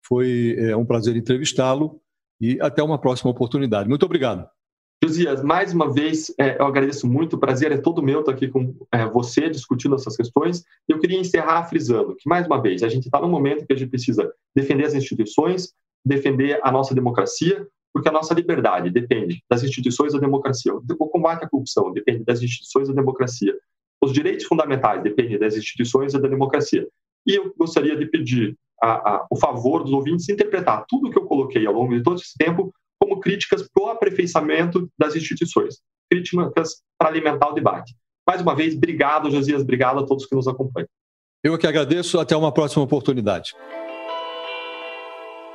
Foi 0.05 0.55
é, 0.57 0.75
um 0.75 0.85
prazer 0.85 1.15
entrevistá-lo 1.15 2.01
e 2.39 2.59
até 2.61 2.81
uma 2.81 2.99
próxima 2.99 3.31
oportunidade. 3.31 3.89
Muito 3.89 4.05
obrigado. 4.05 4.47
Josias, 5.03 5.43
mais 5.43 5.73
uma 5.73 5.93
vez, 5.93 6.33
é, 6.39 6.59
eu 6.59 6.65
agradeço 6.65 7.07
muito. 7.07 7.35
O 7.35 7.39
prazer 7.39 7.71
é 7.71 7.77
todo 7.77 8.01
meu 8.01 8.21
estar 8.21 8.31
aqui 8.31 8.47
com 8.47 8.75
é, 8.91 9.05
você 9.05 9.47
discutindo 9.47 9.93
essas 9.93 10.17
questões. 10.17 10.63
Eu 10.87 10.99
queria 10.99 11.19
encerrar 11.19 11.65
frisando 11.65 12.15
que, 12.15 12.27
mais 12.27 12.47
uma 12.47 12.59
vez, 12.59 12.81
a 12.81 12.89
gente 12.89 13.05
está 13.05 13.21
no 13.21 13.29
momento 13.29 13.65
que 13.65 13.73
a 13.73 13.75
gente 13.75 13.89
precisa 13.89 14.31
defender 14.55 14.85
as 14.85 14.95
instituições, 14.95 15.71
defender 16.03 16.59
a 16.63 16.71
nossa 16.71 16.95
democracia, 16.95 17.67
porque 17.93 18.09
a 18.09 18.11
nossa 18.11 18.33
liberdade 18.33 18.89
depende 18.89 19.43
das 19.49 19.63
instituições 19.63 20.13
da 20.13 20.19
democracia. 20.19 20.73
O 20.73 21.07
combate 21.09 21.45
à 21.45 21.49
corrupção 21.49 21.91
depende 21.93 22.23
das 22.23 22.41
instituições 22.41 22.87
da 22.87 22.95
democracia. 22.95 23.55
Os 24.01 24.11
direitos 24.11 24.45
fundamentais 24.45 25.03
dependem 25.03 25.37
das 25.37 25.55
instituições 25.55 26.15
e 26.15 26.19
da 26.19 26.27
democracia. 26.27 26.87
E 27.25 27.35
eu 27.35 27.53
gostaria 27.55 27.95
de 27.95 28.05
pedir 28.07 28.57
a, 28.81 28.89
a, 28.89 29.27
o 29.29 29.35
favor 29.35 29.83
dos 29.83 29.93
ouvintes 29.93 30.27
interpretar 30.29 30.85
tudo 30.87 31.07
o 31.07 31.11
que 31.11 31.17
eu 31.17 31.25
coloquei 31.25 31.65
ao 31.67 31.73
longo 31.73 31.95
de 31.95 32.01
todo 32.01 32.19
esse 32.19 32.35
tempo 32.35 32.73
como 33.07 33.21
críticas 33.21 33.67
para 33.73 33.83
o 33.83 33.87
aperfeiçoamento 33.87 34.89
das 34.99 35.15
instituições, 35.15 35.79
críticas 36.11 36.81
para 36.99 37.09
alimentar 37.09 37.49
o 37.49 37.53
debate. 37.53 37.95
Mais 38.27 38.41
uma 38.41 38.53
vez, 38.53 38.75
obrigado, 38.75 39.31
Josias, 39.31 39.61
obrigado 39.61 39.99
a 39.99 40.05
todos 40.05 40.25
que 40.25 40.35
nos 40.35 40.47
acompanham. 40.47 40.89
Eu 41.43 41.57
que 41.57 41.65
agradeço, 41.65 42.19
até 42.19 42.35
uma 42.35 42.51
próxima 42.51 42.83
oportunidade. 42.83 43.53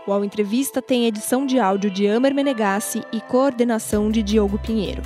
O 0.07 0.13
Ao 0.13 0.25
Entrevista 0.25 0.81
tem 0.81 1.07
edição 1.07 1.45
de 1.47 1.59
áudio 1.59 1.91
de 1.91 2.09
Amer 2.09 2.35
Menegassi 2.35 3.03
e 3.13 3.21
coordenação 3.21 4.11
de 4.11 4.23
Diogo 4.23 4.59
Pinheiro. 4.59 5.03